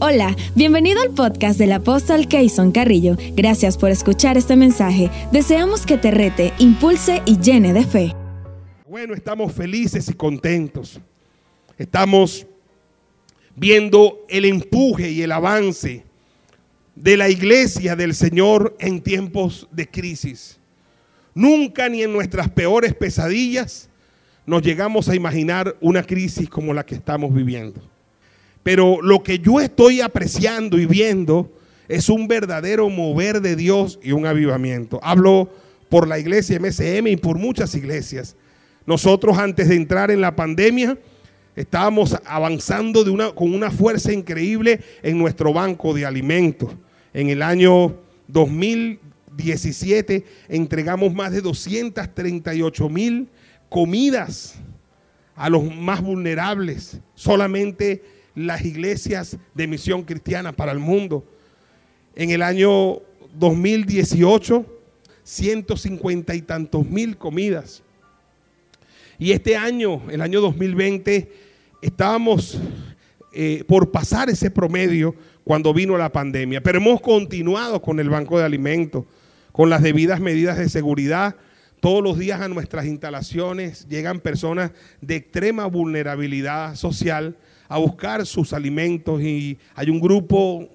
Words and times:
Hola, 0.00 0.36
bienvenido 0.56 1.00
al 1.00 1.10
podcast 1.10 1.56
del 1.56 1.70
apóstol 1.70 2.26
Keyson 2.26 2.72
Carrillo. 2.72 3.16
Gracias 3.36 3.78
por 3.78 3.90
escuchar 3.90 4.36
este 4.36 4.56
mensaje. 4.56 5.08
Deseamos 5.30 5.86
que 5.86 5.96
te 5.96 6.10
rete, 6.10 6.52
impulse 6.58 7.22
y 7.26 7.38
llene 7.38 7.72
de 7.72 7.84
fe. 7.84 8.12
Bueno, 8.88 9.14
estamos 9.14 9.52
felices 9.52 10.08
y 10.08 10.14
contentos. 10.14 11.00
Estamos 11.78 12.44
viendo 13.54 14.26
el 14.28 14.46
empuje 14.46 15.12
y 15.12 15.22
el 15.22 15.30
avance 15.30 16.04
de 16.96 17.16
la 17.16 17.28
iglesia 17.28 17.94
del 17.94 18.14
Señor 18.14 18.76
en 18.80 19.00
tiempos 19.00 19.68
de 19.70 19.88
crisis. 19.88 20.58
Nunca 21.34 21.88
ni 21.88 22.02
en 22.02 22.12
nuestras 22.12 22.50
peores 22.50 22.94
pesadillas 22.94 23.88
nos 24.44 24.60
llegamos 24.60 25.08
a 25.08 25.14
imaginar 25.14 25.76
una 25.80 26.02
crisis 26.02 26.48
como 26.50 26.74
la 26.74 26.84
que 26.84 26.96
estamos 26.96 27.32
viviendo. 27.32 27.93
Pero 28.64 29.00
lo 29.02 29.22
que 29.22 29.38
yo 29.38 29.60
estoy 29.60 30.00
apreciando 30.00 30.78
y 30.78 30.86
viendo 30.86 31.52
es 31.86 32.08
un 32.08 32.26
verdadero 32.26 32.88
mover 32.88 33.40
de 33.42 33.54
Dios 33.56 34.00
y 34.02 34.12
un 34.12 34.26
avivamiento. 34.26 34.98
Hablo 35.02 35.50
por 35.90 36.08
la 36.08 36.18
iglesia 36.18 36.58
MSM 36.58 37.06
y 37.08 37.16
por 37.16 37.38
muchas 37.38 37.74
iglesias. 37.74 38.36
Nosotros 38.86 39.38
antes 39.38 39.68
de 39.68 39.76
entrar 39.76 40.10
en 40.10 40.22
la 40.22 40.34
pandemia 40.34 40.98
estábamos 41.54 42.16
avanzando 42.24 43.04
con 43.34 43.54
una 43.54 43.70
fuerza 43.70 44.12
increíble 44.12 44.80
en 45.02 45.18
nuestro 45.18 45.52
banco 45.52 45.92
de 45.92 46.06
alimentos. 46.06 46.70
En 47.12 47.28
el 47.28 47.42
año 47.42 47.94
2017 48.28 50.24
entregamos 50.48 51.12
más 51.12 51.32
de 51.32 51.42
238 51.42 52.88
mil 52.88 53.28
comidas 53.68 54.54
a 55.36 55.50
los 55.50 55.64
más 55.74 56.00
vulnerables. 56.00 56.98
Solamente 57.14 58.13
las 58.34 58.64
iglesias 58.64 59.38
de 59.54 59.66
misión 59.66 60.02
cristiana 60.02 60.52
para 60.52 60.72
el 60.72 60.78
mundo. 60.78 61.24
En 62.16 62.30
el 62.30 62.42
año 62.42 63.00
2018, 63.34 64.66
150 65.22 66.34
y 66.34 66.42
tantos 66.42 66.86
mil 66.86 67.16
comidas. 67.16 67.82
Y 69.18 69.32
este 69.32 69.56
año, 69.56 70.02
el 70.10 70.20
año 70.20 70.40
2020, 70.40 71.30
estábamos 71.82 72.58
eh, 73.32 73.64
por 73.66 73.90
pasar 73.90 74.28
ese 74.28 74.50
promedio 74.50 75.14
cuando 75.44 75.72
vino 75.72 75.96
la 75.96 76.10
pandemia. 76.10 76.62
Pero 76.62 76.78
hemos 76.78 77.00
continuado 77.00 77.80
con 77.80 78.00
el 78.00 78.10
banco 78.10 78.38
de 78.38 78.44
alimentos, 78.44 79.04
con 79.52 79.70
las 79.70 79.82
debidas 79.82 80.20
medidas 80.20 80.58
de 80.58 80.68
seguridad. 80.68 81.36
Todos 81.80 82.02
los 82.02 82.18
días 82.18 82.40
a 82.40 82.48
nuestras 82.48 82.86
instalaciones 82.86 83.86
llegan 83.88 84.20
personas 84.20 84.72
de 85.00 85.16
extrema 85.16 85.66
vulnerabilidad 85.66 86.74
social 86.76 87.36
a 87.68 87.78
buscar 87.78 88.26
sus 88.26 88.52
alimentos 88.52 89.22
y 89.22 89.58
hay 89.74 89.90
un 89.90 90.00
grupo 90.00 90.68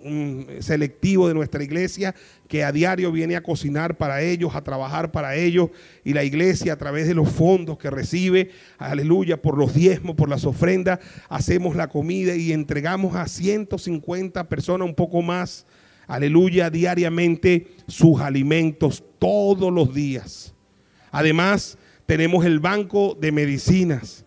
selectivo 0.60 1.28
de 1.28 1.34
nuestra 1.34 1.64
iglesia 1.64 2.16
que 2.48 2.64
a 2.64 2.72
diario 2.72 3.12
viene 3.12 3.36
a 3.36 3.44
cocinar 3.44 3.98
para 3.98 4.22
ellos, 4.22 4.56
a 4.56 4.64
trabajar 4.64 5.12
para 5.12 5.36
ellos 5.36 5.70
y 6.04 6.14
la 6.14 6.24
iglesia 6.24 6.74
a 6.74 6.78
través 6.78 7.08
de 7.08 7.14
los 7.14 7.30
fondos 7.30 7.78
que 7.78 7.90
recibe, 7.90 8.50
aleluya, 8.78 9.42
por 9.42 9.58
los 9.58 9.74
diezmos, 9.74 10.16
por 10.16 10.30
las 10.30 10.46
ofrendas, 10.46 11.00
hacemos 11.30 11.76
la 11.76 11.88
comida 11.88 12.36
y 12.36 12.52
entregamos 12.52 13.16
a 13.16 13.28
150 13.28 14.50
personas, 14.50 14.88
un 14.88 14.96
poco 14.96 15.22
más, 15.22 15.68
aleluya, 16.08 16.72
diariamente 16.72 17.68
sus 17.88 18.20
alimentos 18.20 19.04
todos 19.20 19.72
los 19.72 19.94
días. 19.94 20.56
Además, 21.12 21.78
tenemos 22.08 22.46
el 22.46 22.60
banco 22.60 23.16
de 23.20 23.32
medicinas 23.32 24.26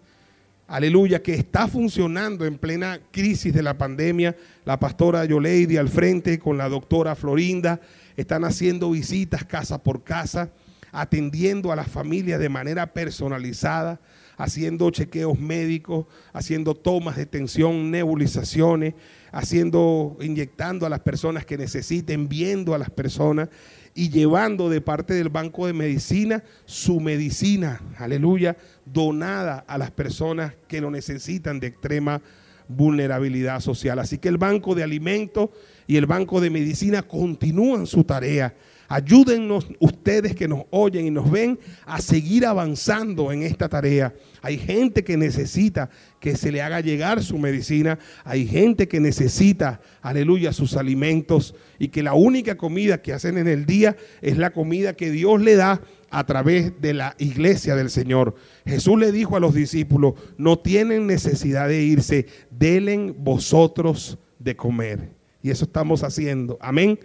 aleluya, 0.72 1.22
que 1.22 1.34
está 1.34 1.68
funcionando 1.68 2.46
en 2.46 2.56
plena 2.56 2.98
crisis 3.10 3.52
de 3.52 3.62
la 3.62 3.76
pandemia. 3.76 4.34
La 4.64 4.80
pastora 4.80 5.22
Yoleidi 5.26 5.76
al 5.76 5.90
frente 5.90 6.38
con 6.38 6.56
la 6.56 6.70
doctora 6.70 7.14
Florinda 7.14 7.78
están 8.16 8.42
haciendo 8.44 8.90
visitas 8.90 9.44
casa 9.44 9.82
por 9.82 10.02
casa, 10.02 10.50
atendiendo 10.90 11.72
a 11.72 11.76
las 11.76 11.88
familias 11.88 12.40
de 12.40 12.48
manera 12.48 12.94
personalizada, 12.94 14.00
haciendo 14.38 14.90
chequeos 14.90 15.38
médicos, 15.38 16.06
haciendo 16.32 16.74
tomas 16.74 17.16
de 17.16 17.26
tensión, 17.26 17.90
nebulizaciones, 17.90 18.94
haciendo, 19.30 20.16
inyectando 20.22 20.86
a 20.86 20.88
las 20.88 21.00
personas 21.00 21.44
que 21.44 21.58
necesiten, 21.58 22.30
viendo 22.30 22.74
a 22.74 22.78
las 22.78 22.88
personas 22.88 23.50
y 23.94 24.10
llevando 24.10 24.68
de 24.68 24.80
parte 24.80 25.14
del 25.14 25.28
Banco 25.28 25.66
de 25.66 25.72
Medicina 25.72 26.42
su 26.64 27.00
medicina, 27.00 27.80
aleluya, 27.98 28.56
donada 28.86 29.64
a 29.66 29.78
las 29.78 29.90
personas 29.90 30.54
que 30.66 30.80
lo 30.80 30.90
necesitan 30.90 31.60
de 31.60 31.68
extrema 31.68 32.22
vulnerabilidad 32.68 33.60
social. 33.60 33.98
Así 33.98 34.18
que 34.18 34.28
el 34.28 34.38
Banco 34.38 34.74
de 34.74 34.82
Alimentos 34.82 35.50
y 35.86 35.96
el 35.96 36.06
Banco 36.06 36.40
de 36.40 36.50
Medicina 36.50 37.02
continúan 37.02 37.86
su 37.86 38.04
tarea 38.04 38.54
Ayúdennos 38.92 39.68
ustedes 39.80 40.34
que 40.34 40.46
nos 40.46 40.64
oyen 40.68 41.06
y 41.06 41.10
nos 41.10 41.30
ven 41.30 41.58
a 41.86 41.98
seguir 42.02 42.44
avanzando 42.44 43.32
en 43.32 43.42
esta 43.42 43.66
tarea. 43.66 44.12
Hay 44.42 44.58
gente 44.58 45.02
que 45.02 45.16
necesita 45.16 45.88
que 46.20 46.36
se 46.36 46.52
le 46.52 46.60
haga 46.60 46.80
llegar 46.80 47.22
su 47.22 47.38
medicina. 47.38 47.98
Hay 48.22 48.46
gente 48.46 48.88
que 48.88 49.00
necesita, 49.00 49.80
aleluya, 50.02 50.52
sus 50.52 50.76
alimentos. 50.76 51.54
Y 51.78 51.88
que 51.88 52.02
la 52.02 52.12
única 52.12 52.58
comida 52.58 53.00
que 53.00 53.14
hacen 53.14 53.38
en 53.38 53.48
el 53.48 53.64
día 53.64 53.96
es 54.20 54.36
la 54.36 54.50
comida 54.50 54.92
que 54.92 55.10
Dios 55.10 55.40
le 55.40 55.56
da 55.56 55.80
a 56.10 56.26
través 56.26 56.78
de 56.82 56.92
la 56.92 57.14
iglesia 57.18 57.74
del 57.74 57.88
Señor. 57.88 58.34
Jesús 58.66 59.00
le 59.00 59.10
dijo 59.10 59.38
a 59.38 59.40
los 59.40 59.54
discípulos, 59.54 60.16
no 60.36 60.58
tienen 60.58 61.06
necesidad 61.06 61.66
de 61.66 61.82
irse, 61.82 62.26
delen 62.50 63.14
vosotros 63.20 64.18
de 64.38 64.54
comer. 64.54 65.12
Y 65.40 65.48
eso 65.48 65.64
estamos 65.64 66.02
haciendo. 66.02 66.58
Amén. 66.60 66.98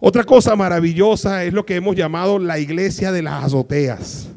Otra 0.00 0.22
cosa 0.22 0.54
maravillosa 0.54 1.42
es 1.42 1.52
lo 1.52 1.66
que 1.66 1.74
hemos 1.74 1.96
llamado 1.96 2.38
la 2.38 2.60
iglesia 2.60 3.10
de 3.10 3.22
las 3.22 3.44
azoteas. 3.44 4.28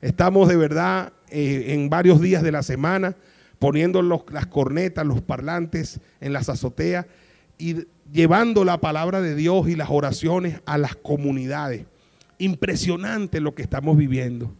Estamos 0.00 0.48
de 0.48 0.56
verdad 0.56 1.12
eh, 1.28 1.66
en 1.68 1.88
varios 1.88 2.20
días 2.20 2.42
de 2.42 2.50
la 2.50 2.64
semana 2.64 3.14
poniendo 3.60 4.02
las 4.02 4.46
cornetas, 4.46 5.06
los 5.06 5.22
parlantes 5.22 6.00
en 6.20 6.32
las 6.32 6.48
azoteas 6.48 7.06
y 7.56 7.86
llevando 8.12 8.64
la 8.64 8.80
palabra 8.80 9.20
de 9.20 9.36
Dios 9.36 9.68
y 9.68 9.76
las 9.76 9.90
oraciones 9.90 10.60
a 10.66 10.76
las 10.76 10.96
comunidades. 10.96 11.86
Impresionante 12.38 13.40
lo 13.40 13.54
que 13.54 13.62
estamos 13.62 13.96
viviendo. 13.96 14.52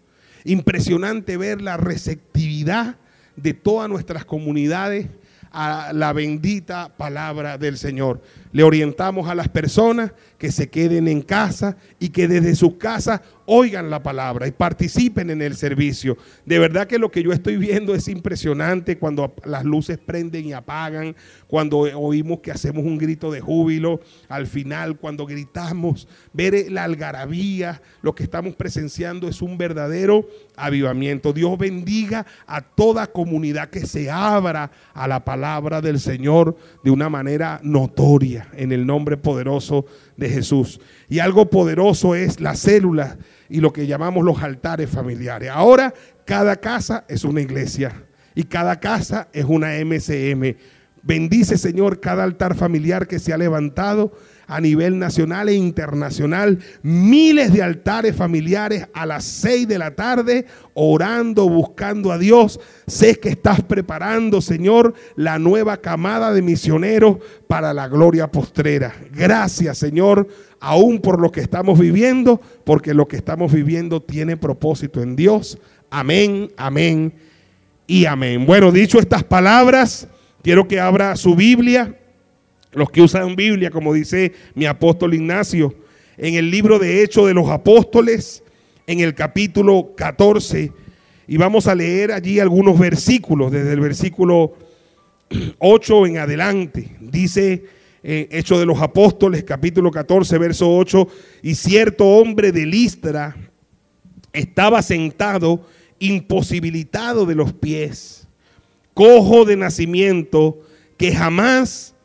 Impresionante 0.45 1.37
ver 1.37 1.61
la 1.61 1.77
receptividad 1.77 2.97
de 3.34 3.53
todas 3.53 3.89
nuestras 3.89 4.25
comunidades 4.25 5.09
a 5.51 5.93
la 5.93 6.13
bendita 6.13 6.91
palabra 6.97 7.59
del 7.59 7.78
Señor. 7.78 8.21
Le 8.56 8.62
orientamos 8.62 9.28
a 9.28 9.34
las 9.34 9.50
personas 9.50 10.12
que 10.39 10.50
se 10.50 10.71
queden 10.71 11.09
en 11.09 11.21
casa 11.21 11.77
y 11.99 12.09
que 12.09 12.27
desde 12.27 12.55
sus 12.55 12.77
casas 12.77 13.21
oigan 13.44 13.91
la 13.91 14.03
palabra 14.03 14.47
y 14.47 14.50
participen 14.50 15.28
en 15.28 15.43
el 15.43 15.56
servicio. 15.56 16.17
De 16.47 16.59
verdad 16.59 16.87
que 16.87 16.99
lo 16.99 17.11
que 17.11 17.22
yo 17.22 17.33
estoy 17.33 17.59
viendo 17.59 17.95
es 17.95 18.09
impresionante 18.09 18.97
cuando 18.97 19.34
las 19.45 19.65
luces 19.65 19.99
prenden 19.99 20.47
y 20.47 20.55
apagan, 20.55 21.15
cuando 21.47 21.81
oímos 21.81 22.41
que 22.41 22.50
hacemos 22.50 22.84
un 22.84 22.97
grito 22.97 23.31
de 23.31 23.43
júbilo, 23.43 24.00
al 24.28 24.47
final 24.47 24.97
cuando 24.97 25.27
gritamos, 25.27 26.09
ver 26.33 26.72
la 26.72 26.84
algarabía, 26.84 27.83
lo 28.00 28.15
que 28.15 28.22
estamos 28.22 28.56
presenciando 28.56 29.28
es 29.28 29.43
un 29.43 29.59
verdadero 29.59 30.27
avivamiento. 30.56 31.34
Dios 31.34 31.59
bendiga 31.59 32.25
a 32.47 32.62
toda 32.62 33.06
comunidad 33.06 33.69
que 33.69 33.87
se 33.87 34.11
abra 34.11 34.71
a 34.95 35.06
la 35.06 35.27
palabra 35.27 35.83
del 35.83 36.00
Señor 36.00 36.56
de 36.83 36.91
una 36.91 37.11
manera 37.11 37.61
notoria 37.62 38.46
en 38.55 38.73
el 38.73 38.87
nombre 38.87 39.17
poderoso 39.17 39.87
de 40.17 40.29
Jesús. 40.29 40.81
Y 41.09 41.19
algo 41.19 41.51
poderoso 41.51 42.15
es 42.15 42.41
la 42.41 42.55
célula 42.55 43.19
y 43.49 43.61
lo 43.61 43.73
que 43.73 43.87
llamamos 43.87 44.25
los 44.25 44.43
altares 44.43 44.91
familiares. 44.91 45.51
Ahora 45.53 45.95
cada 46.25 46.57
casa 46.57 47.05
es 47.09 47.25
una 47.25 47.41
iglesia 47.41 48.05
y 48.34 48.45
cada 48.45 48.81
casa 48.81 49.29
es 49.33 49.45
una 49.45 49.73
MCM. 49.84 50.57
Bendice, 51.03 51.57
Señor, 51.57 52.01
cada 52.01 52.25
altar 52.25 52.57
familiar 52.57 53.07
que 53.07 53.19
se 53.19 53.33
ha 53.33 53.39
levantado 53.39 54.13
a 54.47 54.60
nivel 54.60 54.98
nacional 54.98 55.48
e 55.48 55.54
internacional. 55.54 56.59
Miles 56.83 57.53
de 57.53 57.63
altares 57.63 58.15
familiares 58.15 58.87
a 58.95 59.07
las 59.07 59.25
seis 59.25 59.66
de 59.66 59.78
la 59.78 59.95
tarde, 59.95 60.47
orando, 60.75 61.48
buscando 61.48 62.13
a 62.13 62.19
Dios. 62.19 62.60
Sé 62.87 63.19
que 63.19 63.31
estás 63.31 63.63
preparando, 63.63 64.41
Señor, 64.41 64.95
la 65.16 65.39
nueva 65.39 65.78
camada 65.78 66.33
de 66.33 66.43
misioneros 66.43 67.19
para 67.48 67.75
la 67.75 67.89
gloria 67.89 68.31
postrera. 68.31 68.95
Gracias, 69.13 69.78
Señor, 69.78 70.28
aún 70.60 71.01
por 71.01 71.21
lo 71.21 71.33
que 71.33 71.41
estamos 71.41 71.78
viviendo, 71.78 72.41
porque 72.65 72.95
lo 72.95 73.09
que 73.09 73.16
estamos 73.16 73.53
viviendo 73.53 74.01
tiene 74.01 74.37
propósito 74.37 75.03
en 75.03 75.16
Dios. 75.16 75.59
Amén, 75.91 76.51
amén 76.57 77.13
y 77.87 78.07
amén. 78.07 78.47
Bueno, 78.47 78.72
dicho 78.72 78.99
estas 78.99 79.25
palabras, 79.25 80.09
quiero 80.42 80.69
que 80.69 80.81
abra 80.81 81.16
su 81.16 81.34
Biblia 81.34 81.97
los 82.77 82.91
que 82.91 83.01
usan 83.01 83.37
Biblia, 83.37 83.71
como 83.71 83.95
dice 83.95 84.34
mi 84.55 84.67
apóstol 84.67 85.15
Ignacio, 85.15 85.75
en 86.19 86.34
el 86.34 86.51
libro 86.51 86.78
de 86.78 87.03
Hechos 87.03 87.27
de 87.27 87.33
los 87.33 87.49
Apóstoles, 87.49 88.45
en 88.87 89.01
el 89.01 89.15
capítulo 89.15 89.95
14, 89.97 90.71
y 91.27 91.37
vamos 91.39 91.67
a 91.69 91.75
leer 91.75 92.13
allí 92.13 92.39
algunos 92.39 92.78
versículos, 92.78 93.51
desde 93.51 93.73
el 93.73 93.81
versículo 93.81 94.53
8 95.59 96.07
en 96.07 96.19
adelante. 96.19 96.97
Dice 97.01 97.65
eh, 98.03 98.28
Hecho 98.31 98.59
de 98.59 98.67
los 98.67 98.81
Apóstoles, 98.83 99.43
capítulo 99.43 99.91
14, 99.91 100.37
verso 100.37 100.71
8, 100.77 101.09
y 101.43 101.55
cierto 101.55 102.07
hombre 102.07 102.53
de 102.53 102.67
Listra 102.67 103.34
estaba 104.34 104.83
sentado 104.83 105.67
imposibilitado 105.99 107.25
de 107.25 107.37
los 107.37 107.55
pies, 107.55 108.28
cojo 108.93 109.47
de 109.47 109.57
nacimiento, 109.57 110.61
que 110.99 111.15
jamás 111.15 111.96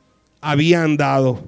había 0.41 0.83
andado. 0.83 1.39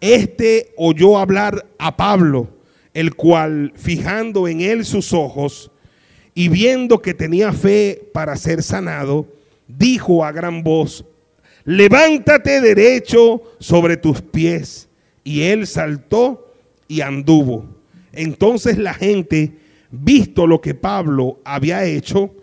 Este 0.00 0.72
oyó 0.76 1.18
hablar 1.18 1.66
a 1.78 1.96
Pablo, 1.96 2.48
el 2.94 3.14
cual, 3.14 3.72
fijando 3.76 4.48
en 4.48 4.62
él 4.62 4.84
sus 4.84 5.12
ojos 5.12 5.70
y 6.34 6.48
viendo 6.48 7.00
que 7.02 7.14
tenía 7.14 7.52
fe 7.52 8.08
para 8.12 8.36
ser 8.36 8.62
sanado, 8.62 9.28
dijo 9.68 10.24
a 10.24 10.32
gran 10.32 10.62
voz, 10.62 11.04
levántate 11.64 12.60
derecho 12.60 13.42
sobre 13.58 13.96
tus 13.96 14.22
pies. 14.22 14.88
Y 15.22 15.42
él 15.42 15.66
saltó 15.66 16.54
y 16.88 17.02
anduvo. 17.02 17.66
Entonces 18.12 18.78
la 18.78 18.94
gente, 18.94 19.52
visto 19.90 20.46
lo 20.46 20.60
que 20.60 20.74
Pablo 20.74 21.40
había 21.44 21.84
hecho, 21.84 22.34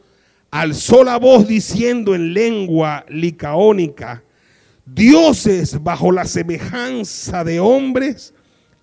alzó 0.52 1.04
la 1.04 1.18
voz 1.18 1.48
diciendo 1.48 2.16
en 2.16 2.34
lengua 2.34 3.06
licaónica, 3.10 4.24
dioses 4.88 5.84
bajo 5.84 6.12
la 6.12 6.25
semejanza 6.25 7.44
de 7.44 7.60
hombres 7.60 8.34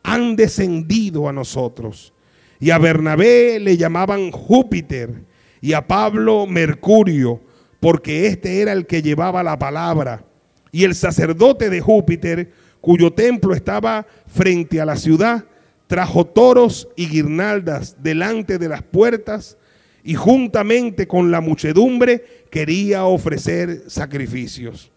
han 0.02 0.36
descendido 0.36 1.28
a 1.28 1.32
nosotros. 1.32 2.12
Y 2.60 2.70
a 2.70 2.78
Bernabé 2.78 3.58
le 3.58 3.76
llamaban 3.76 4.30
Júpiter 4.30 5.24
y 5.60 5.72
a 5.72 5.86
Pablo 5.86 6.46
Mercurio, 6.46 7.40
porque 7.80 8.26
este 8.26 8.60
era 8.60 8.72
el 8.72 8.86
que 8.86 9.02
llevaba 9.02 9.42
la 9.42 9.58
palabra. 9.58 10.24
Y 10.70 10.84
el 10.84 10.94
sacerdote 10.94 11.70
de 11.70 11.80
Júpiter, 11.80 12.52
cuyo 12.80 13.12
templo 13.12 13.54
estaba 13.54 14.06
frente 14.26 14.80
a 14.80 14.84
la 14.84 14.96
ciudad, 14.96 15.44
trajo 15.86 16.26
toros 16.26 16.88
y 16.96 17.08
guirnaldas 17.08 18.02
delante 18.02 18.58
de 18.58 18.68
las 18.68 18.82
puertas 18.82 19.56
y 20.02 20.14
juntamente 20.14 21.06
con 21.06 21.30
la 21.30 21.40
muchedumbre 21.40 22.24
quería 22.50 23.04
ofrecer 23.04 23.84
sacrificios. 23.86 24.92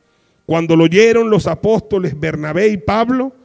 Cuando 0.47 0.77
lo 0.77 0.85
oyeron 0.85 1.29
los 1.29 1.45
apóstoles 1.45 2.17
Bernabé 2.17 2.69
y 2.69 2.77
Pablo, 2.77 3.35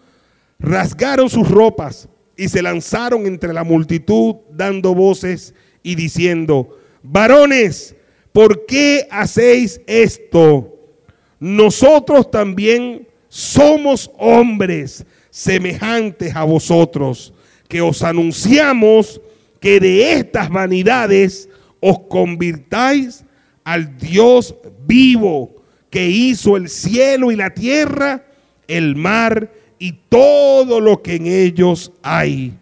rasgaron 0.60 1.28
sus 1.28 1.48
ropas 1.50 2.08
y 2.36 2.48
se 2.48 2.62
lanzaron 2.62 3.26
entre 3.26 3.52
la 3.52 3.64
multitud 3.64 4.36
dando 4.52 4.94
voces 4.94 5.52
y 5.82 5.96
diciendo, 5.96 6.78
varones, 7.02 7.96
¿por 8.30 8.66
qué 8.66 9.08
hacéis 9.10 9.80
esto? 9.88 10.78
Nosotros 11.40 12.30
también 12.30 13.08
somos 13.26 14.08
hombres 14.16 15.04
semejantes 15.28 16.36
a 16.36 16.44
vosotros, 16.44 17.34
que 17.66 17.80
os 17.80 18.04
anunciamos 18.04 19.20
que 19.58 19.80
de 19.80 20.12
estas 20.12 20.48
vanidades 20.50 21.48
os 21.80 21.98
convirtáis 22.08 23.24
al 23.64 23.98
Dios 23.98 24.54
vivo 24.86 25.61
que 25.92 26.08
hizo 26.08 26.56
el 26.56 26.70
cielo 26.70 27.30
y 27.30 27.36
la 27.36 27.50
tierra, 27.50 28.24
el 28.66 28.96
mar 28.96 29.52
y 29.78 29.92
todo 30.08 30.80
lo 30.80 31.02
que 31.02 31.16
en 31.16 31.26
ellos 31.26 31.92
hay. 32.02 32.54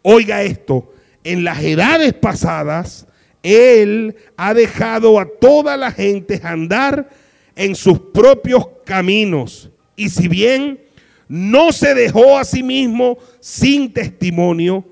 Oiga 0.00 0.42
esto, 0.42 0.90
en 1.22 1.44
las 1.44 1.62
edades 1.62 2.14
pasadas, 2.14 3.06
Él 3.42 4.16
ha 4.38 4.54
dejado 4.54 5.20
a 5.20 5.26
toda 5.26 5.76
la 5.76 5.92
gente 5.92 6.40
andar 6.42 7.10
en 7.54 7.74
sus 7.74 8.00
propios 8.00 8.66
caminos. 8.86 9.68
Y 9.94 10.08
si 10.08 10.26
bien 10.26 10.80
no 11.28 11.72
se 11.72 11.94
dejó 11.94 12.38
a 12.38 12.44
sí 12.44 12.62
mismo 12.62 13.18
sin 13.40 13.92
testimonio, 13.92 14.86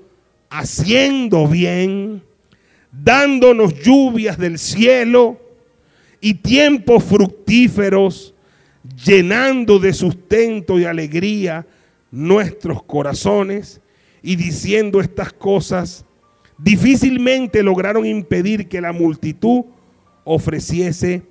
haciendo 0.51 1.47
bien, 1.47 2.21
dándonos 2.91 3.73
lluvias 3.81 4.37
del 4.37 4.59
cielo, 4.59 5.48
y 6.21 6.35
tiempos 6.35 7.03
fructíferos, 7.03 8.33
llenando 9.05 9.79
de 9.79 9.93
sustento 9.93 10.79
y 10.79 10.85
alegría 10.85 11.65
nuestros 12.11 12.83
corazones 12.83 13.81
y 14.21 14.35
diciendo 14.35 14.99
estas 14.99 15.31
cosas, 15.31 16.05
difícilmente 16.57 17.63
lograron 17.63 18.05
impedir 18.05 18.67
que 18.67 18.81
la 18.81 18.91
multitud 18.91 19.65
ofreciese 20.23 21.23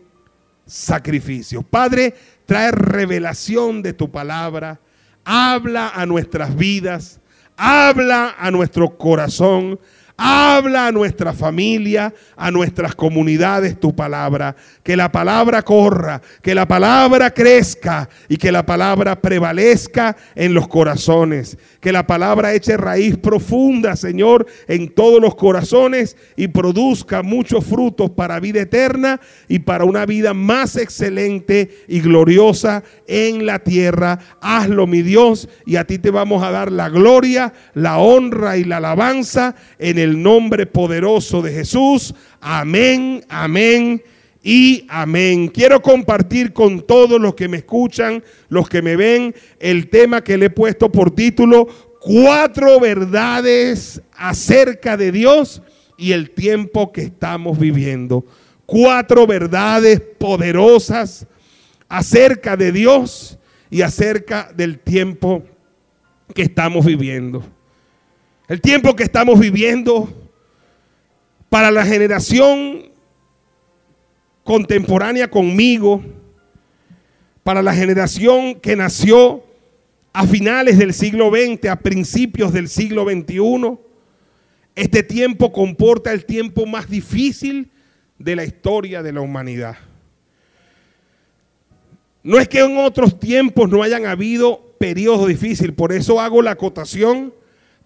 sacrificios. 0.67 1.65
Padre, 1.65 2.15
trae 2.47 2.71
revelación 2.71 3.83
de 3.83 3.93
tu 3.93 4.11
palabra, 4.11 4.81
habla 5.25 5.91
a 5.91 6.07
nuestras 6.07 6.57
vidas, 6.57 7.21
habla 7.57 8.35
a 8.39 8.51
nuestro 8.51 8.97
corazón, 8.97 9.79
Habla 10.21 10.89
a 10.89 10.93
nuestra 10.93 11.33
familia, 11.33 12.13
a 12.37 12.51
nuestras 12.51 12.97
comunidades 12.97 13.79
tu 13.79 13.95
palabra. 13.95 14.57
Que 14.83 14.97
la 14.97 15.13
palabra 15.13 15.63
corra, 15.63 16.21
que 16.43 16.57
la 16.57 16.67
palabra 16.67 17.31
crezca 17.31 18.09
y 18.29 18.37
que 18.37 18.51
la 18.51 18.67
palabra 18.67 19.21
prevalezca 19.21 20.17
en 20.35 20.55
los 20.55 20.67
corazones. 20.67 21.57
Que 21.81 21.93
la 21.93 22.05
palabra 22.05 22.53
eche 22.53 22.77
raíz 22.77 23.17
profunda, 23.17 23.95
Señor, 23.95 24.47
en 24.67 24.89
todos 24.93 25.21
los 25.21 25.37
corazones 25.37 26.17
y 26.35 26.49
produzca 26.49 27.23
muchos 27.23 27.65
frutos 27.65 28.11
para 28.11 28.41
vida 28.41 28.63
eterna 28.63 29.21
y 29.47 29.61
para 29.61 29.85
una 29.85 30.05
vida 30.05 30.35
más 30.35 30.75
excelente 30.77 31.71
y 31.87 32.01
gloriosa 32.01 32.83
en 33.07 33.47
la 33.47 33.61
tierra. 33.61 34.19
Hazlo, 34.41 34.89
mi 34.89 35.03
Dios, 35.03 35.49
y 35.65 35.77
a 35.77 35.85
ti 35.85 35.99
te 35.99 36.11
vamos 36.11 36.43
a 36.43 36.51
dar 36.51 36.73
la 36.73 36.89
gloria, 36.89 37.53
la 37.75 37.99
honra 37.99 38.57
y 38.57 38.65
la 38.65 38.79
alabanza 38.79 39.55
en 39.79 39.99
el 39.99 40.08
el 40.09 40.23
nombre 40.23 40.67
poderoso 40.67 41.43
de 41.43 41.53
Jesús. 41.53 42.15
Amén, 42.41 43.25
amén 43.29 44.03
y 44.43 44.87
amén. 44.89 45.49
Quiero 45.49 45.83
compartir 45.83 46.53
con 46.53 46.81
todos 46.81 47.21
los 47.21 47.35
que 47.35 47.49
me 47.49 47.59
escuchan, 47.59 48.23
los 48.49 48.69
que 48.69 48.83
me 48.83 48.97
ven, 48.97 49.35
el 49.61 49.91
tema 49.91 50.23
que 50.25 50.39
le 50.39 50.47
he 50.47 50.51
puesto 50.51 50.91
por 50.91 51.11
título, 51.11 51.69
cuatro 52.01 52.81
verdades 52.81 54.01
acerca 54.13 54.97
de 54.97 55.13
Dios 55.13 55.63
y 55.99 56.13
el 56.13 56.31
tiempo 56.31 56.93
que 56.93 57.03
estamos 57.03 57.59
viviendo. 57.59 58.25
Cuatro 58.65 59.27
verdades 59.27 60.01
poderosas 60.01 61.27
acerca 61.89 62.57
de 62.57 62.73
Dios 62.73 63.39
y 63.71 63.83
acerca 63.83 64.51
del 64.55 64.79
tiempo 64.79 65.43
que 66.35 66.43
estamos 66.43 66.87
viviendo. 66.87 67.58
El 68.49 68.63
tiempo 68.63 68.97
que 68.97 69.03
estamos 69.03 69.39
viviendo 69.39 70.09
para 71.51 71.71
la 71.71 71.85
generación 71.85 72.91
contemporánea 74.43 75.29
conmigo, 75.29 76.03
para 77.43 77.63
la 77.63 77.75
generación 77.75 78.59
que 78.59 78.75
nació 78.75 79.45
a 80.15 80.27
finales 80.27 80.79
del 80.79 80.95
siglo 80.95 81.31
XX, 81.31 81.67
a 81.67 81.77
principios 81.77 82.55
del 82.55 82.71
siglo 82.71 83.05
XXI, 83.05 83.79
este 84.77 85.03
tiempo 85.03 85.53
comporta 85.53 86.11
el 86.15 86.25
tiempo 86.25 86.65
más 86.65 86.89
difícil 86.89 87.71
de 88.19 88.35
la 88.35 88.45
historia 88.45 89.03
de 89.03 89.13
la 89.13 89.21
humanidad. 89.21 89.77
No 92.23 92.39
es 92.39 92.49
que 92.49 92.61
en 92.61 92.79
otros 92.79 93.21
tiempos 93.21 93.69
no 93.69 93.83
hayan 93.83 94.07
habido 94.07 94.75
periodos 94.79 95.29
difíciles, 95.29 95.77
por 95.77 95.93
eso 95.93 96.19
hago 96.19 96.41
la 96.41 96.53
acotación 96.53 97.35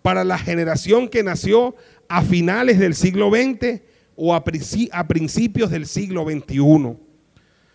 para 0.02 0.24
la 0.24 0.36
generación 0.36 1.08
que 1.08 1.22
nació 1.22 1.74
a 2.08 2.22
finales 2.22 2.78
del 2.78 2.94
siglo 2.94 3.30
XX 3.30 3.80
o 4.16 4.34
a, 4.34 4.44
principios 4.44 5.70
del 5.70 5.86
siglo 5.86 6.24
XXI. 6.24 6.96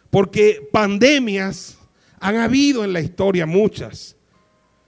Porque 0.09 0.67
pandemias 0.71 1.77
han 2.19 2.35
habido 2.37 2.83
en 2.83 2.93
la 2.93 3.01
historia 3.01 3.45
muchas. 3.45 4.15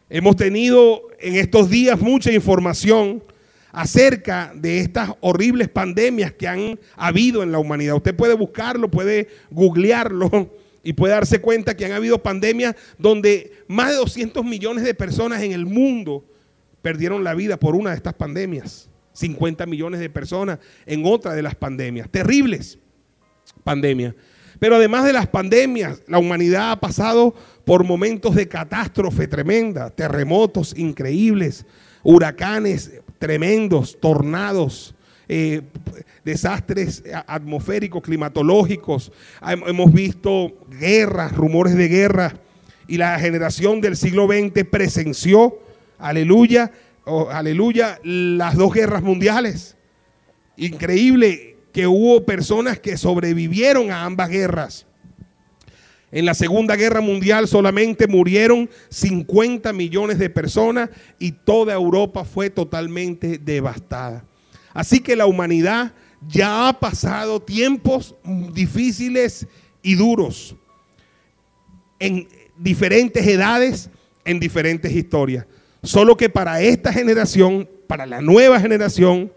Hemos 0.09 0.35
tenido 0.35 1.07
en 1.19 1.35
estos 1.35 1.69
días 1.69 1.99
mucha 1.99 2.31
información 2.31 3.23
acerca 3.71 4.51
de 4.55 4.79
estas 4.79 5.11
horribles 5.21 5.69
pandemias 5.69 6.33
que 6.33 6.47
han 6.47 6.79
habido 6.95 7.43
en 7.43 7.51
la 7.51 7.59
humanidad. 7.59 7.95
Usted 7.95 8.15
puede 8.15 8.33
buscarlo, 8.33 8.89
puede 8.89 9.27
googlearlo 9.51 10.51
y 10.83 10.93
puede 10.93 11.13
darse 11.13 11.39
cuenta 11.39 11.75
que 11.75 11.85
han 11.85 11.91
habido 11.91 12.21
pandemias 12.23 12.75
donde 12.97 13.51
más 13.67 13.89
de 13.89 13.95
200 13.95 14.43
millones 14.43 14.83
de 14.83 14.93
personas 14.93 15.43
en 15.43 15.51
el 15.51 15.65
mundo 15.65 16.28
perdieron 16.81 17.23
la 17.23 17.33
vida 17.33 17.57
por 17.57 17.75
una 17.75 17.91
de 17.91 17.97
estas 17.97 18.13
pandemias. 18.13 18.89
50 19.13 19.65
millones 19.65 19.99
de 19.99 20.09
personas 20.09 20.59
en 20.85 21.05
otra 21.05 21.33
de 21.33 21.41
las 21.41 21.55
pandemias. 21.55 22.09
Terribles 22.09 22.79
pandemias. 23.63 24.15
Pero 24.59 24.75
además 24.75 25.05
de 25.05 25.13
las 25.13 25.27
pandemias, 25.27 26.01
la 26.07 26.19
humanidad 26.19 26.71
ha 26.71 26.79
pasado 26.79 27.33
por 27.65 27.83
momentos 27.83 28.35
de 28.35 28.47
catástrofe 28.47 29.27
tremenda, 29.27 29.89
terremotos 29.89 30.77
increíbles, 30.77 31.65
huracanes 32.03 33.01
tremendos, 33.19 33.99
tornados, 33.99 34.95
eh, 35.27 35.61
desastres 36.25 37.03
atmosféricos, 37.27 38.01
climatológicos. 38.01 39.11
Hemos 39.67 39.93
visto 39.93 40.57
guerras, 40.79 41.35
rumores 41.35 41.75
de 41.75 41.87
guerra 41.87 42.33
y 42.87 42.97
la 42.97 43.19
generación 43.19 43.81
del 43.81 43.95
siglo 43.95 44.27
XX 44.27 44.63
presenció, 44.65 45.59
aleluya, 45.99 46.71
aleluya, 47.31 47.99
las 48.03 48.55
dos 48.55 48.73
guerras 48.73 49.03
mundiales. 49.03 49.77
Increíble 50.57 51.57
que 51.71 51.87
hubo 51.87 52.25
personas 52.25 52.79
que 52.79 52.97
sobrevivieron 52.97 53.91
a 53.91 54.05
ambas 54.05 54.29
guerras. 54.29 54.85
En 56.11 56.25
la 56.25 56.33
Segunda 56.33 56.75
Guerra 56.75 57.01
Mundial 57.01 57.47
solamente 57.47 58.07
murieron 58.07 58.69
50 58.89 59.71
millones 59.73 60.17
de 60.17 60.29
personas 60.29 60.89
y 61.19 61.33
toda 61.33 61.73
Europa 61.73 62.25
fue 62.25 62.49
totalmente 62.49 63.37
devastada. 63.37 64.25
Así 64.73 65.01
que 65.01 65.15
la 65.15 65.27
humanidad 65.27 65.93
ya 66.27 66.67
ha 66.67 66.79
pasado 66.79 67.39
tiempos 67.41 68.15
difíciles 68.53 69.47
y 69.83 69.95
duros 69.95 70.55
en 71.99 72.27
diferentes 72.57 73.25
edades, 73.27 73.89
en 74.25 74.39
diferentes 74.39 74.91
historias. 74.91 75.45
Solo 75.83 76.17
que 76.17 76.29
para 76.29 76.61
esta 76.61 76.91
generación, 76.91 77.69
para 77.87 78.05
la 78.05 78.21
nueva 78.21 78.59
generación, 78.59 79.31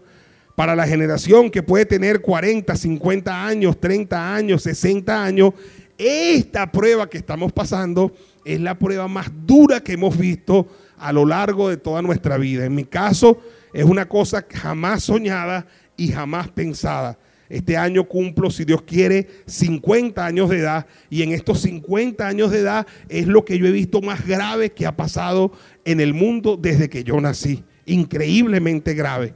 para 0.55 0.75
la 0.75 0.85
generación 0.85 1.49
que 1.49 1.63
puede 1.63 1.85
tener 1.85 2.21
40, 2.21 2.75
50 2.75 3.45
años, 3.45 3.79
30 3.79 4.35
años, 4.35 4.63
60 4.63 5.23
años, 5.23 5.53
esta 5.97 6.71
prueba 6.71 7.09
que 7.09 7.17
estamos 7.17 7.51
pasando 7.51 8.13
es 8.45 8.59
la 8.59 8.77
prueba 8.77 9.07
más 9.07 9.31
dura 9.45 9.81
que 9.81 9.93
hemos 9.93 10.17
visto 10.17 10.67
a 10.97 11.13
lo 11.13 11.25
largo 11.25 11.69
de 11.69 11.77
toda 11.77 12.01
nuestra 12.01 12.37
vida. 12.37 12.65
En 12.65 12.75
mi 12.75 12.83
caso, 12.83 13.41
es 13.73 13.85
una 13.85 14.07
cosa 14.07 14.45
jamás 14.49 15.03
soñada 15.03 15.65
y 15.97 16.09
jamás 16.09 16.49
pensada. 16.49 17.17
Este 17.49 17.77
año 17.77 18.05
cumplo, 18.05 18.49
si 18.49 18.65
Dios 18.65 18.81
quiere, 18.83 19.27
50 19.45 20.25
años 20.25 20.49
de 20.49 20.59
edad. 20.59 20.87
Y 21.09 21.23
en 21.23 21.33
estos 21.33 21.61
50 21.61 22.27
años 22.27 22.51
de 22.51 22.59
edad 22.59 22.87
es 23.09 23.27
lo 23.27 23.45
que 23.45 23.57
yo 23.57 23.67
he 23.67 23.71
visto 23.71 24.01
más 24.01 24.25
grave 24.25 24.71
que 24.71 24.85
ha 24.85 24.95
pasado 24.95 25.51
en 25.85 25.99
el 25.99 26.13
mundo 26.13 26.57
desde 26.57 26.89
que 26.89 27.03
yo 27.03 27.19
nací. 27.19 27.63
Increíblemente 27.85 28.93
grave. 28.93 29.35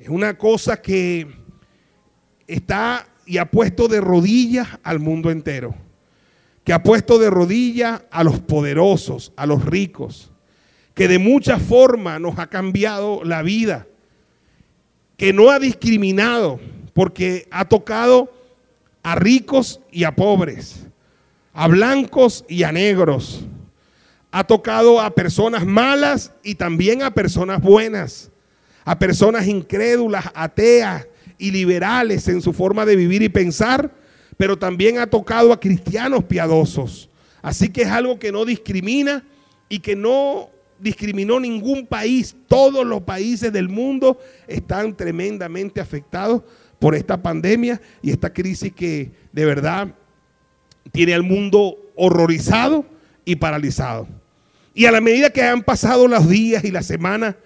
Es 0.00 0.08
una 0.08 0.38
cosa 0.38 0.80
que 0.80 1.26
está 2.46 3.06
y 3.26 3.38
ha 3.38 3.50
puesto 3.50 3.86
de 3.86 4.00
rodillas 4.00 4.68
al 4.82 4.98
mundo 4.98 5.30
entero. 5.30 5.74
Que 6.64 6.72
ha 6.72 6.82
puesto 6.82 7.18
de 7.18 7.30
rodillas 7.30 8.02
a 8.10 8.24
los 8.24 8.40
poderosos, 8.40 9.32
a 9.36 9.46
los 9.46 9.64
ricos. 9.64 10.32
Que 10.94 11.06
de 11.06 11.18
muchas 11.18 11.60
formas 11.60 12.20
nos 12.20 12.38
ha 12.38 12.46
cambiado 12.46 13.22
la 13.24 13.42
vida. 13.42 13.86
Que 15.16 15.32
no 15.32 15.50
ha 15.50 15.58
discriminado 15.58 16.60
porque 16.92 17.46
ha 17.50 17.64
tocado 17.64 18.32
a 19.02 19.14
ricos 19.14 19.80
y 19.90 20.04
a 20.04 20.14
pobres, 20.14 20.86
a 21.52 21.68
blancos 21.68 22.44
y 22.48 22.62
a 22.62 22.72
negros. 22.72 23.42
Ha 24.32 24.44
tocado 24.44 25.00
a 25.00 25.10
personas 25.10 25.66
malas 25.66 26.32
y 26.42 26.54
también 26.54 27.02
a 27.02 27.12
personas 27.12 27.60
buenas 27.60 28.30
a 28.84 28.98
personas 28.98 29.46
incrédulas, 29.46 30.24
ateas 30.34 31.06
y 31.38 31.50
liberales 31.50 32.26
en 32.28 32.42
su 32.42 32.52
forma 32.52 32.84
de 32.84 32.96
vivir 32.96 33.22
y 33.22 33.28
pensar, 33.28 33.90
pero 34.36 34.58
también 34.58 34.98
ha 34.98 35.06
tocado 35.06 35.52
a 35.52 35.60
cristianos 35.60 36.24
piadosos. 36.24 37.08
Así 37.42 37.68
que 37.68 37.82
es 37.82 37.88
algo 37.88 38.18
que 38.18 38.32
no 38.32 38.44
discrimina 38.44 39.24
y 39.68 39.78
que 39.78 39.96
no 39.96 40.50
discriminó 40.78 41.38
ningún 41.40 41.86
país. 41.86 42.34
Todos 42.48 42.86
los 42.86 43.02
países 43.02 43.52
del 43.52 43.68
mundo 43.68 44.18
están 44.46 44.96
tremendamente 44.96 45.80
afectados 45.80 46.42
por 46.80 46.96
esta 46.96 47.22
pandemia 47.22 47.80
y 48.02 48.10
esta 48.10 48.32
crisis 48.32 48.72
que 48.72 49.12
de 49.32 49.44
verdad 49.44 49.94
tiene 50.90 51.14
al 51.14 51.22
mundo 51.22 51.76
horrorizado 51.94 52.84
y 53.24 53.36
paralizado. 53.36 54.08
Y 54.74 54.86
a 54.86 54.90
la 54.90 55.00
medida 55.00 55.30
que 55.30 55.42
han 55.42 55.62
pasado 55.62 56.08
los 56.08 56.28
días 56.28 56.64
y 56.64 56.70
las 56.70 56.86
semanas, 56.86 57.36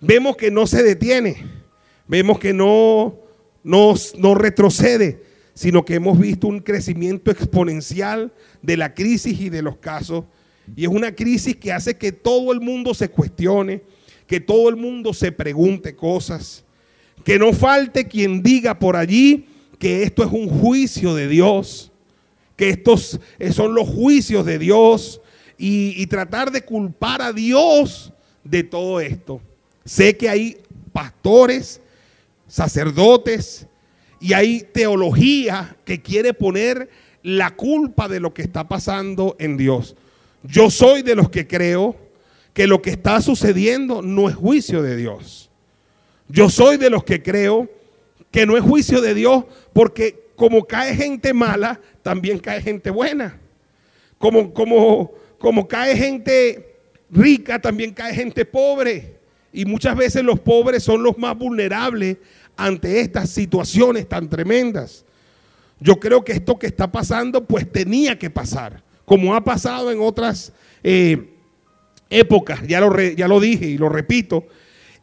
vemos 0.00 0.36
que 0.36 0.50
no 0.50 0.66
se 0.66 0.82
detiene, 0.82 1.46
vemos 2.06 2.38
que 2.38 2.52
no, 2.52 3.18
no, 3.64 4.34
retrocede, 4.34 5.22
sino 5.54 5.84
que 5.84 5.94
hemos 5.94 6.18
visto 6.18 6.46
un 6.46 6.60
crecimiento 6.60 7.30
exponencial 7.30 8.32
de 8.60 8.76
la 8.76 8.94
crisis 8.94 9.40
y 9.40 9.48
de 9.48 9.62
los 9.62 9.78
casos. 9.78 10.24
Y 10.76 10.84
es 10.84 10.90
una 10.90 11.14
crisis 11.14 11.56
que 11.56 11.72
hace 11.72 11.96
que 11.96 12.12
todo 12.12 12.52
el 12.52 12.60
mundo 12.60 12.92
se 12.92 13.08
cuestione, 13.08 13.82
que 14.26 14.40
todo 14.40 14.68
el 14.68 14.76
mundo 14.76 15.14
se 15.14 15.32
pregunte 15.32 15.96
cosas, 15.96 16.64
que 17.24 17.38
no 17.38 17.52
falte 17.52 18.06
quien 18.06 18.42
diga 18.42 18.78
por 18.78 18.96
allí 18.96 19.46
que 19.78 20.02
esto 20.02 20.22
es 20.22 20.30
un 20.32 20.48
juicio 20.48 21.14
de 21.14 21.28
Dios, 21.28 21.92
que 22.56 22.70
estos 22.70 23.18
son 23.52 23.74
los 23.74 23.88
juicios 23.88 24.46
de 24.46 24.58
Dios 24.58 25.20
y, 25.58 25.94
y 26.00 26.06
tratar 26.06 26.52
de 26.52 26.62
culpar 26.62 27.22
a 27.22 27.32
Dios 27.32 28.12
de 28.44 28.62
todo 28.62 29.00
esto. 29.00 29.40
Sé 29.84 30.16
que 30.16 30.28
hay 30.28 30.58
pastores, 30.92 31.80
sacerdotes 32.46 33.66
y 34.20 34.34
hay 34.34 34.60
teología 34.72 35.76
que 35.84 36.00
quiere 36.00 36.34
poner 36.34 36.90
la 37.22 37.54
culpa 37.54 38.08
de 38.08 38.20
lo 38.20 38.34
que 38.34 38.42
está 38.42 38.68
pasando 38.68 39.36
en 39.38 39.56
Dios. 39.56 39.96
Yo 40.42 40.70
soy 40.70 41.02
de 41.02 41.14
los 41.14 41.30
que 41.30 41.46
creo 41.46 41.96
que 42.52 42.66
lo 42.66 42.82
que 42.82 42.90
está 42.90 43.20
sucediendo 43.20 44.02
no 44.02 44.28
es 44.28 44.34
juicio 44.34 44.82
de 44.82 44.96
Dios. 44.96 45.50
Yo 46.28 46.48
soy 46.48 46.76
de 46.76 46.90
los 46.90 47.04
que 47.04 47.22
creo 47.22 47.68
que 48.30 48.46
no 48.46 48.56
es 48.56 48.62
juicio 48.62 49.00
de 49.00 49.14
Dios 49.14 49.44
porque 49.72 50.22
como 50.36 50.64
cae 50.64 50.94
gente 50.96 51.32
mala, 51.32 51.80
también 52.02 52.38
cae 52.38 52.60
gente 52.60 52.90
buena. 52.90 53.38
Como, 54.18 54.52
como, 54.52 55.12
como 55.38 55.68
cae 55.68 55.96
gente 55.96 56.76
rica, 57.10 57.60
también 57.60 57.92
cae 57.92 58.14
gente 58.14 58.44
pobre. 58.44 59.18
Y 59.52 59.64
muchas 59.64 59.96
veces 59.96 60.24
los 60.24 60.40
pobres 60.40 60.82
son 60.82 61.02
los 61.02 61.18
más 61.18 61.36
vulnerables 61.36 62.16
ante 62.56 63.00
estas 63.00 63.30
situaciones 63.30 64.08
tan 64.08 64.28
tremendas. 64.28 65.04
Yo 65.78 65.98
creo 65.98 66.24
que 66.24 66.32
esto 66.32 66.58
que 66.58 66.66
está 66.66 66.90
pasando, 66.90 67.44
pues 67.44 67.70
tenía 67.70 68.18
que 68.18 68.30
pasar, 68.30 68.82
como 69.04 69.34
ha 69.34 69.42
pasado 69.42 69.90
en 69.90 70.00
otras 70.00 70.52
eh, 70.82 71.30
épocas, 72.08 72.60
ya 72.66 72.80
lo, 72.80 72.98
ya 73.00 73.26
lo 73.26 73.40
dije 73.40 73.66
y 73.66 73.78
lo 73.78 73.88
repito. 73.88 74.46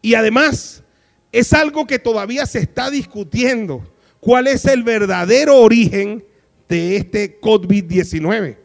Y 0.01 0.15
además, 0.15 0.83
es 1.31 1.53
algo 1.53 1.85
que 1.85 1.99
todavía 1.99 2.45
se 2.45 2.59
está 2.59 2.89
discutiendo, 2.89 3.83
cuál 4.19 4.47
es 4.47 4.65
el 4.65 4.83
verdadero 4.83 5.57
origen 5.57 6.23
de 6.67 6.97
este 6.97 7.39
COVID-19. 7.39 8.57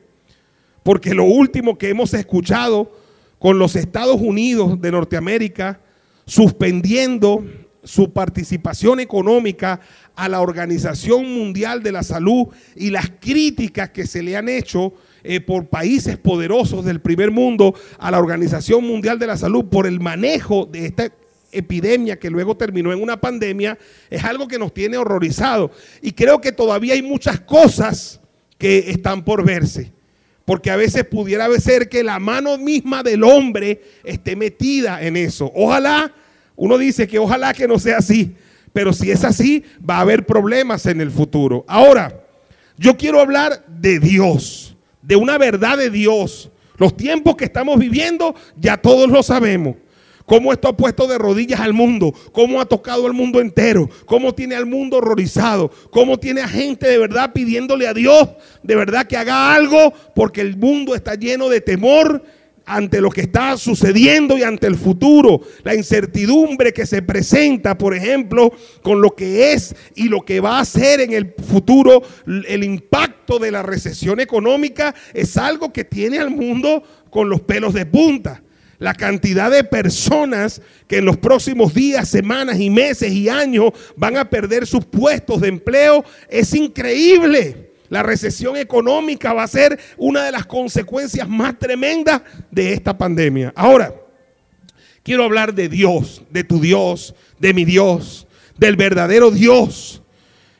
Porque 0.83 1.14
lo 1.14 1.25
último 1.25 1.78
que 1.78 1.88
hemos 1.88 2.12
escuchado 2.14 2.90
con 3.38 3.59
los 3.59 3.76
Estados 3.76 4.21
Unidos 4.21 4.80
de 4.80 4.92
Norteamérica 4.92 5.80
suspendiendo 6.26 7.44
su 7.83 8.12
participación 8.12 9.00
económica 9.00 9.80
a 10.16 10.28
la 10.28 10.40
Organización 10.40 11.30
Mundial 11.35 11.83
de 11.83 11.92
la 11.92 12.02
Salud 12.02 12.47
y 12.75 12.90
las 12.90 13.11
críticas 13.21 13.90
que 13.90 14.06
se 14.06 14.23
le 14.23 14.37
han 14.37 14.49
hecho 14.49 14.94
eh, 15.23 15.40
por 15.40 15.66
países 15.66 16.16
poderosos 16.16 16.85
del 16.85 17.00
primer 17.00 17.30
mundo 17.30 17.75
a 17.99 18.11
la 18.11 18.18
Organización 18.18 18.85
Mundial 18.87 19.18
de 19.18 19.26
la 19.26 19.37
Salud 19.37 19.66
por 19.66 19.87
el 19.87 20.00
manejo 20.00 20.66
de 20.66 20.87
esta 20.87 21.11
epidemia 21.55 22.19
que 22.19 22.31
luego 22.31 22.57
terminó 22.57 22.93
en 22.93 23.03
una 23.03 23.21
pandemia, 23.21 23.79
es 24.11 24.25
algo 24.25 24.49
que 24.49 24.59
nos 24.59 24.75
tiene 24.75 24.97
horrorizado. 24.97 25.71
Y 26.03 26.13
creo 26.13 26.41
que 26.41 26.53
todavía 26.53 26.95
hay 26.95 27.03
muchas 27.03 27.41
cosas 27.41 28.21
que 28.59 28.91
están 28.91 29.25
por 29.25 29.45
verse. 29.45 29.93
Porque 30.45 30.71
a 30.71 30.77
veces 30.77 31.05
pudiera 31.05 31.49
ser 31.59 31.89
que 31.89 32.05
la 32.05 32.19
mano 32.19 32.59
misma 32.59 33.03
del 33.03 33.25
hombre 33.25 33.83
esté 34.05 34.37
metida 34.37 35.03
en 35.03 35.17
eso. 35.17 35.51
Ojalá, 35.55 36.13
uno 36.57 36.77
dice 36.77 37.09
que 37.09 37.19
ojalá 37.19 37.55
que 37.55 37.67
no 37.67 37.79
sea 37.79 37.99
así. 37.99 38.35
Pero 38.73 38.93
si 38.93 39.11
es 39.11 39.25
así, 39.25 39.65
va 39.89 39.99
a 39.99 40.01
haber 40.01 40.27
problemas 40.27 40.85
en 40.87 41.01
el 41.01 41.11
futuro. 41.11 41.65
Ahora, 41.67 42.21
yo 42.77 42.97
quiero 42.97 43.21
hablar 43.21 43.65
de 43.69 44.01
Dios, 44.01 44.77
de 45.01 45.17
una 45.17 45.39
verdad 45.39 45.79
de 45.79 45.91
Dios. 45.91 46.51
Los 46.77 46.97
tiempos 46.97 47.37
que 47.37 47.45
estamos 47.45 47.79
viviendo, 47.79 48.35
ya 48.57 48.77
todos 48.77 49.09
lo 49.09 49.23
sabemos 49.23 49.77
cómo 50.26 50.52
esto 50.52 50.69
ha 50.69 50.76
puesto 50.76 51.07
de 51.07 51.19
rodillas 51.19 51.61
al 51.61 51.73
mundo, 51.73 52.14
cómo 52.33 52.61
ha 52.61 52.66
tocado 52.66 53.07
al 53.07 53.12
mundo 53.12 53.40
entero, 53.40 53.88
cómo 54.07 54.35
tiene 54.35 54.54
al 54.54 54.66
mundo 54.66 54.99
horrorizado, 54.99 55.71
cómo 55.90 56.19
tiene 56.19 56.40
a 56.40 56.49
gente 56.49 56.88
de 56.88 56.99
verdad 56.99 57.33
pidiéndole 57.33 57.87
a 57.87 57.95
Dios 57.95 58.28
de 58.62 58.75
verdad 58.76 59.07
que 59.07 59.16
haga 59.16 59.54
algo 59.54 59.93
porque 60.14 60.40
el 60.40 60.57
mundo 60.57 60.95
está 60.95 61.14
lleno 61.14 61.49
de 61.49 61.61
temor 61.61 62.23
ante 62.66 63.00
lo 63.00 63.11
que 63.11 63.21
está 63.21 63.57
sucediendo 63.59 64.38
y 64.38 64.43
ante 64.43 64.66
el 64.66 64.76
futuro, 64.76 65.43
la 65.64 65.75
incertidumbre 65.75 66.73
que 66.73 66.87
se 66.87 67.02
presenta, 67.02 67.76
por 67.76 67.95
ejemplo, 67.95 68.52
con 68.83 69.02
lo 69.02 69.14
que 69.14 69.52
es 69.52 69.75
y 69.95 70.09
lo 70.09 70.23
que 70.23 70.40
va 70.40 70.59
a 70.59 70.64
ser 70.64 71.00
en 71.00 71.12
el 71.12 71.35
futuro, 71.47 72.02
el 72.26 72.64
impacto 72.64 73.38
de 73.38 73.50
la 73.50 73.62
recesión 73.62 74.19
económica 74.19 74.95
es 75.12 75.37
algo 75.37 75.73
que 75.73 75.85
tiene 75.85 76.19
al 76.19 76.31
mundo 76.31 76.83
con 77.11 77.28
los 77.28 77.43
pelos 77.43 77.75
de 77.75 77.85
punta. 77.85 78.44
La 78.78 78.95
cantidad 78.95 79.50
de 79.50 79.64
personas 79.64 80.61
que 80.88 80.99
en 80.99 81.04
los 81.04 81.16
próximos 81.16 81.75
días, 81.75 82.09
semanas 82.09 82.59
y 82.59 82.71
meses 82.71 83.12
y 83.12 83.28
años 83.28 83.73
van 83.97 84.16
a 84.16 84.28
perder 84.28 84.66
sus 84.66 84.85
puestos 84.85 85.40
de 85.40 85.49
empleo 85.49 86.04
es 86.28 86.54
increíble. 86.54 87.73
La 87.88 88.02
recesión 88.02 88.57
económica 88.57 89.33
va 89.33 89.45
a 89.45 89.49
ser 89.49 89.78
una 89.97 90.25
de 90.25 90.33
las 90.33 90.47
consecuencias 90.47 91.28
más 91.28 91.59
tremendas 91.59 92.23
de 92.50 92.73
esta 92.73 92.97
pandemia. 92.97 93.52
Ahora, 93.54 93.95
quiero 95.02 95.25
hablar 95.25 95.54
de 95.54 95.69
Dios, 95.69 96.23
de 96.31 96.45
tu 96.45 96.61
Dios, 96.61 97.14
de 97.38 97.54
mi 97.54 97.64
Dios, 97.64 98.26
del 98.57 98.76
verdadero 98.76 99.31
Dios. 99.31 100.02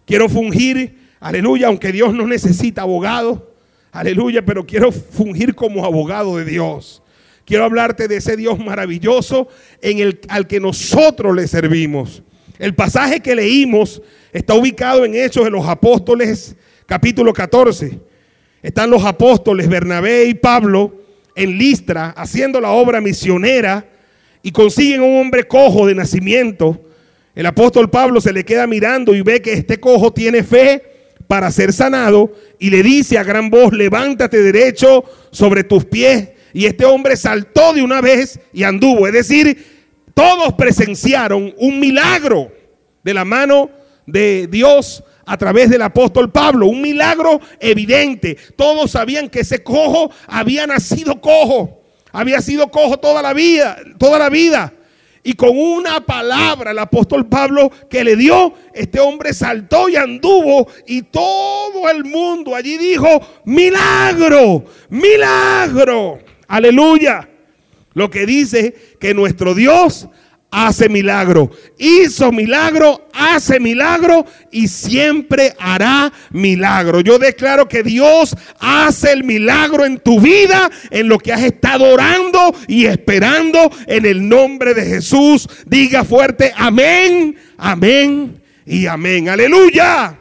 Quiero 0.05 0.29
fungir, 0.29 0.99
aleluya, 1.19 1.69
aunque 1.69 1.93
Dios 1.93 2.15
no 2.15 2.27
necesita 2.27 2.83
abogado, 2.83 3.55
aleluya, 3.91 4.45
pero 4.45 4.67
quiero 4.67 4.93
fungir 4.93 5.55
como 5.55 5.85
abogado 5.85 6.37
de 6.37 6.45
Dios. 6.45 7.03
Quiero 7.45 7.65
hablarte 7.65 8.09
de 8.09 8.17
ese 8.17 8.37
Dios 8.37 8.59
maravilloso 8.59 9.49
en 9.83 9.99
el, 9.99 10.21
al 10.29 10.47
que 10.47 10.61
nosotros 10.61 11.35
le 11.37 11.47
servimos. 11.47 12.23
El 12.59 12.75
pasaje 12.75 13.21
que 13.21 13.35
leímos 13.35 14.01
está 14.33 14.55
ubicado 14.55 15.05
en 15.05 15.15
Hechos 15.15 15.45
de 15.45 15.51
los 15.51 15.67
Apóstoles, 15.67 16.57
capítulo 16.87 17.33
14. 17.33 18.01
Están 18.63 18.89
los 18.89 19.05
apóstoles 19.05 19.69
Bernabé 19.69 20.25
y 20.25 20.35
Pablo 20.35 21.03
en 21.37 21.59
Listra 21.59 22.15
haciendo 22.17 22.61
la 22.61 22.71
obra 22.71 23.01
misionera 23.01 23.87
y 24.43 24.51
consiguen 24.51 25.03
un 25.03 25.21
hombre 25.21 25.45
cojo 25.45 25.87
de 25.87 25.95
nacimiento. 25.95 26.81
El 27.35 27.45
apóstol 27.45 27.91
Pablo 27.91 28.21
se 28.21 28.33
le 28.33 28.45
queda 28.45 28.67
mirando 28.67 29.15
y 29.15 29.21
ve 29.21 29.43
que 29.43 29.53
este 29.53 29.79
cojo 29.79 30.13
tiene 30.13 30.43
fe 30.43 30.83
para 31.27 31.51
ser 31.51 31.73
sanado 31.73 32.33
y 32.59 32.71
le 32.71 32.83
dice 32.83 33.19
a 33.19 33.25
gran 33.25 33.51
voz, 33.51 33.73
levántate 33.73 34.41
derecho 34.41 35.05
sobre 35.31 35.65
tus 35.65 35.85
pies. 35.85 36.29
Y 36.55 36.67
este 36.67 36.87
hombre 36.87 37.17
saltó 37.17 37.75
de 37.75 37.83
una 37.83 38.01
vez 38.01 38.39
y 38.53 38.63
anduvo. 38.63 39.07
Es 39.09 39.13
decir, 39.13 39.75
todos 40.15 40.55
presenciaron 40.55 41.53
un 41.59 41.81
milagro 41.81 42.53
de 43.03 43.13
la 43.13 43.25
mano 43.25 43.69
de 44.07 44.47
Dios 44.47 45.03
a 45.27 45.37
través 45.37 45.69
del 45.69 45.83
apóstol 45.83 46.31
Pablo, 46.31 46.67
un 46.67 46.81
milagro 46.81 47.41
evidente. 47.59 48.37
Todos 48.57 48.93
sabían 48.93 49.29
que 49.29 49.41
ese 49.41 49.65
cojo 49.65 50.11
había 50.29 50.67
nacido 50.67 51.21
cojo, 51.21 51.83
había 52.13 52.41
sido 52.41 52.71
cojo 52.71 52.99
toda 52.99 53.21
la 53.21 53.33
vida, 53.33 53.77
toda 53.99 54.19
la 54.19 54.31
vida. 54.31 54.73
Y 55.27 55.33
con 55.33 55.57
una 55.59 56.05
palabra 56.05 56.71
el 56.71 56.79
apóstol 56.79 57.27
Pablo 57.27 57.73
que 57.89 58.05
le 58.05 58.15
dio, 58.15 58.53
este 58.75 59.01
hombre 59.01 59.33
saltó 59.33 59.89
y 59.89 59.97
anduvo 59.97 60.69
y 60.87 61.03
todo 61.03 61.89
el 61.91 62.05
mundo 62.05 62.55
allí 62.55 62.77
dijo, 62.77 63.09
milagro, 63.47 64.67
milagro, 64.91 66.19
aleluya. 66.57 67.29
Lo 67.95 68.11
que 68.11 68.27
dice 68.27 68.75
que 69.01 69.15
nuestro 69.15 69.55
Dios 69.55 70.09
hace 70.55 70.89
milagro. 70.89 71.51
Hizo 71.79 72.31
milagro, 72.31 73.09
hace 73.13 73.59
milagro 73.59 74.25
y 74.53 74.69
siempre 74.69 75.55
hará 75.59 76.13
milagro. 76.31 77.01
Yo 77.01 77.19
declaro 77.19 77.69
que 77.69 77.83
Dios 77.83 78.37
hace 78.61 79.13
el 79.13 79.25
milagro 79.25 79.85
en 79.85 79.99
tu 79.99 80.21
vida, 80.21 80.71
en 80.91 81.09
lo 81.09 81.19
que 81.19 81.33
has 81.33 81.43
estado 81.43 81.93
orando 81.93 82.55
y 82.69 82.87
esperando 82.87 83.71
en 83.87 84.07
el 84.07 84.29
nombre 84.29 84.75
de 84.75 84.87
Jesús. 84.87 85.49
Diga 85.67 86.05
fuerte, 86.05 86.53
amén, 86.57 87.37
amén 87.59 88.41
y 88.65 88.87
amén. 88.87 89.29
Aleluya. 89.29 90.19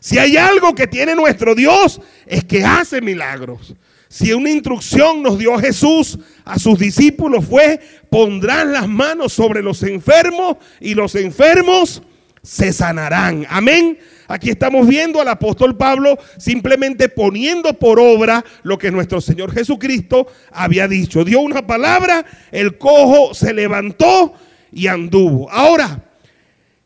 Si 0.00 0.18
hay 0.18 0.36
algo 0.36 0.74
que 0.74 0.86
tiene 0.86 1.14
nuestro 1.14 1.54
Dios, 1.54 2.00
es 2.26 2.44
que 2.44 2.64
hace 2.64 3.00
milagros. 3.00 3.74
Si 4.12 4.32
una 4.32 4.50
instrucción 4.50 5.22
nos 5.22 5.38
dio 5.38 5.56
Jesús 5.56 6.18
a 6.44 6.58
sus 6.58 6.80
discípulos 6.80 7.44
fue, 7.44 7.78
pondrán 8.10 8.72
las 8.72 8.88
manos 8.88 9.32
sobre 9.32 9.62
los 9.62 9.84
enfermos 9.84 10.56
y 10.80 10.94
los 10.94 11.14
enfermos 11.14 12.02
se 12.42 12.72
sanarán. 12.72 13.46
Amén. 13.48 13.98
Aquí 14.26 14.50
estamos 14.50 14.88
viendo 14.88 15.20
al 15.20 15.28
apóstol 15.28 15.76
Pablo 15.76 16.18
simplemente 16.38 17.08
poniendo 17.08 17.72
por 17.74 18.00
obra 18.00 18.44
lo 18.64 18.78
que 18.78 18.90
nuestro 18.90 19.20
Señor 19.20 19.52
Jesucristo 19.52 20.26
había 20.50 20.88
dicho. 20.88 21.24
Dio 21.24 21.38
una 21.38 21.64
palabra, 21.64 22.26
el 22.50 22.78
cojo 22.78 23.32
se 23.32 23.54
levantó 23.54 24.34
y 24.72 24.88
anduvo. 24.88 25.48
Ahora, 25.52 26.02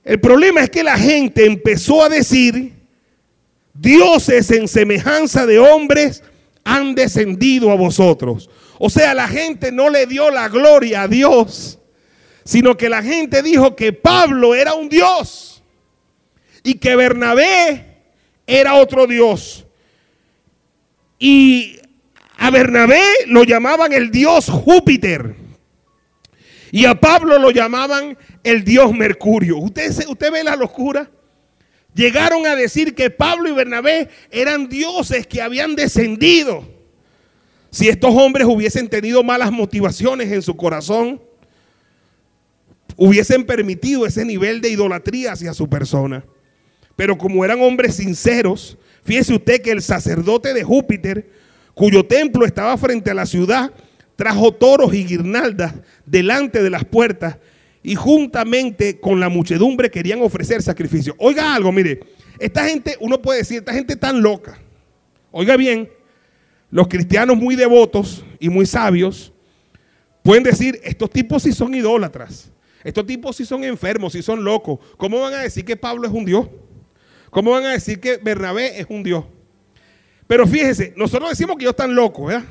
el 0.05 0.21
problema 0.21 0.61
es 0.61 0.69
que 0.69 0.85
la 0.85 0.99
gente 0.99 1.47
empezó 1.47 2.05
a 2.05 2.11
decir, 2.11 2.75
dioses 3.73 4.51
en 4.51 4.69
semejanza 4.69 5.47
de 5.47 5.59
hombres 5.59 6.23
han 6.65 6.95
descendido 6.95 7.71
a 7.71 7.77
vosotros. 7.77 8.51
O 8.79 8.91
sea, 8.91 9.15
la 9.15 9.29
gente 9.29 9.71
no 9.71 9.91
le 9.91 10.07
dio 10.07 10.31
la 10.31 10.49
gloria 10.49 11.03
a 11.03 11.09
Dios, 11.09 11.79
sino 12.45 12.77
que 12.77 12.89
la 12.89 13.03
gente 13.03 13.43
dijo 13.43 13.77
que 13.77 13.93
Pablo 13.93 14.55
era 14.55 14.75
un 14.75 14.89
Dios 14.89 15.63
y 16.63 16.75
que 16.75 16.97
Bernabé 16.97 18.03
era 18.47 18.75
otro 18.75 19.07
Dios. 19.07 19.67
Y 21.19 21.79
a 22.37 22.51
Bernabé 22.51 23.03
lo 23.27 23.45
llamaban 23.45 23.93
el 23.93 24.11
Dios 24.11 24.49
Júpiter. 24.51 25.37
Y 26.73 26.87
a 26.87 26.99
Pablo 26.99 27.39
lo 27.39 27.53
llamaban 27.53 28.19
el 28.43 28.65
Dios 28.65 28.93
Mercurio. 28.93 29.59
¿Usted, 29.59 30.09
usted 30.09 30.33
ve 30.33 30.43
la 30.43 30.57
locura? 30.57 31.09
Llegaron 31.95 32.45
a 32.47 32.57
decir 32.57 32.95
que 32.95 33.09
Pablo 33.09 33.49
y 33.49 33.53
Bernabé 33.53 34.09
eran 34.31 34.69
dioses 34.69 35.27
que 35.27 35.41
habían 35.41 35.77
descendido. 35.77 36.69
Si 37.71 37.89
estos 37.89 38.15
hombres 38.15 38.47
hubiesen 38.47 38.89
tenido 38.89 39.23
malas 39.23 39.53
motivaciones 39.53 40.31
en 40.33 40.43
su 40.43 40.57
corazón, 40.57 41.21
hubiesen 42.97 43.45
permitido 43.45 44.07
ese 44.07 44.25
nivel 44.25 44.61
de 44.61 44.71
idolatría 44.71 45.33
hacia 45.33 45.55
su 45.55 45.69
persona. 45.69 46.25
Pero 46.97 47.17
como 47.17 47.45
eran 47.45 47.61
hombres 47.61 47.97
sinceros, 47.97 48.77
fíjese 49.05 49.35
usted 49.35 49.63
que 49.63 49.71
el 49.71 49.83
sacerdote 49.83 50.53
de 50.53 50.65
Júpiter, 50.65 51.31
cuyo 51.75 52.05
templo 52.05 52.45
estaba 52.45 52.77
frente 52.77 53.11
a 53.11 53.15
la 53.15 53.27
ciudad, 53.27 53.73
trajo 54.17 54.53
toros 54.53 54.95
y 54.95 55.05
guirnaldas 55.05 55.75
delante 56.07 56.63
de 56.63 56.71
las 56.71 56.85
puertas 56.85 57.37
y 57.87 57.95
juntamente 57.95 58.99
con 58.99 59.21
la 59.21 59.29
muchedumbre 59.29 59.91
querían 59.91 60.23
ofrecer 60.23 60.63
sacrificio. 60.63 61.15
Oiga 61.19 61.55
algo, 61.55 61.71
mire, 61.71 62.01
esta 62.39 62.67
gente, 62.67 62.97
uno 62.99 63.21
puede 63.21 63.41
decir, 63.41 63.59
esta 63.59 63.75
gente 63.75 63.95
tan 63.95 64.23
loca. 64.23 64.59
Oiga 65.31 65.55
bien, 65.59 65.91
los 66.71 66.89
cristianos 66.89 67.37
muy 67.37 67.57
devotos 67.57 68.25
y 68.41 68.49
muy 68.49 68.65
sabios 68.65 69.33
pueden 70.23 70.43
decir, 70.43 70.81
estos 70.83 71.11
tipos 71.11 71.43
sí 71.43 71.53
son 71.53 71.75
idólatras, 71.75 72.51
estos 72.83 73.05
tipos 73.05 73.37
sí 73.37 73.45
son 73.45 73.63
enfermos, 73.63 74.15
sí 74.15 74.23
son 74.23 74.43
locos. 74.43 74.79
¿Cómo 74.97 75.21
van 75.21 75.35
a 75.35 75.43
decir 75.43 75.67
que 75.67 75.77
Pablo 75.77 76.09
es 76.09 76.13
un 76.15 76.25
Dios? 76.25 76.49
¿Cómo 77.29 77.51
van 77.51 77.67
a 77.67 77.73
decir 77.73 78.01
que 78.01 78.17
Bernabé 78.17 78.81
es 78.81 78.87
un 78.89 79.03
Dios? 79.03 79.27
Pero 80.27 80.47
fíjese, 80.47 80.95
nosotros 80.97 81.29
decimos 81.29 81.57
que 81.57 81.65
ellos 81.65 81.75
están 81.75 81.95
locos, 81.95 82.29
¿verdad? 82.29 82.45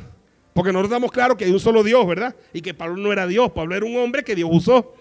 Porque 0.54 0.72
nosotros 0.72 0.92
estamos 0.92 1.12
claros 1.12 1.38
que 1.38 1.46
hay 1.46 1.52
un 1.52 1.60
solo 1.60 1.82
Dios, 1.82 2.06
¿verdad? 2.06 2.36
Y 2.54 2.62
que 2.62 2.76
Pablo 2.76 2.98
no 2.98 3.12
era 3.12 3.26
Dios, 3.26 3.52
Pablo 3.52 3.76
era 3.76 3.84
un 3.84 3.98
hombre 3.98 4.24
que 4.24 4.36
Dios 4.36 4.50
usó. 4.54 4.94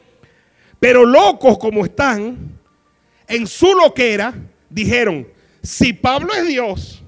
Pero 0.83 1.07
locos 1.07 1.59
como 1.59 1.85
están, 1.85 2.59
en 3.29 3.47
su 3.47 3.73
loquera, 3.73 4.35
dijeron, 4.69 5.29
si 5.63 5.93
Pablo 5.93 6.35
es 6.35 6.45
Dios 6.49 7.05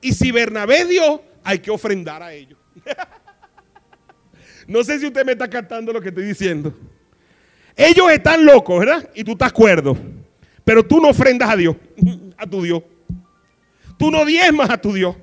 y 0.00 0.12
si 0.12 0.30
Bernabé 0.30 0.82
es 0.82 0.88
Dios, 0.88 1.20
hay 1.42 1.58
que 1.58 1.72
ofrendar 1.72 2.22
a 2.22 2.32
ellos. 2.32 2.56
no 4.68 4.84
sé 4.84 5.00
si 5.00 5.06
usted 5.06 5.26
me 5.26 5.32
está 5.32 5.50
captando 5.50 5.92
lo 5.92 6.00
que 6.00 6.10
estoy 6.10 6.24
diciendo. 6.24 6.72
Ellos 7.74 8.12
están 8.12 8.44
locos, 8.44 8.78
¿verdad? 8.78 9.10
Y 9.12 9.24
tú 9.24 9.32
estás 9.32 9.52
cuerdo. 9.52 9.96
Pero 10.64 10.86
tú 10.86 11.00
no 11.00 11.08
ofrendas 11.08 11.50
a 11.50 11.56
Dios, 11.56 11.74
a 12.38 12.46
tu 12.46 12.62
Dios. 12.62 12.80
Tú 13.98 14.08
no 14.12 14.24
diezmas 14.24 14.70
a 14.70 14.78
tu 14.78 14.92
Dios. 14.92 15.16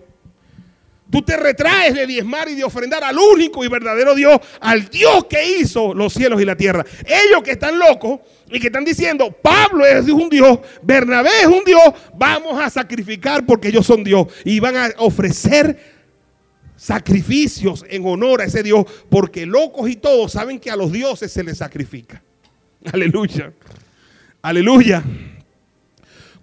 Tú 1.12 1.22
te 1.22 1.36
retraes 1.36 1.94
de 1.94 2.08
diezmar 2.08 2.48
y 2.48 2.56
de 2.56 2.64
ofrendar 2.64 3.04
al 3.04 3.18
único 3.20 3.66
y 3.66 3.68
verdadero 3.68 4.16
Dios, 4.16 4.40
al 4.62 4.88
Dios 4.88 5.26
que 5.26 5.60
hizo 5.60 5.94
los 5.94 6.14
cielos 6.14 6.42
y 6.42 6.46
la 6.46 6.56
tierra. 6.56 6.86
Ellos 7.06 7.44
que 7.44 7.52
están 7.52 7.78
locos 7.78 8.22
y 8.50 8.60
que 8.62 8.68
están 8.68 8.86
diciendo, 8.86 9.30
Pablo 9.30 9.86
es 9.86 10.08
un 10.08 10.30
Dios, 10.30 10.60
Bernabé 10.82 11.30
es 11.42 11.48
un 11.48 11.66
Dios, 11.66 11.82
vamos 12.16 12.60
a 12.60 12.70
sacrificar 12.70 13.46
porque 13.46 13.68
ellos 13.68 13.86
son 13.86 14.06
Dios. 14.06 14.28
Y 14.46 14.62
van 14.62 14.78
a 14.78 14.90
ofrecer 15.00 15.78
sacrificios 16.78 17.84
en 17.90 18.06
honor 18.06 18.42
a 18.42 18.46
ese 18.46 18.64
Dios, 18.64 18.86
porque 19.10 19.46
locos 19.46 19.90
y 19.90 19.98
todos 19.98 20.32
saben 20.32 20.60
que 20.60 20.72
a 20.72 20.78
los 20.78 20.94
dioses 20.94 21.30
se 21.30 21.44
les 21.44 21.58
sacrifica. 21.58 22.24
Aleluya. 22.92 23.52
Aleluya. 24.42 25.04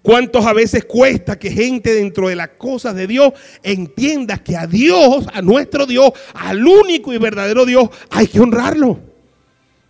¿Cuántos 0.01 0.45
a 0.45 0.53
veces 0.53 0.85
cuesta 0.85 1.37
que 1.37 1.51
gente 1.51 1.93
dentro 1.93 2.29
de 2.29 2.35
las 2.35 2.49
cosas 2.49 2.95
de 2.95 3.05
Dios 3.05 3.33
entienda 3.63 4.37
que 4.37 4.55
a 4.55 4.65
Dios, 4.65 5.25
a 5.33 5.41
nuestro 5.41 5.85
Dios, 5.85 6.11
al 6.33 6.65
único 6.65 7.13
y 7.13 7.17
verdadero 7.17 7.65
Dios, 7.65 7.89
hay 8.09 8.27
que 8.27 8.39
honrarlo? 8.39 8.99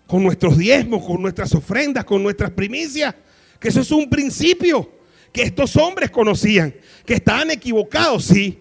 Con 0.08 0.24
nuestros 0.24 0.58
diezmos, 0.58 1.06
con 1.06 1.22
nuestras 1.22 1.54
ofrendas, 1.54 2.06
con 2.06 2.24
nuestras 2.24 2.50
primicias. 2.52 3.13
Que 3.60 3.67
eso 3.67 3.82
es 3.82 3.91
un 3.91 4.10
principio 4.10 4.89
que 5.32 5.43
estos 5.43 5.76
hombres 5.76 6.10
conocían, 6.10 6.74
que 7.06 7.15
estaban 7.15 7.52
equivocados, 7.52 8.26
sí. 8.26 8.60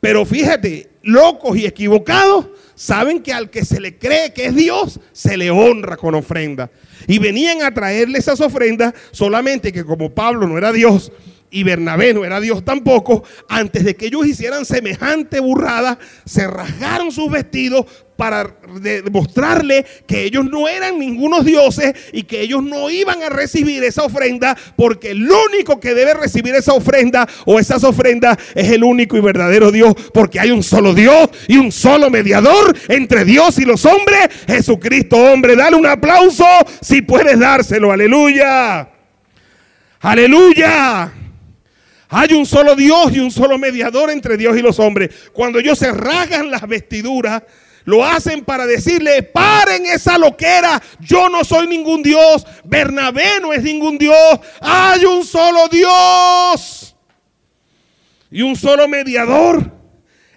Pero 0.00 0.24
fíjate, 0.24 0.90
locos 1.02 1.56
y 1.58 1.66
equivocados 1.66 2.46
saben 2.76 3.20
que 3.20 3.32
al 3.32 3.50
que 3.50 3.64
se 3.64 3.80
le 3.80 3.98
cree 3.98 4.32
que 4.32 4.46
es 4.46 4.54
Dios, 4.54 5.00
se 5.12 5.36
le 5.36 5.50
honra 5.50 5.96
con 5.96 6.14
ofrenda. 6.14 6.70
Y 7.08 7.18
venían 7.18 7.62
a 7.62 7.74
traerle 7.74 8.18
esas 8.18 8.40
ofrendas 8.40 8.94
solamente 9.10 9.72
que 9.72 9.84
como 9.84 10.14
Pablo 10.14 10.46
no 10.46 10.56
era 10.56 10.72
Dios 10.72 11.10
y 11.50 11.62
Bernabé 11.62 12.12
no 12.14 12.24
era 12.24 12.40
Dios 12.40 12.64
tampoco, 12.64 13.24
antes 13.48 13.84
de 13.84 13.96
que 13.96 14.06
ellos 14.06 14.26
hicieran 14.26 14.64
semejante 14.64 15.40
burrada, 15.40 15.98
se 16.24 16.46
rasgaron 16.46 17.12
sus 17.12 17.30
vestidos 17.30 17.86
para 18.16 18.56
demostrarle 18.80 19.84
que 20.06 20.24
ellos 20.24 20.44
no 20.46 20.68
eran 20.68 20.98
ningunos 20.98 21.44
dioses 21.44 21.94
y 22.12 22.22
que 22.22 22.40
ellos 22.40 22.62
no 22.62 22.90
iban 22.90 23.22
a 23.22 23.28
recibir 23.28 23.84
esa 23.84 24.04
ofrenda, 24.04 24.56
porque 24.74 25.10
el 25.10 25.28
único 25.30 25.78
que 25.80 25.94
debe 25.94 26.14
recibir 26.14 26.54
esa 26.54 26.72
ofrenda 26.72 27.28
o 27.44 27.60
esas 27.60 27.84
ofrendas 27.84 28.38
es 28.54 28.70
el 28.70 28.84
único 28.84 29.16
y 29.16 29.20
verdadero 29.20 29.70
Dios, 29.70 29.94
porque 30.14 30.40
hay 30.40 30.50
un 30.50 30.62
solo 30.62 30.94
Dios 30.94 31.28
y 31.46 31.58
un 31.58 31.70
solo 31.70 32.10
mediador 32.10 32.76
entre 32.88 33.24
Dios 33.24 33.58
y 33.58 33.64
los 33.64 33.84
hombres, 33.84 34.28
Jesucristo 34.46 35.16
hombre. 35.16 35.54
Dale 35.54 35.76
un 35.76 35.86
aplauso 35.86 36.46
si 36.80 37.02
puedes 37.02 37.38
dárselo, 37.38 37.92
aleluya. 37.92 38.88
Aleluya. 40.00 41.25
Hay 42.08 42.34
un 42.34 42.46
solo 42.46 42.76
Dios 42.76 43.12
y 43.12 43.18
un 43.18 43.30
solo 43.30 43.58
mediador 43.58 44.10
entre 44.10 44.36
Dios 44.36 44.56
y 44.56 44.62
los 44.62 44.78
hombres. 44.78 45.10
Cuando 45.32 45.58
ellos 45.58 45.78
se 45.78 45.90
rasgan 45.90 46.50
las 46.50 46.66
vestiduras, 46.66 47.42
lo 47.84 48.04
hacen 48.04 48.44
para 48.44 48.66
decirle, 48.66 49.22
paren 49.22 49.86
esa 49.86 50.18
loquera, 50.18 50.82
yo 51.00 51.28
no 51.28 51.44
soy 51.44 51.68
ningún 51.68 52.02
Dios, 52.02 52.44
Bernabé 52.64 53.40
no 53.40 53.52
es 53.52 53.62
ningún 53.62 53.96
Dios, 53.96 54.40
hay 54.60 55.04
un 55.04 55.24
solo 55.24 55.68
Dios 55.68 56.96
y 58.30 58.42
un 58.42 58.56
solo 58.56 58.88
mediador 58.88 59.72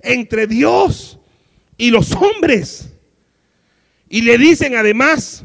entre 0.01 0.45
Dios 0.45 1.19
y 1.75 1.89
los 1.89 2.11
hombres. 2.13 2.89
Y 4.07 4.21
le 4.21 4.37
dicen 4.37 4.75
además, 4.75 5.43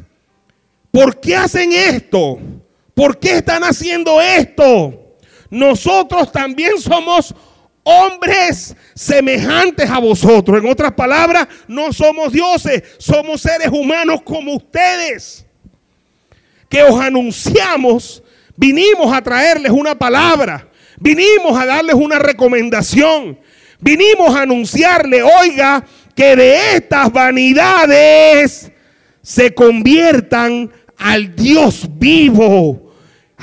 ¿por 0.90 1.20
qué 1.20 1.36
hacen 1.36 1.72
esto? 1.72 2.38
¿Por 2.94 3.18
qué 3.18 3.38
están 3.38 3.64
haciendo 3.64 4.20
esto? 4.20 5.03
Nosotros 5.50 6.32
también 6.32 6.78
somos 6.78 7.34
hombres 7.84 8.74
semejantes 8.94 9.88
a 9.88 9.98
vosotros. 9.98 10.58
En 10.58 10.68
otras 10.68 10.92
palabras, 10.92 11.46
no 11.68 11.92
somos 11.92 12.32
dioses, 12.32 12.82
somos 12.98 13.42
seres 13.42 13.68
humanos 13.68 14.20
como 14.24 14.54
ustedes. 14.54 15.46
Que 16.68 16.82
os 16.82 17.00
anunciamos, 17.00 18.22
vinimos 18.56 19.12
a 19.12 19.22
traerles 19.22 19.70
una 19.70 19.96
palabra, 19.96 20.68
vinimos 20.98 21.56
a 21.56 21.66
darles 21.66 21.94
una 21.94 22.18
recomendación, 22.18 23.38
vinimos 23.78 24.34
a 24.34 24.42
anunciarle, 24.42 25.22
oiga, 25.22 25.84
que 26.16 26.34
de 26.34 26.76
estas 26.76 27.12
vanidades 27.12 28.72
se 29.22 29.54
conviertan 29.54 30.70
al 30.96 31.34
Dios 31.34 31.86
vivo 31.90 32.83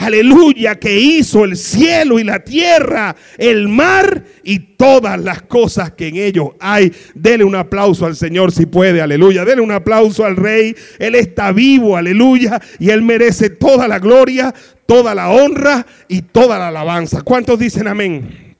aleluya, 0.02 0.76
que 0.76 1.00
hizo 1.00 1.44
el 1.44 1.56
cielo 1.56 2.20
y 2.20 2.24
la 2.24 2.44
tierra, 2.44 3.16
el 3.38 3.68
mar 3.68 4.24
y 4.44 4.60
todas 4.60 5.20
las 5.20 5.44
cosas 5.44 5.92
que 5.92 6.08
en 6.08 6.18
ellos 6.18 6.50
hay. 6.60 6.92
Dele 7.14 7.44
un 7.44 7.56
aplauso 7.56 8.06
al 8.06 8.16
Señor 8.16 8.52
si 8.52 8.66
puede, 8.66 9.02
aleluya. 9.02 9.46
Dele 9.46 9.62
un 9.62 9.72
aplauso 9.72 10.26
al 10.26 10.36
Rey. 10.36 10.76
Él 11.00 11.16
está 11.16 11.52
vivo, 11.52 11.96
aleluya, 11.96 12.60
y 12.80 12.90
Él 12.90 13.02
merece 13.02 13.50
toda 13.50 13.88
la 13.88 14.00
gloria, 14.00 14.54
toda 14.86 15.14
la 15.14 15.30
honra 15.30 15.86
y 16.08 16.24
toda 16.24 16.58
la 16.58 16.70
alabanza. 16.70 17.22
¿Cuántos 17.22 17.60
dicen 17.60 17.88
amén? 17.88 18.56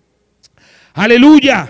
Aleluya. 0.94 1.70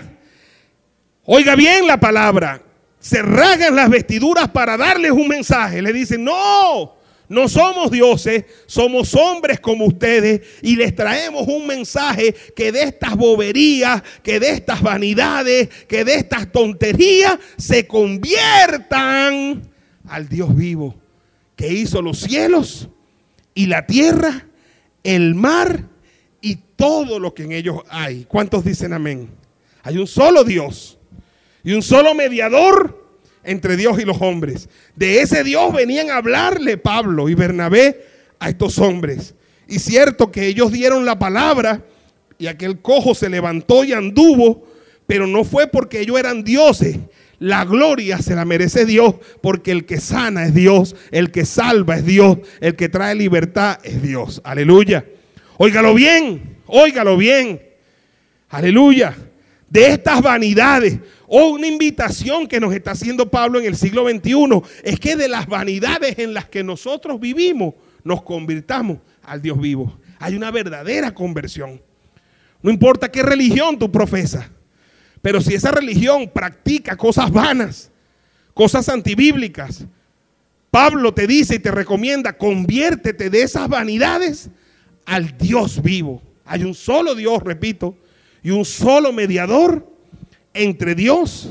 Oiga 1.24 1.54
bien 1.54 1.86
la 1.86 1.98
palabra. 1.98 2.60
Se 2.98 3.20
ragan 3.22 3.74
las 3.74 3.90
vestiduras 3.90 4.48
para 4.48 4.76
darles 4.76 5.10
un 5.10 5.28
mensaje. 5.28 5.82
Le 5.82 5.92
dicen, 5.92 6.24
no. 6.24 7.01
No 7.32 7.48
somos 7.48 7.90
dioses, 7.90 8.44
somos 8.66 9.14
hombres 9.14 9.58
como 9.58 9.86
ustedes 9.86 10.42
y 10.60 10.76
les 10.76 10.94
traemos 10.94 11.48
un 11.48 11.66
mensaje 11.66 12.34
que 12.54 12.70
de 12.70 12.82
estas 12.82 13.16
boberías, 13.16 14.02
que 14.22 14.38
de 14.38 14.50
estas 14.50 14.82
vanidades, 14.82 15.70
que 15.88 16.04
de 16.04 16.16
estas 16.16 16.52
tonterías 16.52 17.38
se 17.56 17.86
conviertan 17.86 19.62
al 20.06 20.28
Dios 20.28 20.54
vivo 20.54 20.94
que 21.56 21.72
hizo 21.72 22.02
los 22.02 22.18
cielos 22.18 22.90
y 23.54 23.66
la 23.66 23.86
tierra, 23.86 24.46
el 25.02 25.34
mar 25.34 25.88
y 26.42 26.56
todo 26.76 27.18
lo 27.18 27.32
que 27.32 27.44
en 27.44 27.52
ellos 27.52 27.82
hay. 27.88 28.26
¿Cuántos 28.28 28.62
dicen 28.62 28.92
amén? 28.92 29.30
Hay 29.82 29.96
un 29.96 30.06
solo 30.06 30.44
Dios 30.44 30.98
y 31.64 31.72
un 31.72 31.82
solo 31.82 32.14
mediador 32.14 33.01
entre 33.44 33.76
Dios 33.76 34.00
y 34.00 34.04
los 34.04 34.20
hombres. 34.20 34.68
De 34.96 35.20
ese 35.20 35.44
Dios 35.44 35.72
venían 35.72 36.10
a 36.10 36.16
hablarle 36.16 36.76
Pablo 36.76 37.28
y 37.28 37.34
Bernabé 37.34 38.04
a 38.38 38.48
estos 38.48 38.78
hombres. 38.78 39.34
Y 39.68 39.78
cierto 39.78 40.30
que 40.30 40.46
ellos 40.46 40.72
dieron 40.72 41.04
la 41.04 41.18
palabra 41.18 41.82
y 42.38 42.46
aquel 42.46 42.80
cojo 42.80 43.14
se 43.14 43.28
levantó 43.28 43.84
y 43.84 43.92
anduvo, 43.92 44.66
pero 45.06 45.26
no 45.26 45.44
fue 45.44 45.66
porque 45.66 46.00
ellos 46.00 46.18
eran 46.18 46.44
dioses. 46.44 46.98
La 47.38 47.64
gloria 47.64 48.18
se 48.18 48.36
la 48.36 48.44
merece 48.44 48.84
Dios 48.84 49.16
porque 49.40 49.72
el 49.72 49.84
que 49.84 49.98
sana 49.98 50.44
es 50.44 50.54
Dios, 50.54 50.94
el 51.10 51.32
que 51.32 51.44
salva 51.44 51.96
es 51.96 52.06
Dios, 52.06 52.38
el 52.60 52.76
que 52.76 52.88
trae 52.88 53.14
libertad 53.14 53.78
es 53.82 54.00
Dios. 54.02 54.40
Aleluya. 54.44 55.04
Óigalo 55.56 55.94
bien, 55.94 56.58
óigalo 56.66 57.16
bien. 57.16 57.60
Aleluya. 58.48 59.16
De 59.72 59.86
estas 59.86 60.20
vanidades, 60.20 60.98
o 61.26 61.48
una 61.48 61.66
invitación 61.66 62.46
que 62.46 62.60
nos 62.60 62.74
está 62.74 62.90
haciendo 62.90 63.30
Pablo 63.30 63.58
en 63.58 63.64
el 63.64 63.74
siglo 63.74 64.06
XXI 64.06 64.60
es 64.84 65.00
que 65.00 65.16
de 65.16 65.28
las 65.28 65.46
vanidades 65.46 66.18
en 66.18 66.34
las 66.34 66.44
que 66.46 66.62
nosotros 66.62 67.18
vivimos 67.18 67.72
nos 68.04 68.22
convirtamos 68.22 68.98
al 69.22 69.40
Dios 69.40 69.58
vivo. 69.58 69.98
Hay 70.18 70.36
una 70.36 70.50
verdadera 70.50 71.14
conversión. 71.14 71.80
No 72.60 72.70
importa 72.70 73.10
qué 73.10 73.22
religión 73.22 73.78
tú 73.78 73.90
profesas, 73.90 74.44
pero 75.22 75.40
si 75.40 75.54
esa 75.54 75.70
religión 75.70 76.28
practica 76.28 76.94
cosas 76.94 77.30
vanas, 77.30 77.90
cosas 78.52 78.90
antibíblicas, 78.90 79.86
Pablo 80.70 81.14
te 81.14 81.26
dice 81.26 81.54
y 81.54 81.60
te 81.60 81.70
recomienda, 81.70 82.36
conviértete 82.36 83.30
de 83.30 83.40
esas 83.40 83.66
vanidades 83.70 84.50
al 85.06 85.38
Dios 85.38 85.80
vivo. 85.80 86.20
Hay 86.44 86.62
un 86.62 86.74
solo 86.74 87.14
Dios, 87.14 87.42
repito, 87.42 87.96
y 88.42 88.50
un 88.50 88.64
solo 88.64 89.12
mediador 89.12 89.86
entre 90.54 90.94
Dios 90.94 91.48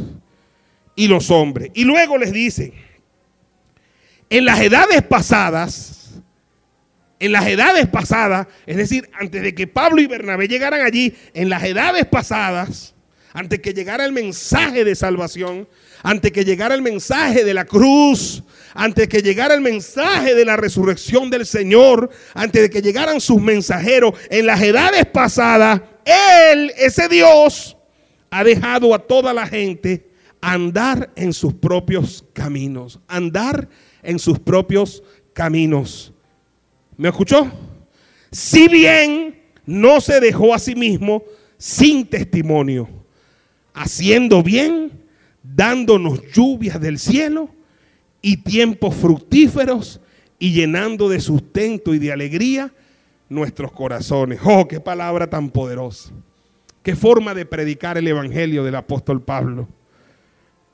y 0.95 1.07
los 1.07 1.31
hombres. 1.31 1.71
Y 1.73 1.83
luego 1.83 2.17
les 2.17 2.31
dice, 2.31 2.73
en 4.29 4.45
las 4.45 4.59
edades 4.59 5.01
pasadas, 5.03 6.21
en 7.19 7.31
las 7.31 7.47
edades 7.47 7.87
pasadas, 7.87 8.47
es 8.65 8.77
decir, 8.77 9.09
antes 9.19 9.41
de 9.41 9.53
que 9.53 9.67
Pablo 9.67 10.01
y 10.01 10.07
Bernabé 10.07 10.47
llegaran 10.47 10.81
allí, 10.81 11.15
en 11.33 11.49
las 11.49 11.63
edades 11.63 12.05
pasadas, 12.05 12.95
antes 13.33 13.59
que 13.59 13.73
llegara 13.73 14.05
el 14.05 14.11
mensaje 14.11 14.83
de 14.83 14.95
salvación, 14.95 15.67
antes 16.03 16.31
que 16.31 16.43
llegara 16.43 16.75
el 16.75 16.81
mensaje 16.81 17.45
de 17.45 17.53
la 17.53 17.65
cruz, 17.65 18.43
antes 18.73 19.07
que 19.07 19.21
llegara 19.21 19.53
el 19.53 19.61
mensaje 19.61 20.35
de 20.35 20.45
la 20.45 20.57
resurrección 20.57 21.29
del 21.29 21.45
Señor, 21.45 22.09
antes 22.33 22.63
de 22.63 22.69
que 22.69 22.81
llegaran 22.81 23.21
sus 23.21 23.41
mensajeros, 23.41 24.13
en 24.29 24.45
las 24.45 24.61
edades 24.61 25.05
pasadas, 25.05 25.81
Él, 26.05 26.71
ese 26.77 27.07
Dios, 27.07 27.77
ha 28.29 28.43
dejado 28.43 28.93
a 28.93 28.99
toda 28.99 29.33
la 29.33 29.45
gente 29.45 30.09
andar 30.41 31.11
en 31.15 31.33
sus 31.33 31.53
propios 31.53 32.25
caminos, 32.33 32.99
andar 33.07 33.69
en 34.01 34.19
sus 34.19 34.39
propios 34.39 35.03
caminos. 35.33 36.13
¿Me 36.97 37.09
escuchó? 37.09 37.51
Si 38.31 38.67
bien 38.67 39.41
no 39.65 40.01
se 40.01 40.19
dejó 40.19 40.53
a 40.53 40.59
sí 40.59 40.75
mismo 40.75 41.23
sin 41.57 42.05
testimonio, 42.05 42.89
haciendo 43.73 44.41
bien, 44.41 44.91
dándonos 45.43 46.21
lluvias 46.33 46.79
del 46.79 46.99
cielo 46.99 47.49
y 48.21 48.37
tiempos 48.37 48.95
fructíferos 48.95 49.99
y 50.39 50.53
llenando 50.53 51.09
de 51.09 51.19
sustento 51.19 51.93
y 51.93 51.99
de 51.99 52.11
alegría 52.11 52.73
nuestros 53.31 53.71
corazones. 53.71 54.39
Oh, 54.43 54.67
qué 54.67 54.81
palabra 54.81 55.29
tan 55.29 55.49
poderosa. 55.49 56.11
Qué 56.83 56.95
forma 56.97 57.33
de 57.33 57.45
predicar 57.45 57.97
el 57.97 58.07
Evangelio 58.07 58.63
del 58.63 58.75
apóstol 58.75 59.21
Pablo. 59.21 59.69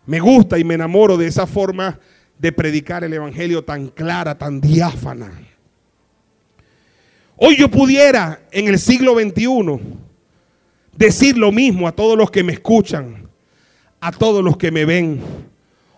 Me 0.07 0.19
gusta 0.19 0.57
y 0.57 0.63
me 0.63 0.73
enamoro 0.73 1.17
de 1.17 1.27
esa 1.27 1.45
forma 1.45 1.99
de 2.39 2.51
predicar 2.51 3.03
el 3.03 3.13
Evangelio 3.13 3.63
tan 3.63 3.89
clara, 3.89 4.37
tan 4.37 4.59
diáfana. 4.59 5.31
Hoy 7.35 7.57
yo 7.57 7.69
pudiera 7.69 8.41
en 8.51 8.67
el 8.67 8.79
siglo 8.79 9.13
XXI 9.13 9.79
decir 10.95 11.37
lo 11.37 11.51
mismo 11.51 11.87
a 11.87 11.91
todos 11.91 12.17
los 12.17 12.31
que 12.31 12.43
me 12.43 12.53
escuchan, 12.53 13.29
a 13.99 14.11
todos 14.11 14.43
los 14.43 14.57
que 14.57 14.71
me 14.71 14.83
ven. 14.83 15.21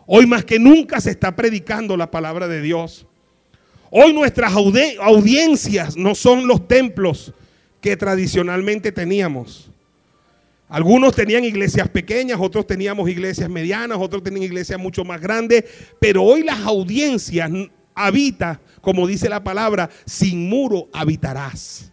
Hoy 0.05 0.25
más 0.25 0.43
que 0.43 0.59
nunca 0.59 0.99
se 0.99 1.11
está 1.11 1.37
predicando 1.37 1.95
la 1.95 2.11
palabra 2.11 2.49
de 2.49 2.61
Dios. 2.61 3.05
Hoy 3.91 4.13
nuestras 4.13 4.53
audiencias 4.53 5.97
no 5.97 6.13
son 6.13 6.47
los 6.47 6.67
templos 6.67 7.33
que 7.81 7.97
tradicionalmente 7.97 8.91
teníamos. 8.91 9.69
Algunos 10.67 11.15
tenían 11.15 11.43
iglesias 11.43 11.89
pequeñas, 11.89 12.39
otros 12.39 12.67
teníamos 12.67 13.09
iglesias 13.09 13.49
medianas, 13.49 13.97
otros 13.99 14.21
tenían 14.21 14.43
iglesias 14.43 14.79
mucho 14.79 15.03
más 15.03 15.19
grandes, 15.19 15.63
pero 15.99 16.23
hoy 16.23 16.43
las 16.43 16.59
audiencias 16.59 17.49
habita, 17.95 18.61
como 18.81 19.07
dice 19.07 19.27
la 19.27 19.43
palabra, 19.43 19.89
sin 20.05 20.47
muro 20.47 20.87
habitarás. 20.93 21.91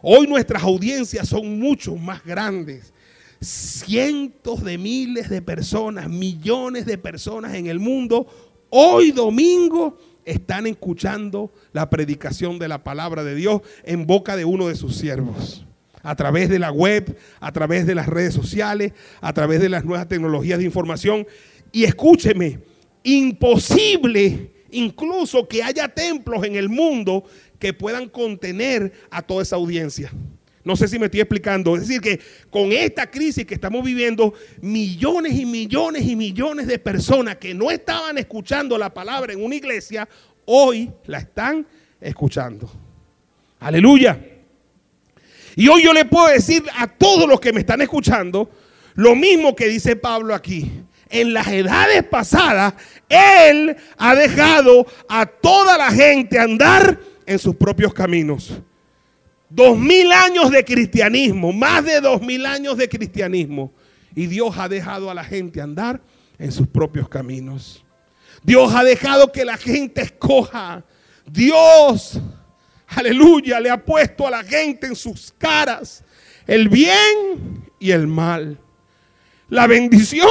Hoy 0.00 0.26
nuestras 0.26 0.62
audiencias 0.62 1.28
son 1.28 1.58
mucho 1.58 1.96
más 1.96 2.24
grandes. 2.24 2.94
Cientos 3.38 4.64
de 4.64 4.78
miles 4.78 5.28
de 5.28 5.42
personas, 5.42 6.08
millones 6.08 6.86
de 6.86 6.96
personas 6.96 7.54
en 7.54 7.66
el 7.66 7.78
mundo, 7.78 8.26
hoy 8.70 9.10
domingo 9.10 9.98
están 10.26 10.66
escuchando 10.66 11.52
la 11.72 11.88
predicación 11.88 12.58
de 12.58 12.68
la 12.68 12.84
palabra 12.84 13.24
de 13.24 13.34
Dios 13.34 13.62
en 13.84 14.06
boca 14.06 14.36
de 14.36 14.44
uno 14.44 14.68
de 14.68 14.74
sus 14.74 14.96
siervos. 14.96 15.64
A 16.02 16.14
través 16.14 16.48
de 16.48 16.58
la 16.58 16.70
web, 16.70 17.16
a 17.40 17.52
través 17.52 17.86
de 17.86 17.94
las 17.94 18.06
redes 18.06 18.34
sociales, 18.34 18.92
a 19.20 19.32
través 19.32 19.60
de 19.60 19.68
las 19.68 19.84
nuevas 19.84 20.06
tecnologías 20.06 20.58
de 20.58 20.64
información. 20.64 21.26
Y 21.72 21.84
escúcheme, 21.84 22.60
imposible 23.02 24.52
incluso 24.70 25.48
que 25.48 25.62
haya 25.62 25.88
templos 25.88 26.44
en 26.44 26.56
el 26.56 26.68
mundo 26.68 27.24
que 27.58 27.72
puedan 27.72 28.08
contener 28.08 28.92
a 29.10 29.22
toda 29.22 29.42
esa 29.42 29.56
audiencia. 29.56 30.12
No 30.66 30.74
sé 30.74 30.88
si 30.88 30.98
me 30.98 31.06
estoy 31.06 31.20
explicando. 31.20 31.76
Es 31.76 31.82
decir, 31.82 32.00
que 32.00 32.18
con 32.50 32.72
esta 32.72 33.08
crisis 33.08 33.46
que 33.46 33.54
estamos 33.54 33.84
viviendo, 33.84 34.34
millones 34.60 35.34
y 35.34 35.46
millones 35.46 36.04
y 36.04 36.16
millones 36.16 36.66
de 36.66 36.80
personas 36.80 37.36
que 37.36 37.54
no 37.54 37.70
estaban 37.70 38.18
escuchando 38.18 38.76
la 38.76 38.92
palabra 38.92 39.32
en 39.32 39.44
una 39.44 39.54
iglesia, 39.54 40.08
hoy 40.44 40.90
la 41.04 41.18
están 41.18 41.64
escuchando. 42.00 42.68
Aleluya. 43.60 44.18
Y 45.54 45.68
hoy 45.68 45.84
yo 45.84 45.92
le 45.92 46.04
puedo 46.04 46.26
decir 46.26 46.64
a 46.76 46.88
todos 46.88 47.28
los 47.28 47.38
que 47.38 47.52
me 47.52 47.60
están 47.60 47.80
escuchando 47.80 48.50
lo 48.96 49.14
mismo 49.14 49.54
que 49.54 49.68
dice 49.68 49.94
Pablo 49.94 50.34
aquí. 50.34 50.82
En 51.08 51.32
las 51.32 51.46
edades 51.46 52.02
pasadas, 52.02 52.74
Él 53.08 53.76
ha 53.98 54.16
dejado 54.16 54.84
a 55.08 55.26
toda 55.26 55.78
la 55.78 55.92
gente 55.92 56.40
andar 56.40 56.98
en 57.24 57.38
sus 57.38 57.54
propios 57.54 57.94
caminos. 57.94 58.60
Dos 59.48 59.78
mil 59.78 60.10
años 60.12 60.50
de 60.50 60.64
cristianismo, 60.64 61.52
más 61.52 61.84
de 61.84 62.00
dos 62.00 62.20
mil 62.20 62.44
años 62.46 62.76
de 62.76 62.88
cristianismo. 62.88 63.72
Y 64.14 64.26
Dios 64.26 64.56
ha 64.58 64.68
dejado 64.68 65.10
a 65.10 65.14
la 65.14 65.24
gente 65.24 65.60
andar 65.60 66.00
en 66.38 66.50
sus 66.50 66.66
propios 66.66 67.08
caminos. 67.08 67.84
Dios 68.42 68.74
ha 68.74 68.82
dejado 68.82 69.30
que 69.30 69.44
la 69.44 69.56
gente 69.56 70.02
escoja. 70.02 70.84
Dios, 71.26 72.20
aleluya, 72.86 73.60
le 73.60 73.70
ha 73.70 73.84
puesto 73.84 74.26
a 74.26 74.30
la 74.30 74.42
gente 74.44 74.86
en 74.86 74.96
sus 74.96 75.32
caras 75.36 76.04
el 76.46 76.68
bien 76.68 77.64
y 77.78 77.90
el 77.90 78.06
mal. 78.06 78.58
La 79.48 79.66
bendición 79.66 80.28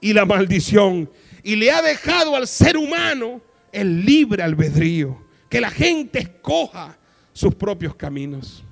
y 0.00 0.12
la 0.12 0.24
maldición. 0.24 1.10
Y 1.42 1.56
le 1.56 1.70
ha 1.70 1.82
dejado 1.82 2.36
al 2.36 2.46
ser 2.46 2.76
humano 2.76 3.40
el 3.72 4.04
libre 4.04 4.42
albedrío 4.42 5.22
que 5.48 5.60
la 5.60 5.70
gente 5.70 6.20
escoja 6.20 6.98
sus 7.34 7.54
propios 7.54 7.94
caminos. 7.94 8.64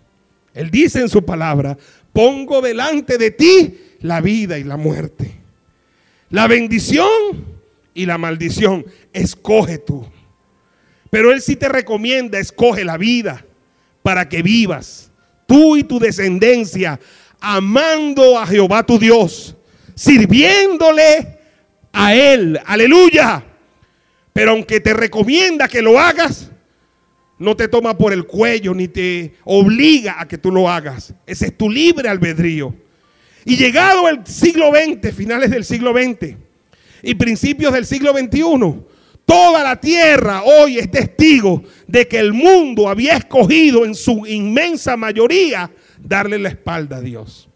Él 0.55 0.71
dice 0.71 1.01
en 1.01 1.11
su 1.11 1.23
palabra, 1.23 1.77
pongo 2.15 2.63
delante 2.63 3.19
de 3.19 3.31
ti 3.31 3.79
la 4.01 4.23
vida 4.23 4.59
y 4.59 4.65
la 4.65 4.79
muerte. 4.79 5.31
La 6.31 6.47
bendición 6.47 7.53
y 7.93 8.07
la 8.07 8.17
maldición, 8.17 8.87
escoge 9.13 9.77
tú. 9.77 10.07
Pero 11.11 11.33
Él 11.33 11.43
sí 11.43 11.57
te 11.57 11.69
recomienda, 11.69 12.39
escoge 12.39 12.85
la 12.85 12.97
vida 12.97 13.45
para 14.03 14.29
que 14.29 14.43
vivas, 14.43 15.11
tú 15.47 15.77
y 15.77 15.85
tu 15.85 15.99
descendencia, 15.99 16.99
amando 17.41 18.39
a 18.39 18.47
Jehová 18.47 18.83
tu 18.85 18.99
Dios, 18.99 19.57
sirviéndole 19.95 21.39
a 21.93 22.15
Él. 22.15 22.59
Aleluya. 22.65 23.45
Pero 24.33 24.53
aunque 24.53 24.81
te 24.81 24.95
recomienda 24.95 25.69
que 25.69 25.83
lo 25.83 25.99
hagas, 25.99 26.52
no 27.43 27.57
te 27.57 27.69
toma 27.69 27.99
por 27.99 28.13
el 28.13 28.25
cuello 28.25 28.73
ni 28.73 28.89
te 28.89 29.35
obliga 29.45 30.21
a 30.21 30.29
que 30.29 30.39
tú 30.39 30.53
lo 30.53 30.71
hagas. 30.71 31.13
Ese 31.27 31.47
es 31.47 31.59
tu 31.59 31.69
libre 31.69 32.09
albedrío. 32.09 32.75
Y 33.45 33.57
llegado 33.57 34.09
el 34.09 34.25
siglo 34.25 34.71
XX, 34.71 35.13
finales 35.13 35.51
del 35.51 35.65
siglo 35.65 35.93
XX 35.93 36.37
y 37.03 37.15
principios 37.17 37.73
del 37.73 37.85
siglo 37.85 38.13
XXI, 38.13 38.81
toda 39.27 39.65
la 39.65 39.81
tierra 39.81 40.45
hoy 40.45 40.79
es 40.79 40.89
testigo 40.91 41.65
de 41.89 42.07
que 42.07 42.21
el 42.21 42.33
mundo 42.33 42.89
había 42.89 43.17
escogido 43.17 43.85
en 43.85 43.97
su 43.97 44.25
inmensa 44.27 44.97
mayoría 44.97 45.69
darle 46.01 46.39
la 46.39 46.51
espalda 46.51 46.99
a 46.99 47.01
Dios. 47.01 47.49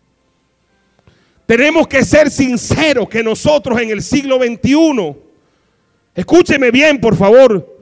Tenemos 1.46 1.86
que 1.86 2.04
ser 2.04 2.28
sinceros 2.28 3.08
que 3.08 3.22
nosotros 3.22 3.80
en 3.80 3.90
el 3.90 4.02
siglo 4.02 4.38
XXI, 4.38 5.16
escúcheme 6.16 6.72
bien 6.72 7.00
por 7.00 7.16
favor, 7.16 7.75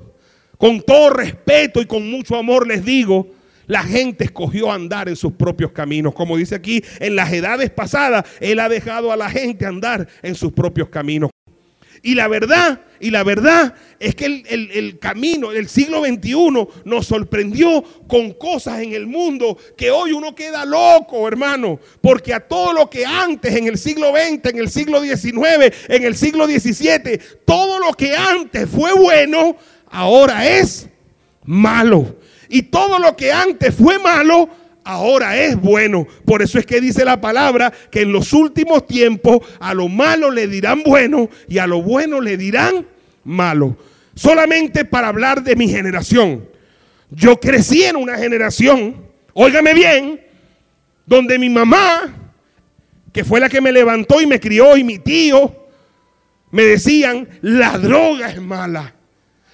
con 0.59 0.83
todo 0.83 1.11
respeto 1.11 1.81
y 1.81 1.87
con 1.87 2.11
mucho 2.11 2.37
amor 2.37 2.67
les 2.67 2.85
digo, 2.85 3.29
la 3.67 3.83
gente 3.83 4.25
escogió 4.25 4.71
andar 4.71 5.09
en 5.09 5.17
sus 5.17 5.33
propios 5.33 5.73
caminos. 5.73 6.15
Como 6.15 6.37
dice 6.37 6.55
aquí, 6.55 6.83
en 7.01 7.17
las 7.17 7.33
edades 7.33 7.71
pasadas, 7.71 8.25
Él 8.41 8.61
ha 8.61 8.69
dejado 8.69 9.13
a 9.13 9.17
la 9.17 9.31
gente 9.31 9.67
andar 9.67 10.07
en 10.23 10.35
sus 10.35 10.53
propios 10.53 10.89
caminos. 10.89 11.31
Y 12.03 12.15
la 12.15 12.29
verdad, 12.29 12.83
y 13.01 13.11
la 13.11 13.25
verdad 13.25 13.75
es 13.99 14.15
que 14.15 14.27
el, 14.27 14.71
el, 14.71 14.99
camino 14.99 15.53
del 15.53 15.71
siglo 15.71 16.05
XXI 16.05 16.69
nos 16.85 17.07
sorprendió 17.07 17.83
con 18.07 18.33
cosas 18.33 18.81
en 18.81 18.93
el 18.93 19.07
mundo 19.07 19.57
que 19.75 19.91
hoy 19.91 20.13
uno 20.13 20.35
queda 20.35 20.67
loco, 20.67 21.27
hermano. 21.27 21.81
Porque 22.03 22.35
a 22.35 22.41
todo 22.41 22.75
lo 22.75 22.91
que 22.91 23.07
antes, 23.07 23.57
en 23.57 23.69
el 23.69 23.79
siglo 23.79 24.13
XX, 24.13 24.51
en 24.51 24.59
el 24.59 24.69
siglo 24.69 25.03
XIX, 25.03 25.75
en 25.89 26.05
el 26.05 26.15
siglo 26.15 26.47
XVII, 26.47 27.19
todo 27.47 27.79
lo 27.79 27.95
que 27.95 28.15
antes 28.15 28.69
fue 28.69 28.93
bueno, 28.93 29.57
ahora 29.95 30.47
es 30.47 30.89
malo. 31.45 32.17
Y 32.49 32.63
todo 32.63 32.99
lo 32.99 33.17
que 33.17 33.33
antes 33.33 33.75
fue 33.75 33.99
malo, 33.99 34.49
ahora 34.85 35.37
es 35.37 35.57
bueno. 35.57 36.07
Por 36.27 36.43
eso 36.43 36.59
es 36.59 36.67
que 36.67 36.81
dice 36.81 37.05
la 37.05 37.21
palabra 37.21 37.73
que 37.91 38.03
en 38.03 38.13
los 38.13 38.33
últimos 38.33 38.87
tiempos 38.87 39.41
a 39.61 39.73
lo 39.73 39.89
malo 39.89 40.31
le 40.31 40.49
dirán 40.49 40.83
bueno 40.85 41.31
y 41.49 41.59
a 41.59 41.67
lo 41.67 41.81
bueno 41.81 42.21
le 42.21 42.37
dirán 42.37 42.87
malo. 43.23 43.77
Solamente 44.15 44.85
para 44.85 45.09
hablar 45.09 45.43
de 45.43 45.57
mi 45.57 45.69
generación. 45.69 46.49
Yo 47.11 47.39
crecí 47.39 47.85
en 47.85 47.97
una 47.97 48.17
generación, 48.19 48.97
óigame 49.33 49.75
bien, 49.75 50.21
donde 51.07 51.39
mi 51.39 51.49
mamá, 51.49 52.13
que 53.13 53.25
fue 53.25 53.39
la 53.39 53.49
que 53.49 53.61
me 53.61 53.71
levantó 53.71 54.21
y 54.21 54.27
me 54.27 54.41
crió, 54.41 54.77
y 54.77 54.83
mi 54.83 54.99
tío, 54.99 55.55
me 56.51 56.65
decían, 56.65 57.29
la 57.43 57.79
droga 57.79 58.31
es 58.31 58.41
mala. 58.41 58.94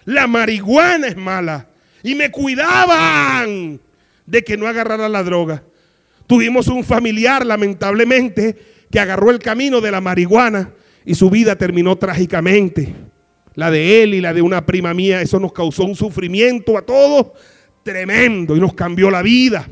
La 0.04 0.26
marihuana 0.26 1.08
es 1.08 1.16
mala. 1.16 1.68
Y 2.02 2.14
me 2.14 2.30
cuidaban 2.30 3.80
de 4.26 4.42
que 4.44 4.56
no 4.56 4.66
agarrara 4.66 5.08
la 5.08 5.22
droga. 5.22 5.62
Tuvimos 6.26 6.68
un 6.68 6.84
familiar, 6.84 7.44
lamentablemente, 7.44 8.56
que 8.90 9.00
agarró 9.00 9.30
el 9.30 9.38
camino 9.38 9.80
de 9.80 9.90
la 9.90 10.00
marihuana 10.00 10.72
y 11.04 11.14
su 11.14 11.28
vida 11.30 11.56
terminó 11.56 11.96
trágicamente. 11.96 12.94
La 13.54 13.70
de 13.70 14.02
él 14.02 14.14
y 14.14 14.20
la 14.20 14.32
de 14.32 14.42
una 14.42 14.64
prima 14.64 14.94
mía, 14.94 15.20
eso 15.20 15.38
nos 15.40 15.52
causó 15.52 15.84
un 15.84 15.96
sufrimiento 15.96 16.78
a 16.78 16.82
todos 16.82 17.32
tremendo 17.82 18.56
y 18.56 18.60
nos 18.60 18.74
cambió 18.74 19.10
la 19.10 19.22
vida. 19.22 19.68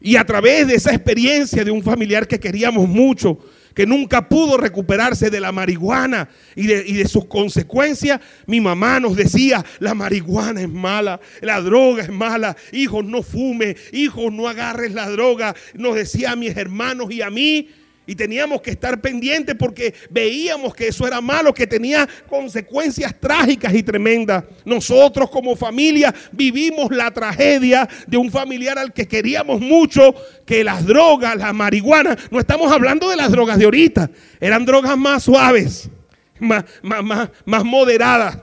Y 0.00 0.16
a 0.16 0.24
través 0.24 0.68
de 0.68 0.74
esa 0.74 0.94
experiencia 0.94 1.64
de 1.64 1.70
un 1.70 1.82
familiar 1.82 2.28
que 2.28 2.38
queríamos 2.38 2.88
mucho, 2.88 3.38
que 3.76 3.86
nunca 3.86 4.26
pudo 4.26 4.56
recuperarse 4.56 5.28
de 5.28 5.38
la 5.38 5.52
marihuana 5.52 6.30
y 6.54 6.66
de, 6.66 7.06
sus 7.06 7.26
consecuencias, 7.26 8.22
mi 8.46 8.58
mamá 8.58 8.98
nos 9.00 9.14
decía, 9.16 9.62
la 9.80 9.92
marihuana 9.92 10.62
es 10.62 10.68
mala, 10.70 11.20
la 11.42 11.60
droga 11.60 12.02
es 12.02 12.08
mala, 12.08 12.56
hijos 12.72 13.04
no 13.04 13.22
fume, 13.22 13.76
hijos 13.92 14.32
no 14.32 14.48
agarres 14.48 14.94
la 14.94 15.10
droga, 15.10 15.54
nos 15.74 15.94
decía 15.94 16.32
a 16.32 16.36
mis 16.36 16.56
hermanos 16.56 17.10
y 17.10 17.20
a 17.20 17.28
mí. 17.28 17.68
Y 18.06 18.14
teníamos 18.14 18.60
que 18.60 18.70
estar 18.70 19.00
pendientes 19.00 19.56
porque 19.56 19.92
veíamos 20.10 20.74
que 20.74 20.88
eso 20.88 21.06
era 21.06 21.20
malo, 21.20 21.52
que 21.52 21.66
tenía 21.66 22.08
consecuencias 22.28 23.14
trágicas 23.18 23.74
y 23.74 23.82
tremendas. 23.82 24.44
Nosotros 24.64 25.28
como 25.28 25.56
familia 25.56 26.14
vivimos 26.30 26.90
la 26.90 27.10
tragedia 27.10 27.88
de 28.06 28.16
un 28.16 28.30
familiar 28.30 28.78
al 28.78 28.92
que 28.92 29.08
queríamos 29.08 29.60
mucho, 29.60 30.14
que 30.44 30.62
las 30.62 30.86
drogas, 30.86 31.36
la 31.36 31.52
marihuana, 31.52 32.16
no 32.30 32.38
estamos 32.38 32.70
hablando 32.70 33.10
de 33.10 33.16
las 33.16 33.30
drogas 33.30 33.58
de 33.58 33.64
ahorita, 33.64 34.10
eran 34.40 34.64
drogas 34.64 34.96
más 34.96 35.24
suaves, 35.24 35.90
más, 36.38 36.64
más, 36.82 37.30
más 37.44 37.64
moderadas, 37.64 38.38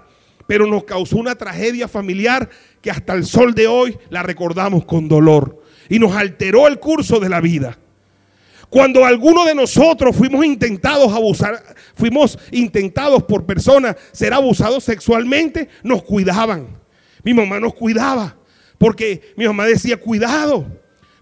pero 0.45 0.67
nos 0.67 0.84
causó 0.84 1.17
una 1.17 1.36
tragedia 1.36 1.88
familiar 1.88 2.49
que 2.82 2.91
hasta 2.91 3.13
el 3.13 3.26
sol 3.26 3.56
de 3.56 3.67
hoy 3.67 3.97
la 4.10 4.23
recordamos 4.23 4.84
con 4.84 5.08
dolor 5.08 5.63
y 5.89 5.99
nos 5.99 6.15
alteró 6.15 6.67
el 6.67 6.80
curso 6.80 7.19
de 7.19 7.30
la 7.30 7.39
vida. 7.39 7.78
Cuando 8.73 9.05
alguno 9.05 9.45
de 9.45 9.53
nosotros 9.53 10.15
fuimos 10.15 10.43
intentados 10.43 11.13
abusar, 11.13 11.63
fuimos 11.93 12.39
intentados 12.49 13.21
por 13.21 13.45
personas 13.45 13.95
ser 14.12 14.33
abusados 14.33 14.83
sexualmente, 14.83 15.69
nos 15.83 16.01
cuidaban. 16.01 16.69
Mi 17.23 17.36
mamá 17.36 17.59
nos 17.59 17.75
cuidaba 17.75 18.36
porque 18.79 19.21
mi 19.38 19.45
mamá 19.45 19.67
decía, 19.67 19.97
cuidado. 19.97 20.65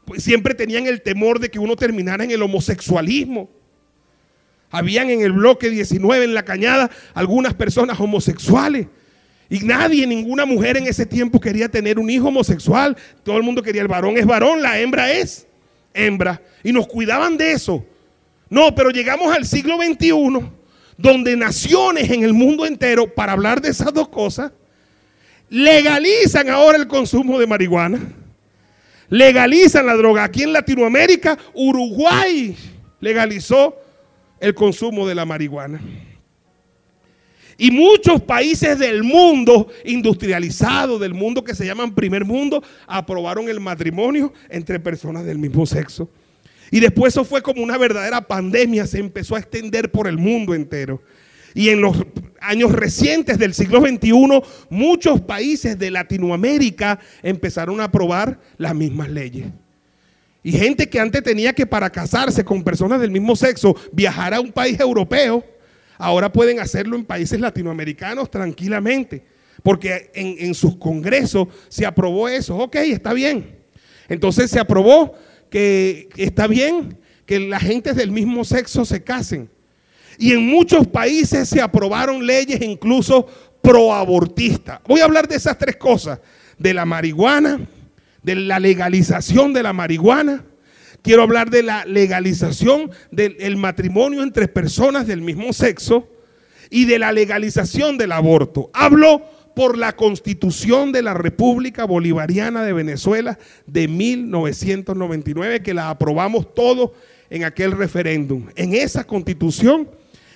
Pues 0.06 0.24
siempre 0.24 0.56
tenían 0.56 0.88
el 0.88 1.02
temor 1.02 1.42
de 1.42 1.52
que 1.52 1.60
uno 1.60 1.76
terminara 1.76 2.24
en 2.24 2.32
el 2.32 2.42
homosexualismo. 2.42 3.50
Habían 4.70 5.10
en 5.10 5.20
el 5.20 5.34
bloque 5.34 5.70
19 5.70 6.24
en 6.24 6.34
la 6.34 6.46
cañada 6.46 6.90
algunas 7.14 7.54
personas 7.54 8.00
homosexuales. 8.00 8.88
Y 9.50 9.60
nadie, 9.60 10.08
ninguna 10.08 10.46
mujer 10.46 10.78
en 10.78 10.88
ese 10.88 11.06
tiempo 11.06 11.42
quería 11.42 11.68
tener 11.68 12.00
un 12.00 12.10
hijo 12.10 12.30
homosexual. 12.30 12.96
Todo 13.24 13.36
el 13.36 13.44
mundo 13.44 13.62
quería 13.62 13.82
el 13.82 13.90
varón 13.90 14.16
es 14.16 14.26
varón, 14.26 14.62
la 14.62 14.80
hembra 14.80 15.12
es 15.12 15.48
hembra. 15.94 16.42
Y 16.64 16.72
nos 16.72 16.88
cuidaban 16.88 17.38
de 17.38 17.54
eso. 17.54 17.86
No, 18.50 18.76
pero 18.76 18.90
llegamos 18.90 19.34
al 19.36 19.46
siglo 19.46 19.78
XXI, 19.78 20.12
donde 20.98 21.36
naciones 21.36 22.10
en 22.10 22.24
el 22.24 22.34
mundo 22.34 22.66
entero, 22.66 23.08
para 23.14 23.32
hablar 23.32 23.62
de 23.62 23.70
esas 23.70 23.94
dos 23.94 24.10
cosas, 24.10 24.52
legalizan 25.50 26.50
ahora 26.50 26.78
el 26.78 26.88
consumo 26.88 27.40
de 27.40 27.48
marihuana. 27.48 28.00
Legalizan 29.10 29.86
la 29.86 29.96
droga. 29.96 30.24
Aquí 30.24 30.44
en 30.44 30.54
Latinoamérica, 30.54 31.38
Uruguay 31.54 32.56
legalizó 33.00 33.76
el 34.40 34.54
consumo 34.54 35.08
de 35.08 35.16
la 35.16 35.26
marihuana. 35.26 35.82
Y 37.62 37.70
muchos 37.70 38.20
países 38.24 38.80
del 38.80 39.04
mundo 39.04 39.68
industrializado, 39.86 40.98
del 40.98 41.14
mundo 41.14 41.44
que 41.44 41.54
se 41.54 41.64
llaman 41.64 41.94
primer 41.94 42.26
mundo, 42.26 42.64
aprobaron 42.88 43.48
el 43.50 43.60
matrimonio 43.60 44.34
entre 44.50 44.80
personas 44.80 45.26
del 45.26 45.38
mismo 45.38 45.68
sexo. 45.68 46.10
Y 46.72 46.80
después 46.80 47.14
eso 47.14 47.24
fue 47.24 47.44
como 47.44 47.62
una 47.62 47.78
verdadera 47.78 48.20
pandemia, 48.22 48.88
se 48.88 48.98
empezó 48.98 49.36
a 49.36 49.40
extender 49.42 49.92
por 49.92 50.08
el 50.08 50.18
mundo 50.18 50.56
entero. 50.56 51.04
Y 51.54 51.70
en 51.70 51.82
los 51.82 51.96
años 52.40 52.72
recientes 52.72 53.38
del 53.38 53.54
siglo 53.54 53.80
XXI, 53.80 54.42
muchos 54.72 55.22
países 55.22 55.78
de 55.78 55.92
Latinoamérica 55.92 56.98
empezaron 57.22 57.80
a 57.80 57.84
aprobar 57.84 58.40
las 58.58 58.74
mismas 58.74 59.12
leyes. 59.12 59.46
Y 60.42 60.54
gente 60.54 60.90
que 60.90 61.00
antes 61.00 61.22
tenía 61.22 61.54
que 61.54 61.68
para 61.68 61.92
casarse 61.92 62.44
con 62.44 62.64
personas 62.64 63.00
del 63.00 63.12
mismo 63.12 63.36
sexo 63.36 63.76
viajar 63.92 64.34
a 64.34 64.42
un 64.42 64.52
país 64.52 64.80
europeo, 64.80 65.46
ahora 66.02 66.32
pueden 66.32 66.60
hacerlo 66.60 66.96
en 66.96 67.06
países 67.06 67.40
latinoamericanos 67.40 68.30
tranquilamente, 68.30 69.24
porque 69.64 70.12
en, 70.14 70.54
sus 70.56 70.76
congresos 70.78 71.48
se 71.70 71.86
aprobó 71.86 72.28
eso. 72.28 72.58
Ok, 72.58 72.76
está 72.78 73.14
bien. 73.14 73.60
Entonces 74.10 74.50
se 74.50 74.60
aprobó 74.60 75.14
que 75.50 76.10
está 76.18 76.48
bien 76.48 76.98
que 77.26 77.40
la 77.40 77.60
gente 77.60 77.94
del 77.94 78.12
mismo 78.12 78.44
sexo 78.44 78.84
se 78.84 79.04
casen. 79.04 79.50
Y 80.18 80.34
en 80.34 80.46
muchos 80.48 80.88
países 80.88 81.48
se 81.48 81.62
aprobaron 81.62 82.26
leyes 82.26 82.62
incluso 82.62 83.28
proabortistas. 83.62 84.82
Voy 84.88 85.02
a 85.02 85.06
hablar 85.06 85.28
de 85.28 85.36
esas 85.36 85.58
tres 85.58 85.78
cosas, 85.78 86.20
de 86.58 86.74
la 86.74 86.86
marihuana, 86.86 87.60
de 88.24 88.36
la 88.36 88.60
legalización 88.60 89.54
de 89.54 89.64
la 89.64 89.74
marihuana 89.74 90.44
quiero 91.02 91.24
hablar 91.24 91.50
de 91.50 91.64
la 91.64 91.86
legalización 91.86 92.92
del 93.12 93.58
matrimonio 93.58 94.24
entre 94.24 94.48
personas 94.48 95.08
del 95.08 95.22
mismo 95.22 95.54
sexo 95.54 96.08
y 96.70 96.86
de 96.86 97.00
la 97.00 97.12
legalización 97.12 97.98
del 97.98 98.12
aborto. 98.12 98.70
Hablo 98.74 99.22
por 99.56 99.78
la 99.78 99.96
constitución 99.96 100.92
de 100.92 101.02
la 101.02 101.14
República 101.14 101.86
Bolivariana 101.86 102.64
de 102.64 102.74
Venezuela 102.74 103.38
de 103.66 103.88
1999, 103.88 105.62
que 105.62 105.74
la 105.74 105.90
aprobamos 105.90 106.54
todos 106.54 106.92
en 107.30 107.44
aquel 107.44 107.72
referéndum. 107.74 108.48
En 108.56 108.74
esa 108.74 109.04
constitución 109.04 109.90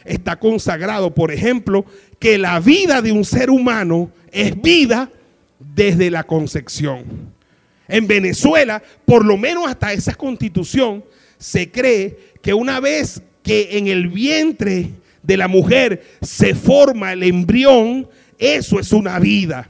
está 0.03 0.37
consagrado, 0.37 1.13
por 1.13 1.31
ejemplo, 1.31 1.85
que 2.19 2.37
la 2.37 2.59
vida 2.59 3.01
de 3.01 3.11
un 3.11 3.25
ser 3.25 3.49
humano 3.49 4.11
es 4.31 4.61
vida 4.61 5.09
desde 5.59 6.11
la 6.11 6.23
concepción. 6.23 7.34
En 7.87 8.07
Venezuela, 8.07 8.81
por 9.05 9.25
lo 9.25 9.37
menos 9.37 9.67
hasta 9.67 9.93
esa 9.93 10.15
constitución, 10.15 11.03
se 11.37 11.71
cree 11.71 12.17
que 12.41 12.53
una 12.53 12.79
vez 12.79 13.21
que 13.43 13.77
en 13.77 13.87
el 13.87 14.07
vientre 14.07 14.89
de 15.21 15.37
la 15.37 15.47
mujer 15.47 16.03
se 16.21 16.55
forma 16.55 17.13
el 17.13 17.23
embrión, 17.23 18.07
eso 18.37 18.79
es 18.79 18.91
una 18.91 19.19
vida. 19.19 19.69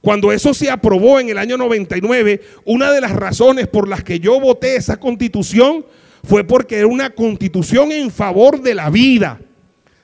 Cuando 0.00 0.32
eso 0.32 0.54
se 0.54 0.70
aprobó 0.70 1.18
en 1.18 1.28
el 1.28 1.38
año 1.38 1.56
99, 1.56 2.40
una 2.64 2.92
de 2.92 3.00
las 3.00 3.12
razones 3.12 3.66
por 3.66 3.88
las 3.88 4.04
que 4.04 4.20
yo 4.20 4.38
voté 4.40 4.76
esa 4.76 4.98
constitución 4.98 5.84
fue 6.24 6.44
porque 6.44 6.78
era 6.78 6.86
una 6.86 7.10
constitución 7.10 7.92
en 7.92 8.10
favor 8.10 8.62
de 8.62 8.74
la 8.74 8.90
vida. 8.90 9.40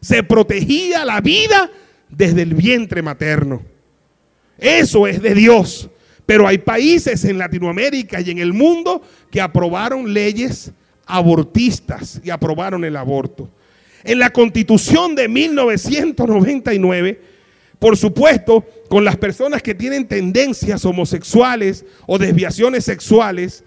Se 0.00 0.22
protegía 0.22 1.04
la 1.04 1.20
vida 1.20 1.70
desde 2.08 2.42
el 2.42 2.54
vientre 2.54 3.02
materno. 3.02 3.62
Eso 4.58 5.06
es 5.06 5.22
de 5.22 5.34
Dios. 5.34 5.88
Pero 6.26 6.46
hay 6.46 6.58
países 6.58 7.24
en 7.24 7.38
Latinoamérica 7.38 8.20
y 8.20 8.30
en 8.30 8.38
el 8.38 8.52
mundo 8.52 9.02
que 9.30 9.40
aprobaron 9.40 10.12
leyes 10.12 10.72
abortistas 11.06 12.20
y 12.24 12.30
aprobaron 12.30 12.84
el 12.84 12.96
aborto. 12.96 13.48
En 14.04 14.18
la 14.18 14.30
constitución 14.30 15.14
de 15.14 15.28
1999, 15.28 17.20
por 17.78 17.96
supuesto, 17.96 18.64
con 18.88 19.04
las 19.04 19.16
personas 19.16 19.62
que 19.62 19.74
tienen 19.74 20.06
tendencias 20.06 20.84
homosexuales 20.84 21.84
o 22.06 22.18
desviaciones 22.18 22.84
sexuales, 22.84 23.64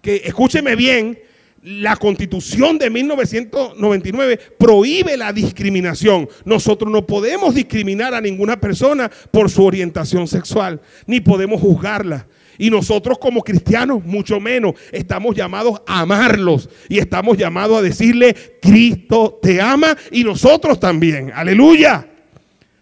que 0.00 0.16
escúcheme 0.24 0.74
bien, 0.74 1.18
la 1.62 1.96
constitución 1.96 2.76
de 2.76 2.90
1999 2.90 4.38
prohíbe 4.58 5.16
la 5.16 5.32
discriminación. 5.32 6.28
Nosotros 6.44 6.90
no 6.90 7.06
podemos 7.06 7.54
discriminar 7.54 8.14
a 8.14 8.20
ninguna 8.20 8.60
persona 8.60 9.10
por 9.30 9.48
su 9.48 9.64
orientación 9.64 10.26
sexual, 10.26 10.80
ni 11.06 11.20
podemos 11.20 11.60
juzgarla. 11.60 12.26
Y 12.58 12.70
nosotros 12.70 13.18
como 13.18 13.42
cristianos, 13.42 14.04
mucho 14.04 14.38
menos, 14.40 14.74
estamos 14.90 15.34
llamados 15.34 15.80
a 15.86 16.00
amarlos 16.00 16.68
y 16.88 16.98
estamos 16.98 17.38
llamados 17.38 17.78
a 17.78 17.82
decirle, 17.82 18.34
Cristo 18.60 19.38
te 19.40 19.60
ama 19.60 19.96
y 20.10 20.24
nosotros 20.24 20.78
también. 20.78 21.32
Aleluya. 21.34 22.06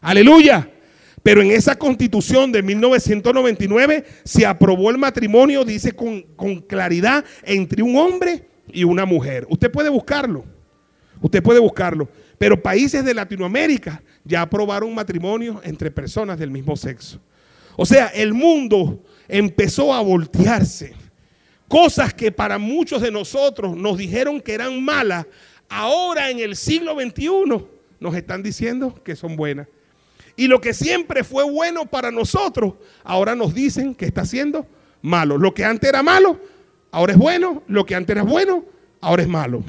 Aleluya. 0.00 0.68
Pero 1.22 1.42
en 1.42 1.50
esa 1.50 1.76
constitución 1.76 2.50
de 2.50 2.62
1999 2.62 4.04
se 4.24 4.46
aprobó 4.46 4.90
el 4.90 4.98
matrimonio, 4.98 5.64
dice 5.64 5.92
con, 5.92 6.22
claridad, 6.66 7.24
entre 7.44 7.82
un 7.82 7.96
hombre 7.96 8.44
y 8.74 8.84
una 8.84 9.04
mujer. 9.04 9.46
Usted 9.48 9.70
puede 9.70 9.88
buscarlo. 9.88 10.44
Usted 11.20 11.42
puede 11.42 11.60
buscarlo. 11.60 12.08
Pero 12.38 12.62
países 12.62 13.04
de 13.04 13.14
Latinoamérica 13.14 14.02
ya 14.24 14.42
aprobaron 14.42 14.94
matrimonio 14.94 15.60
entre 15.64 15.90
personas 15.90 16.38
del 16.38 16.50
mismo 16.50 16.76
sexo. 16.76 17.20
O 17.76 17.86
sea, 17.86 18.08
el 18.08 18.32
mundo 18.32 19.02
empezó 19.28 19.94
a 19.94 20.00
voltearse. 20.00 20.94
Cosas 21.68 22.12
que 22.12 22.32
para 22.32 22.58
muchos 22.58 23.00
de 23.02 23.10
nosotros 23.10 23.76
nos 23.76 23.96
dijeron 23.96 24.40
que 24.40 24.54
eran 24.54 24.82
malas, 24.82 25.26
ahora 25.68 26.30
en 26.30 26.40
el 26.40 26.56
siglo 26.56 26.94
XXI 26.94 27.64
nos 28.00 28.14
están 28.14 28.42
diciendo 28.42 28.94
que 29.04 29.14
son 29.14 29.36
buenas. 29.36 29.68
Y 30.36 30.48
lo 30.48 30.60
que 30.60 30.74
siempre 30.74 31.22
fue 31.22 31.44
bueno 31.44 31.86
para 31.86 32.10
nosotros, 32.10 32.74
ahora 33.04 33.34
nos 33.34 33.54
dicen 33.54 33.94
que 33.94 34.06
está 34.06 34.24
siendo 34.24 34.66
malo. 35.02 35.38
Lo 35.38 35.54
que 35.54 35.64
antes 35.64 35.88
era 35.88 36.02
malo, 36.02 36.40
ahora 36.90 37.12
es 37.12 37.18
bueno, 37.18 37.62
lo 37.66 37.84
que 37.84 37.94
antes 37.94 38.14
era 38.14 38.22
bueno, 38.22 38.64
ahora 39.00 39.22
es 39.22 39.28
malo. 39.28 39.62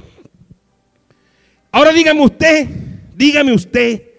Ahora 1.71 1.93
dígame 1.93 2.21
usted, 2.21 2.67
dígame 3.15 3.53
usted, 3.53 4.11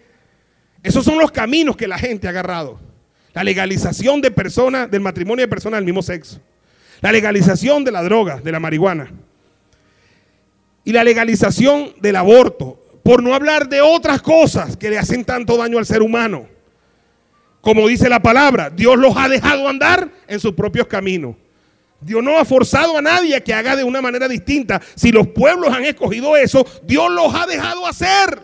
esos 0.83 1.05
son 1.05 1.19
los 1.19 1.31
caminos 1.31 1.77
que 1.77 1.87
la 1.87 1.99
gente 1.99 2.27
ha 2.27 2.31
agarrado. 2.31 2.81
La 3.35 3.45
legalización 3.45 4.21
de 4.21 4.31
personas, 4.31 4.91
del 4.91 5.01
matrimonio 5.01 5.45
de 5.45 5.49
personas 5.49 5.79
del 5.79 5.85
mismo 5.85 6.03
sexo. 6.03 6.41
La 7.01 7.13
legalización 7.13 7.85
de 7.85 7.93
la 7.93 8.03
droga, 8.03 8.41
de 8.41 8.53
la 8.53 8.61
marihuana. 8.61 9.11
Y 10.85 10.93
la 10.93 11.05
legalización 11.05 11.95
del 12.01 12.17
aborto. 12.17 12.79
Por 13.03 13.23
no 13.23 13.35
hablar 13.35 13.69
de 13.69 13.81
otras 13.81 14.23
cosas 14.23 14.77
que 14.77 14.91
le 14.91 14.99
hacen 14.99 15.25
tanto 15.25 15.57
daño 15.57 15.79
al 15.79 15.87
ser 15.87 16.03
humano. 16.03 16.47
Como 17.61 17.87
dice 17.87 18.09
la 18.09 18.21
palabra, 18.21 18.71
Dios 18.71 18.99
los 18.99 19.17
ha 19.17 19.29
dejado 19.29 19.69
andar 19.69 20.11
en 20.27 20.41
sus 20.41 20.53
propios 20.53 20.89
caminos. 20.89 21.37
Dios 22.03 22.23
no 22.23 22.39
ha 22.39 22.45
forzado 22.45 22.97
a 22.99 23.03
nadie 23.03 23.37
a 23.37 23.41
que 23.41 23.55
haga 23.55 23.77
de 23.77 23.85
una 23.85 24.03
manera 24.03 24.29
distinta. 24.29 24.81
Si 24.95 25.13
los 25.13 25.29
pueblos 25.29 25.73
han 25.73 25.85
escogido 25.85 26.37
eso, 26.37 26.67
Dios 26.85 27.11
los 27.11 27.35
ha 27.35 27.47
dejado 27.47 27.87
hacer. 27.87 28.41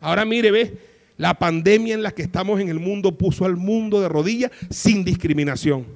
Ahora 0.00 0.24
mire, 0.24 0.50
ve, 0.50 0.78
la 1.16 1.34
pandemia 1.34 1.94
en 1.94 2.02
la 2.02 2.12
que 2.12 2.22
estamos 2.22 2.60
en 2.60 2.68
el 2.68 2.78
mundo 2.78 3.18
puso 3.18 3.44
al 3.44 3.56
mundo 3.56 4.00
de 4.00 4.08
rodillas 4.08 4.50
sin 4.70 5.04
discriminación. 5.04 5.86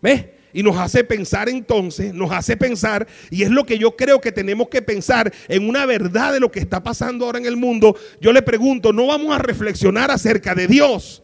¿Ve? 0.00 0.38
Y 0.52 0.62
nos 0.62 0.78
hace 0.78 1.04
pensar 1.04 1.48
entonces, 1.50 2.14
nos 2.14 2.32
hace 2.32 2.56
pensar, 2.56 3.06
y 3.30 3.42
es 3.42 3.50
lo 3.50 3.66
que 3.66 3.78
yo 3.78 3.96
creo 3.96 4.20
que 4.20 4.32
tenemos 4.32 4.68
que 4.68 4.80
pensar 4.80 5.32
en 5.46 5.68
una 5.68 5.84
verdad 5.84 6.32
de 6.32 6.40
lo 6.40 6.50
que 6.50 6.58
está 6.58 6.82
pasando 6.82 7.26
ahora 7.26 7.38
en 7.38 7.44
el 7.44 7.58
mundo. 7.58 7.94
Yo 8.20 8.32
le 8.32 8.40
pregunto, 8.40 8.92
¿no 8.92 9.06
vamos 9.06 9.34
a 9.34 9.38
reflexionar 9.38 10.10
acerca 10.10 10.54
de 10.54 10.66
Dios? 10.66 11.22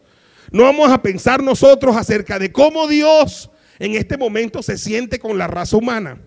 ¿No 0.51 0.63
vamos 0.63 0.91
a 0.91 1.01
pensar 1.01 1.41
nosotros 1.41 1.97
acerca 1.97 2.37
de 2.37 2.51
cómo 2.51 2.87
Dios 2.87 3.49
en 3.79 3.95
este 3.95 4.17
momento 4.17 4.63
se 4.63 4.77
siente 4.77 5.19
con 5.19 5.37
la 5.37 5.47
raza 5.47 5.77
humana, 5.77 6.19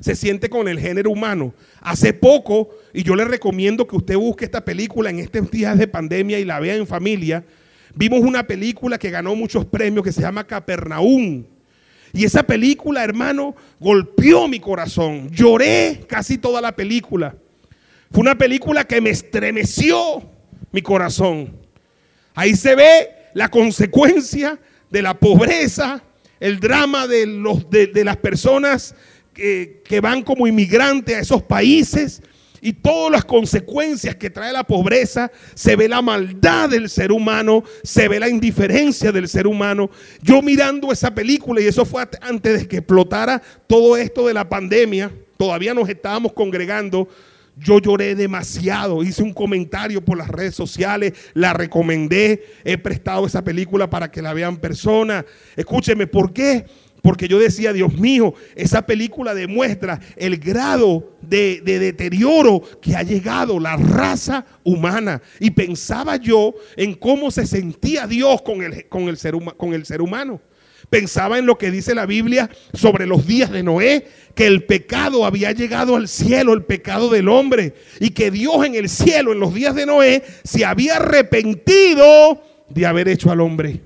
se 0.00 0.16
siente 0.16 0.48
con 0.48 0.68
el 0.68 0.80
género 0.80 1.10
humano. 1.10 1.54
Hace 1.80 2.12
poco, 2.12 2.70
y 2.92 3.02
yo 3.02 3.14
le 3.14 3.24
recomiendo 3.24 3.86
que 3.86 3.96
usted 3.96 4.16
busque 4.16 4.44
esta 4.44 4.64
película 4.64 5.10
en 5.10 5.18
estos 5.18 5.50
días 5.50 5.78
de 5.78 5.86
pandemia 5.86 6.38
y 6.38 6.44
la 6.44 6.60
vea 6.60 6.76
en 6.76 6.86
familia, 6.86 7.44
vimos 7.94 8.20
una 8.20 8.46
película 8.46 8.98
que 8.98 9.10
ganó 9.10 9.34
muchos 9.34 9.64
premios 9.64 10.04
que 10.04 10.12
se 10.12 10.22
llama 10.22 10.46
Capernaum. 10.46 11.44
Y 12.12 12.24
esa 12.24 12.44
película, 12.44 13.02
hermano, 13.02 13.56
golpeó 13.80 14.46
mi 14.46 14.60
corazón. 14.60 15.30
Lloré 15.30 16.04
casi 16.06 16.38
toda 16.38 16.60
la 16.60 16.74
película. 16.74 17.34
Fue 18.12 18.20
una 18.20 18.38
película 18.38 18.84
que 18.84 19.00
me 19.00 19.10
estremeció 19.10 20.22
mi 20.70 20.80
corazón. 20.80 21.56
Ahí 22.34 22.54
se 22.54 22.76
ve 22.76 23.08
la 23.34 23.50
consecuencia 23.50 24.58
de 24.90 25.02
la 25.02 25.14
pobreza, 25.14 26.04
el 26.44 26.60
drama 26.60 27.06
de, 27.06 27.24
los, 27.24 27.70
de, 27.70 28.04
las 28.04 28.18
personas 28.18 28.94
que, 29.32 29.80
que 29.82 30.00
van 30.02 30.22
como 30.22 30.46
inmigrantes 30.46 31.16
a 31.16 31.20
esos 31.20 31.42
países 31.42 32.20
y 32.60 32.74
todas 32.74 33.10
las 33.10 33.24
consecuencias 33.24 34.16
que 34.16 34.28
trae 34.28 34.52
la 34.52 34.62
pobreza, 34.62 35.32
se 35.54 35.74
ve 35.74 35.88
la 35.88 36.02
maldad 36.02 36.68
del 36.68 36.90
ser 36.90 37.12
humano, 37.12 37.64
se 37.82 38.08
ve 38.08 38.20
la 38.20 38.28
indiferencia 38.28 39.10
del 39.10 39.26
ser 39.26 39.46
humano. 39.46 39.88
Yo 40.20 40.42
mirando 40.42 40.92
esa 40.92 41.14
película, 41.14 41.62
y 41.62 41.66
eso 41.66 41.86
fue 41.86 42.06
antes 42.20 42.60
de 42.60 42.68
que 42.68 42.76
explotara 42.76 43.40
todo 43.66 43.96
esto 43.96 44.26
de 44.26 44.34
la 44.34 44.46
pandemia, 44.46 45.10
todavía 45.38 45.72
nos 45.72 45.88
estábamos 45.88 46.34
congregando. 46.34 47.08
Yo 47.56 47.78
lloré 47.78 48.14
demasiado, 48.14 49.02
hice 49.02 49.22
un 49.22 49.32
comentario 49.32 50.04
por 50.04 50.18
las 50.18 50.28
redes 50.28 50.54
sociales, 50.54 51.12
la 51.34 51.52
recomendé, 51.52 52.44
he 52.64 52.78
prestado 52.78 53.26
esa 53.26 53.44
película 53.44 53.88
para 53.88 54.10
que 54.10 54.22
la 54.22 54.34
vean 54.34 54.56
personas. 54.56 55.24
Escúcheme, 55.56 56.06
¿por 56.06 56.32
qué? 56.32 56.66
Porque 57.04 57.28
yo 57.28 57.38
decía, 57.38 57.74
Dios 57.74 57.92
mío, 57.92 58.32
esa 58.56 58.86
película 58.86 59.34
demuestra 59.34 60.00
el 60.16 60.38
grado 60.38 61.12
de, 61.20 61.60
deterioro 61.60 62.62
que 62.80 62.96
ha 62.96 63.02
llegado 63.02 63.60
la 63.60 63.76
raza 63.76 64.46
humana. 64.64 65.20
Y 65.38 65.50
pensaba 65.50 66.16
yo 66.16 66.54
en 66.76 66.94
cómo 66.94 67.30
se 67.30 67.46
sentía 67.46 68.06
Dios 68.06 68.40
con 68.40 68.62
el, 68.62 68.88
con 68.88 69.02
el, 69.08 69.18
ser, 69.18 69.34
con 69.58 69.74
el 69.74 69.84
ser 69.84 70.00
humano. 70.00 70.40
Pensaba 70.90 71.38
en 71.38 71.46
lo 71.46 71.58
que 71.58 71.70
dice 71.70 71.94
la 71.94 72.06
Biblia 72.06 72.50
sobre 72.72 73.06
los 73.06 73.26
días 73.26 73.50
de 73.50 73.62
Noé, 73.62 74.06
que 74.34 74.46
el 74.46 74.64
pecado 74.64 75.24
había 75.24 75.52
llegado 75.52 75.96
al 75.96 76.08
cielo, 76.08 76.52
el 76.52 76.64
pecado 76.64 77.08
del 77.08 77.28
hombre, 77.28 77.74
y 78.00 78.10
que 78.10 78.30
Dios 78.30 78.64
en 78.64 78.74
el 78.74 78.88
cielo, 78.88 79.32
en 79.32 79.40
los 79.40 79.54
días 79.54 79.74
de 79.74 79.86
Noé, 79.86 80.22
se 80.42 80.64
había 80.64 80.96
arrepentido 80.96 82.42
de 82.68 82.86
haber 82.86 83.08
hecho 83.08 83.30
al 83.30 83.40
hombre. 83.40 83.80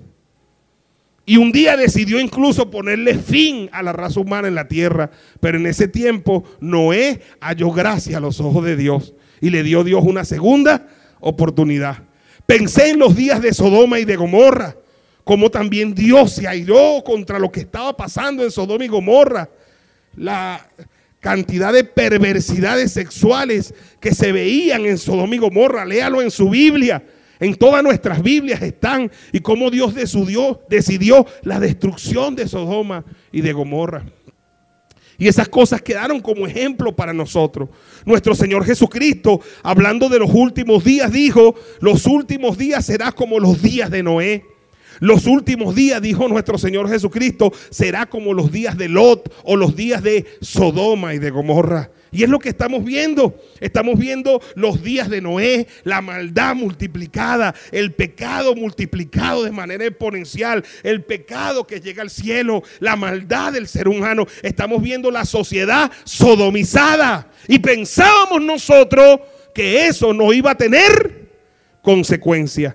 Y 1.29 1.37
un 1.37 1.53
día 1.53 1.77
decidió 1.77 2.19
incluso 2.21 2.71
ponerle 2.71 3.15
fin 3.19 3.69
a 3.73 3.83
la 3.83 3.93
raza 3.93 4.19
humana 4.19 4.49
en 4.49 4.55
la 4.55 4.67
tierra. 4.67 5.11
Pero 5.41 5.59
en 5.59 5.67
ese 5.67 5.87
tiempo 5.87 6.45
Noé 6.59 7.21
halló 7.41 7.71
gracia 7.71 8.17
a 8.17 8.21
los 8.21 8.41
ojos 8.41 8.65
de 8.65 8.77
Dios 8.77 9.13
y 9.43 9.51
le 9.51 9.63
dio 9.63 9.85
Dios 9.85 10.03
una 10.05 10.25
segunda 10.25 10.87
oportunidad. 11.21 12.05
Pensé 12.47 12.89
en 12.89 12.99
los 12.99 13.15
días 13.15 13.43
de 13.43 13.53
Sodoma 13.53 14.01
y 14.01 14.07
de 14.07 14.17
Gomorra, 14.17 14.77
como 15.29 15.51
también 15.51 15.95
Dios 15.95 16.33
se 16.33 16.49
airó 16.49 17.05
contra 17.05 17.39
lo 17.39 17.53
que 17.53 17.61
estaba 17.61 17.95
pasando 17.95 18.43
en 18.43 18.51
Sodoma 18.51 18.83
y 18.83 18.89
Gomorra. 18.89 19.51
La 20.17 20.71
cantidad 21.21 21.71
de 21.71 21.85
perversidades 21.85 22.93
sexuales 22.93 23.75
que 24.01 24.15
se 24.15 24.33
veían 24.33 24.87
en 24.87 24.97
Sodoma 24.97 25.35
y 25.35 25.39
Gomorra, 25.39 25.85
léalo 25.85 26.23
en 26.23 26.31
su 26.31 26.49
Biblia. 26.49 27.05
En 27.41 27.55
todas 27.57 27.83
nuestras 27.83 28.23
Biblias 28.23 28.63
están 28.63 29.13
y 29.31 29.41
cómo 29.41 29.71
Dios 29.71 29.95
decidió, 29.95 30.63
decidió 30.71 31.27
la 31.43 31.61
destrucción 31.61 32.35
de 32.35 32.49
Sodoma 32.49 33.05
y 33.31 33.43
de 33.43 33.53
Gomorra. 33.53 34.07
Y 35.19 35.29
esas 35.29 35.51
cosas 35.51 35.83
quedaron 35.83 36.23
como 36.23 36.47
ejemplo 36.47 36.97
para 36.97 37.13
nosotros. 37.13 37.69
Nuestro 38.07 38.35
Señor 38.35 38.65
Jesucristo, 38.65 39.43
hablando 39.63 40.09
de 40.09 40.21
los 40.21 40.31
últimos 40.33 40.85
días, 40.85 41.13
dijo, 41.13 41.55
los 41.81 42.07
últimos 42.07 42.57
días 42.57 42.87
será 42.87 43.13
como 43.13 43.39
los 43.39 43.61
días 43.61 43.91
de 43.91 44.03
Noé. 44.03 44.58
Los 45.01 45.27
últimos 45.27 45.75
días, 45.75 46.03
dijo 46.03 46.29
nuestro 46.29 46.59
Señor 46.59 46.89
Jesucristo, 46.89 47.53
será 47.71 48.07
como 48.07 48.35
los 48.35 48.51
días 48.51 48.77
de 48.77 48.89
Lot 48.89 49.33
o 49.45 49.57
los 49.57 49.77
días 49.77 50.03
de 50.03 50.27
Sodoma 50.41 51.15
y 51.15 51.19
de 51.19 51.31
Gomorra. 51.31 51.91
Y 52.11 52.23
es 52.23 52.31
lo 52.31 52.39
que 52.39 52.49
estamos 52.49 52.85
viendo. 52.85 53.39
Estamos 53.61 53.99
viendo 53.99 54.41
los 54.55 54.83
días 54.83 55.11
de 55.11 55.21
Noé, 55.21 55.67
la 55.85 56.01
maldad 56.01 56.55
multiplicada, 56.55 57.55
el 57.71 57.93
pecado 57.93 58.55
multiplicado 58.55 59.45
de 59.45 59.51
manera 59.51 59.85
exponencial, 59.85 60.65
el 60.83 61.05
pecado 61.05 61.67
que 61.67 61.81
llega 61.81 62.03
al 62.03 62.11
cielo, 62.11 62.63
la 62.81 62.97
maldad 62.97 63.53
del 63.53 63.69
ser 63.69 63.89
humano. 63.89 64.27
Estamos 64.43 64.83
viendo 64.83 65.11
la 65.11 65.25
sociedad 65.25 65.91
sodomizada. 66.05 67.31
Y 67.47 67.59
pensábamos 67.59 68.41
nosotros 68.43 69.21
que 69.55 69.87
eso 69.87 70.15
no 70.15 70.33
iba 70.33 70.53
a 70.53 70.57
tener 70.57 71.29
consecuencias. 71.83 72.75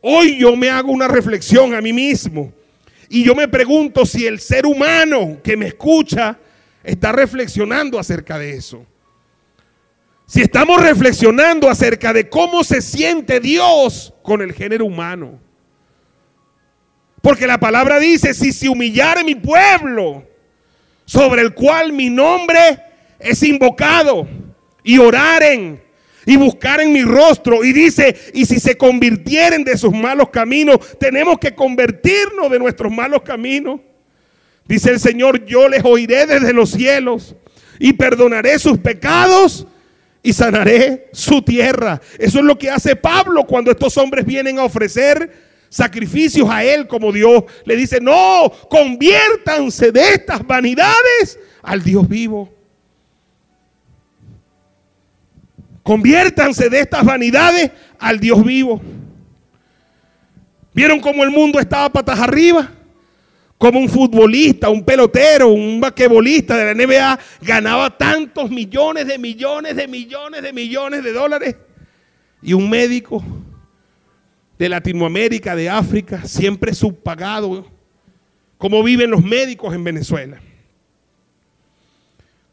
Hoy 0.00 0.38
yo 0.38 0.54
me 0.56 0.70
hago 0.70 0.92
una 0.92 1.08
reflexión 1.08 1.74
a 1.74 1.80
mí 1.80 1.92
mismo 1.92 2.52
y 3.08 3.24
yo 3.24 3.34
me 3.34 3.48
pregunto 3.48 4.06
si 4.06 4.26
el 4.26 4.38
ser 4.38 4.66
humano 4.66 5.38
que 5.42 5.56
me 5.56 5.66
escucha 5.66 6.38
está 6.84 7.12
reflexionando 7.12 7.98
acerca 7.98 8.38
de 8.38 8.54
eso. 8.54 8.86
Si 10.26 10.42
estamos 10.42 10.82
reflexionando 10.82 11.70
acerca 11.70 12.12
de 12.12 12.28
cómo 12.28 12.62
se 12.62 12.82
siente 12.82 13.40
Dios 13.40 14.12
con 14.22 14.42
el 14.42 14.52
género 14.52 14.84
humano. 14.84 15.40
Porque 17.22 17.46
la 17.46 17.58
palabra 17.58 17.98
dice, 17.98 18.34
si 18.34 18.52
se 18.52 18.68
humillare 18.68 19.24
mi 19.24 19.34
pueblo, 19.34 20.24
sobre 21.06 21.42
el 21.42 21.54
cual 21.54 21.92
mi 21.92 22.10
nombre 22.10 22.78
es 23.18 23.42
invocado, 23.42 24.28
y 24.84 24.98
oraren 24.98 25.82
y 26.28 26.36
buscaren 26.36 26.92
mi 26.92 27.04
rostro, 27.04 27.64
y 27.64 27.72
dice, 27.72 28.14
y 28.34 28.44
si 28.44 28.60
se 28.60 28.76
convirtieren 28.76 29.64
de 29.64 29.78
sus 29.78 29.94
malos 29.94 30.28
caminos, 30.28 30.78
tenemos 31.00 31.38
que 31.38 31.54
convertirnos 31.54 32.50
de 32.50 32.58
nuestros 32.58 32.92
malos 32.92 33.22
caminos. 33.22 33.80
Dice 34.66 34.90
el 34.90 35.00
Señor, 35.00 35.46
yo 35.46 35.70
les 35.70 35.82
oiré 35.86 36.26
desde 36.26 36.52
los 36.52 36.72
cielos 36.72 37.34
y 37.78 37.94
perdonaré 37.94 38.58
sus 38.58 38.76
pecados 38.76 39.66
y 40.22 40.34
sanaré 40.34 41.08
su 41.14 41.40
tierra. 41.40 41.98
Eso 42.18 42.40
es 42.40 42.44
lo 42.44 42.58
que 42.58 42.68
hace 42.68 42.94
Pablo 42.94 43.46
cuando 43.46 43.70
estos 43.70 43.96
hombres 43.96 44.26
vienen 44.26 44.58
a 44.58 44.64
ofrecer 44.64 45.32
sacrificios 45.70 46.46
a 46.50 46.62
él 46.62 46.86
como 46.86 47.10
Dios. 47.10 47.44
Le 47.64 47.74
dice, 47.74 48.02
no, 48.02 48.52
conviértanse 48.68 49.92
de 49.92 50.10
estas 50.10 50.46
vanidades 50.46 51.38
al 51.62 51.82
Dios 51.82 52.06
vivo. 52.06 52.57
Conviértanse 55.88 56.68
de 56.68 56.80
estas 56.80 57.02
vanidades 57.02 57.70
al 57.98 58.20
Dios 58.20 58.44
vivo. 58.44 58.78
¿Vieron 60.74 61.00
cómo 61.00 61.24
el 61.24 61.30
mundo 61.30 61.58
estaba 61.58 61.90
patas 61.90 62.20
arriba? 62.20 62.72
como 63.56 63.80
un 63.80 63.88
futbolista, 63.88 64.68
un 64.68 64.84
pelotero, 64.84 65.48
un 65.48 65.80
basquetbolista 65.80 66.58
de 66.58 66.74
la 66.74 66.86
NBA 66.86 67.18
ganaba 67.40 67.96
tantos 67.96 68.50
millones 68.50 69.06
de 69.06 69.18
millones 69.18 69.76
de 69.76 69.88
millones 69.88 70.42
de 70.42 70.52
millones 70.52 71.02
de 71.02 71.12
dólares. 71.12 71.56
Y 72.42 72.52
un 72.52 72.68
médico 72.68 73.24
de 74.58 74.68
Latinoamérica, 74.68 75.56
de 75.56 75.70
África, 75.70 76.22
siempre 76.26 76.74
subpagado, 76.74 77.66
como 78.58 78.82
viven 78.82 79.10
los 79.10 79.24
médicos 79.24 79.74
en 79.74 79.84
Venezuela. 79.84 80.38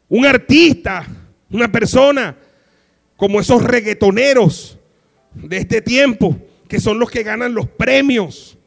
Un 0.08 0.24
artista, 0.24 1.06
una 1.50 1.70
persona 1.70 2.34
como 3.16 3.40
esos 3.40 3.62
reggaetoneros 3.62 4.78
de 5.34 5.56
este 5.58 5.80
tiempo, 5.80 6.36
que 6.68 6.80
son 6.80 6.98
los 6.98 7.10
que 7.10 7.22
ganan 7.22 7.54
los 7.54 7.68
premios 7.68 8.58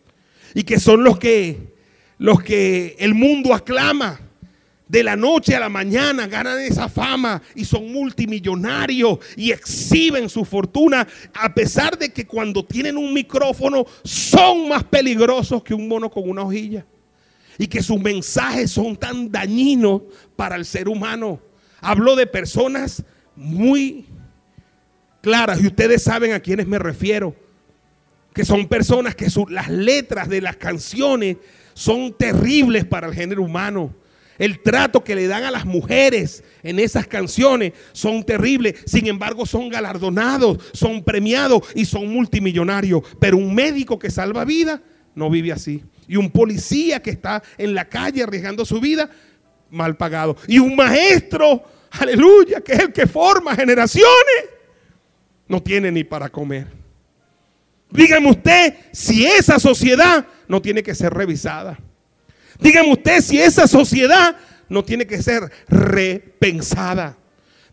y 0.54 0.64
que 0.64 0.80
son 0.80 1.04
los 1.04 1.20
que 1.20 1.70
los 2.18 2.42
que 2.44 2.96
el 3.00 3.16
mundo 3.16 3.54
aclama. 3.54 4.20
De 4.88 5.04
la 5.04 5.16
noche 5.16 5.56
a 5.56 5.60
la 5.60 5.70
mañana 5.70 6.26
ganan 6.26 6.60
esa 6.62 6.90
fama 6.90 7.40
y 7.54 7.64
son 7.64 7.94
multimillonarios 7.94 9.20
y 9.38 9.52
exhiben 9.52 10.28
su 10.30 10.44
fortuna 10.44 11.08
a 11.36 11.54
pesar 11.54 11.96
de 11.96 12.10
que 12.10 12.26
cuando 12.26 12.66
tienen 12.66 12.98
un 12.98 13.14
micrófono 13.14 13.86
son 14.04 14.68
más 14.68 14.84
peligrosos 14.84 15.62
que 15.62 15.76
un 15.76 15.88
mono 15.88 16.10
con 16.10 16.28
una 16.28 16.42
hojilla. 16.42 16.88
Y 17.60 17.68
que 17.68 17.84
sus 17.84 18.02
mensajes 18.02 18.72
son 18.72 18.96
tan 18.96 19.32
dañinos 19.32 20.02
para 20.36 20.56
el 20.56 20.66
ser 20.66 20.90
humano. 20.90 21.40
Hablo 21.82 22.16
de 22.16 22.26
personas 22.26 23.04
muy 23.36 24.09
claras 25.30 25.62
y 25.62 25.68
ustedes 25.68 26.02
saben 26.02 26.34
a 26.34 26.40
quiénes 26.40 26.66
me 26.66 26.80
refiero. 26.80 27.36
Que 28.34 28.44
son 28.44 28.68
personas 28.68 29.14
que 29.14 29.28
las 29.50 29.70
letras 29.70 30.28
de 30.28 30.42
las 30.42 30.56
canciones 30.56 31.38
son 31.76 32.14
terribles 32.14 32.84
para 32.84 33.08
el 33.08 33.14
género 33.14 33.44
humano. 33.44 33.94
El 34.40 34.62
trato 34.64 35.04
que 35.04 35.14
le 35.14 35.28
dan 35.28 35.44
a 35.44 35.52
las 35.52 35.66
mujeres 35.66 36.44
en 36.64 36.80
esas 36.80 37.06
canciones 37.06 37.74
son 37.92 38.24
terribles. 38.24 38.76
Sin 38.88 39.06
embargo, 39.06 39.46
son 39.46 39.70
galardonados, 39.70 40.58
son 40.74 41.04
premiados 41.04 41.62
y 41.76 41.86
son 41.86 42.08
multimillonarios. 42.08 43.04
Pero 43.20 43.38
un 43.38 43.54
médico 43.54 44.00
que 44.00 44.10
salva 44.10 44.46
vida 44.46 44.82
no 45.14 45.30
vive 45.30 45.52
así. 45.52 45.84
Y 46.08 46.16
un 46.16 46.32
policía 46.32 47.04
que 47.04 47.12
está 47.12 47.44
en 47.56 47.76
la 47.76 47.86
calle 47.86 48.24
arriesgando 48.24 48.66
su 48.66 48.80
vida, 48.80 49.12
mal 49.70 49.96
pagado. 49.96 50.38
Y 50.48 50.58
un 50.58 50.76
maestro, 50.76 51.62
aleluya, 51.92 52.62
que 52.62 52.74
es 52.74 52.80
el 52.80 52.94
que 52.94 53.06
forma 53.06 53.56
generaciones, 53.56 54.59
no 55.50 55.62
tiene 55.62 55.92
ni 55.92 56.06
para 56.06 56.30
comer. 56.30 56.68
Dígame 57.92 58.30
usted 58.30 58.76
si 58.94 59.26
esa 59.26 59.60
sociedad 59.60 60.26
no 60.48 60.62
tiene 60.62 60.84
que 60.84 60.96
ser 60.96 61.12
revisada. 61.12 61.78
Dígame 62.60 62.92
usted 62.94 63.20
si 63.20 63.40
esa 63.40 63.68
sociedad 63.68 64.38
no 64.70 64.86
tiene 64.86 65.08
que 65.08 65.22
ser 65.22 65.52
repensada. 65.68 67.18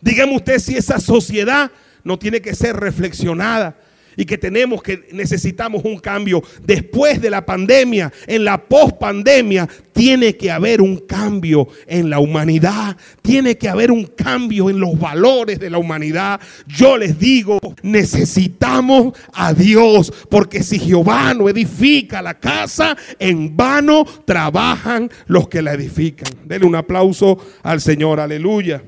Dígame 0.01 0.35
usted 0.35 0.59
si 0.59 0.77
esa 0.77 0.99
sociedad 0.99 1.71
no 2.03 2.19
tiene 2.19 2.41
que 2.41 2.55
ser 2.55 2.77
reflexionada. 2.77 3.77
Y 4.17 4.25
que 4.25 4.39
tenemos 4.39 4.83
que 4.83 5.07
necesitamos 5.13 5.85
un 5.85 5.99
cambio 5.99 6.43
después 6.65 7.21
de 7.21 7.31
la 7.31 7.45
pandemia, 7.45 8.13
en 8.27 8.45
la 8.45 8.63
pospandemia, 8.63 9.69
tiene 9.93 10.37
que 10.37 10.51
haber 10.51 10.81
un 10.81 10.99
cambio 10.99 11.69
en 11.87 12.11
la 12.11 12.19
humanidad, 12.19 12.97
tiene 13.23 13.57
que 13.57 13.69
haber 13.69 13.91
un 13.91 14.05
cambio 14.05 14.71
en 14.71 14.81
los 14.81 14.99
valores 14.99 15.59
de 15.59 15.71
la 15.71 15.79
humanidad. 15.79 16.41
Yo 16.67 16.97
les 16.97 17.19
digo, 17.19 17.59
necesitamos 17.83 19.15
a 19.33 19.53
Dios, 19.53 20.13
porque 20.31 20.63
si 20.63 20.79
Jehová 20.79 21.35
no 21.35 21.49
edifica 21.49 22.23
la 22.23 22.35
casa, 22.35 22.97
en 23.19 23.57
vano 23.57 24.05
trabajan 24.25 25.11
los 25.27 25.49
que 25.49 25.63
la 25.63 25.75
edifican. 25.75 26.31
Denle 26.45 26.67
un 26.67 26.77
aplauso 26.77 27.39
al 27.63 27.81
Señor, 27.81 28.21
aleluya. 28.21 28.83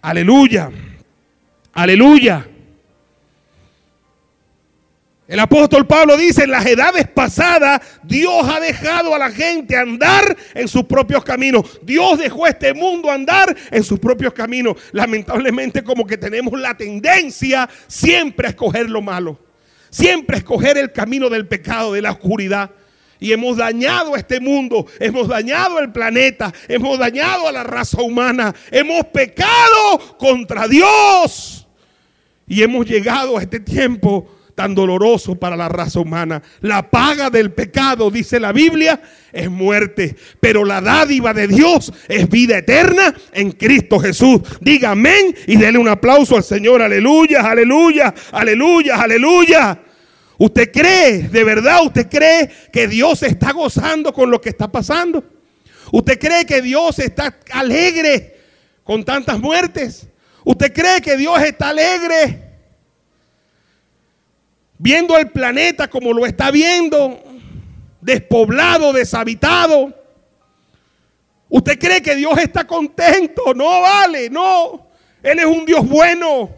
Aleluya. 0.00 0.70
Aleluya. 1.72 2.46
El 5.28 5.40
apóstol 5.40 5.86
Pablo 5.86 6.16
dice, 6.16 6.44
en 6.44 6.52
las 6.52 6.64
edades 6.64 7.06
pasadas 7.06 7.82
Dios 8.02 8.48
ha 8.48 8.60
dejado 8.60 9.14
a 9.14 9.18
la 9.18 9.30
gente 9.30 9.76
andar 9.76 10.34
en 10.54 10.66
sus 10.66 10.84
propios 10.84 11.22
caminos. 11.22 11.78
Dios 11.82 12.18
dejó 12.18 12.46
a 12.46 12.48
este 12.48 12.72
mundo 12.72 13.10
andar 13.10 13.54
en 13.70 13.84
sus 13.84 13.98
propios 13.98 14.32
caminos. 14.32 14.78
Lamentablemente 14.90 15.84
como 15.84 16.06
que 16.06 16.16
tenemos 16.16 16.58
la 16.58 16.74
tendencia 16.74 17.68
siempre 17.86 18.46
a 18.46 18.50
escoger 18.50 18.88
lo 18.88 19.02
malo. 19.02 19.38
Siempre 19.90 20.36
a 20.36 20.38
escoger 20.38 20.78
el 20.78 20.92
camino 20.92 21.28
del 21.28 21.46
pecado, 21.46 21.92
de 21.92 22.00
la 22.00 22.12
oscuridad. 22.12 22.70
Y 23.20 23.32
hemos 23.32 23.58
dañado 23.58 24.16
este 24.16 24.40
mundo, 24.40 24.86
hemos 24.98 25.28
dañado 25.28 25.78
el 25.78 25.92
planeta, 25.92 26.54
hemos 26.68 26.98
dañado 26.98 27.48
a 27.48 27.52
la 27.52 27.64
raza 27.64 28.00
humana, 28.00 28.54
hemos 28.70 29.04
pecado 29.06 30.16
contra 30.18 30.66
Dios. 30.66 31.68
Y 32.46 32.62
hemos 32.62 32.86
llegado 32.86 33.36
a 33.36 33.42
este 33.42 33.60
tiempo 33.60 34.37
tan 34.58 34.74
doloroso 34.74 35.36
para 35.36 35.56
la 35.56 35.68
raza 35.68 36.00
humana. 36.00 36.42
La 36.62 36.90
paga 36.90 37.30
del 37.30 37.52
pecado, 37.52 38.10
dice 38.10 38.40
la 38.40 38.50
Biblia, 38.50 39.00
es 39.32 39.48
muerte, 39.48 40.16
pero 40.40 40.64
la 40.64 40.80
dádiva 40.80 41.32
de 41.32 41.46
Dios 41.46 41.92
es 42.08 42.28
vida 42.28 42.58
eterna 42.58 43.14
en 43.32 43.52
Cristo 43.52 44.00
Jesús. 44.00 44.40
Diga 44.60 44.90
amén 44.90 45.32
y 45.46 45.56
dele 45.56 45.78
un 45.78 45.86
aplauso 45.86 46.34
al 46.34 46.42
Señor. 46.42 46.82
Aleluya, 46.82 47.48
aleluya, 47.48 48.12
aleluya, 48.32 48.96
aleluya. 49.00 49.80
¿Usted 50.38 50.72
cree, 50.72 51.28
de 51.28 51.44
verdad, 51.44 51.84
usted 51.84 52.08
cree 52.08 52.50
que 52.72 52.88
Dios 52.88 53.22
está 53.22 53.52
gozando 53.52 54.12
con 54.12 54.28
lo 54.28 54.40
que 54.40 54.48
está 54.48 54.66
pasando? 54.66 55.22
¿Usted 55.92 56.18
cree 56.18 56.44
que 56.44 56.62
Dios 56.62 56.98
está 56.98 57.38
alegre 57.52 58.40
con 58.82 59.04
tantas 59.04 59.38
muertes? 59.38 60.08
¿Usted 60.44 60.72
cree 60.72 61.00
que 61.00 61.16
Dios 61.16 61.40
está 61.44 61.68
alegre 61.68 62.47
viendo 64.78 65.16
el 65.16 65.30
planeta 65.30 65.88
como 65.88 66.12
lo 66.12 66.24
está 66.24 66.50
viendo, 66.50 67.22
despoblado, 68.00 68.92
deshabitado. 68.92 69.92
¿Usted 71.48 71.78
cree 71.78 72.02
que 72.02 72.14
Dios 72.14 72.38
está 72.38 72.66
contento? 72.66 73.54
No 73.54 73.80
vale, 73.80 74.30
no. 74.30 74.86
Él 75.22 75.38
es 75.38 75.46
un 75.46 75.64
Dios 75.64 75.86
bueno. 75.86 76.50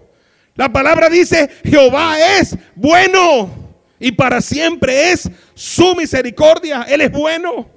La 0.55 0.68
palabra 0.71 1.09
dice, 1.09 1.49
Jehová 1.64 2.18
es 2.39 2.57
bueno 2.75 3.51
y 3.99 4.12
para 4.12 4.41
siempre 4.41 5.12
es 5.12 5.31
su 5.55 5.95
misericordia. 5.95 6.85
Él 6.89 7.01
es 7.01 7.12
bueno. 7.12 7.68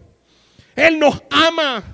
Él 0.76 1.00
nos 1.00 1.22
ama. 1.30 1.93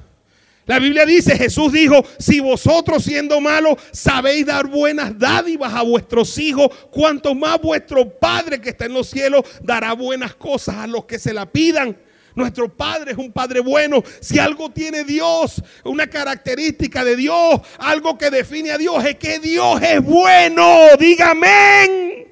La 0.70 0.78
Biblia 0.78 1.04
dice, 1.04 1.36
Jesús 1.36 1.74
dijo, 1.74 2.06
si 2.20 2.42
vosotros 2.42 3.04
siendo 3.04 3.42
malos 3.42 3.80
sabéis 3.92 4.46
dar 4.46 4.68
buenas 4.68 5.18
dádivas 5.18 5.74
a 5.74 5.82
vuestros 5.82 6.38
hijos, 6.38 6.70
cuanto 6.92 7.34
más 7.34 7.60
vuestro 7.60 8.08
Padre 8.08 8.62
que 8.62 8.70
está 8.70 8.86
en 8.86 8.94
los 8.94 9.10
cielos 9.10 9.42
dará 9.64 9.94
buenas 9.94 10.36
cosas 10.36 10.76
a 10.76 10.86
los 10.86 11.06
que 11.06 11.18
se 11.18 11.34
la 11.34 11.48
pidan. 11.48 11.98
Nuestro 12.36 12.72
Padre 12.72 13.14
es 13.14 13.18
un 13.18 13.32
Padre 13.32 13.62
bueno. 13.62 14.04
Si 14.20 14.38
algo 14.38 14.70
tiene 14.70 15.04
Dios, 15.06 15.60
una 15.86 16.06
característica 16.06 17.04
de 17.04 17.16
Dios, 17.16 17.62
algo 17.80 18.16
que 18.16 18.30
define 18.30 18.70
a 18.70 18.78
Dios, 18.78 19.04
es 19.04 19.16
que 19.16 19.40
Dios 19.40 19.82
es 19.82 20.04
bueno. 20.04 20.82
Dígame. 21.00 22.28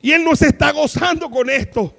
Y 0.00 0.10
Él 0.10 0.24
nos 0.24 0.40
está 0.40 0.70
gozando 0.70 1.28
con 1.28 1.50
esto. 1.50 1.94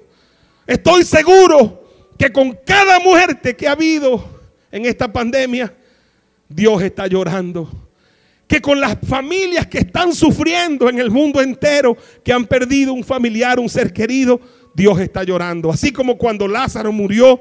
Estoy 0.66 1.04
seguro 1.04 1.88
que 2.18 2.32
con 2.32 2.58
cada 2.66 2.98
muerte 2.98 3.54
que 3.54 3.68
ha 3.68 3.72
habido, 3.72 4.37
en 4.70 4.86
esta 4.86 5.12
pandemia, 5.12 5.72
Dios 6.48 6.82
está 6.82 7.06
llorando. 7.06 7.70
Que 8.46 8.60
con 8.60 8.80
las 8.80 8.96
familias 9.06 9.66
que 9.66 9.78
están 9.78 10.14
sufriendo 10.14 10.88
en 10.88 10.98
el 10.98 11.10
mundo 11.10 11.40
entero, 11.42 11.96
que 12.24 12.32
han 12.32 12.46
perdido 12.46 12.94
un 12.94 13.04
familiar, 13.04 13.58
un 13.58 13.68
ser 13.68 13.92
querido, 13.92 14.40
Dios 14.74 14.98
está 15.00 15.22
llorando. 15.22 15.70
Así 15.70 15.92
como 15.92 16.16
cuando 16.16 16.48
Lázaro 16.48 16.90
murió 16.90 17.40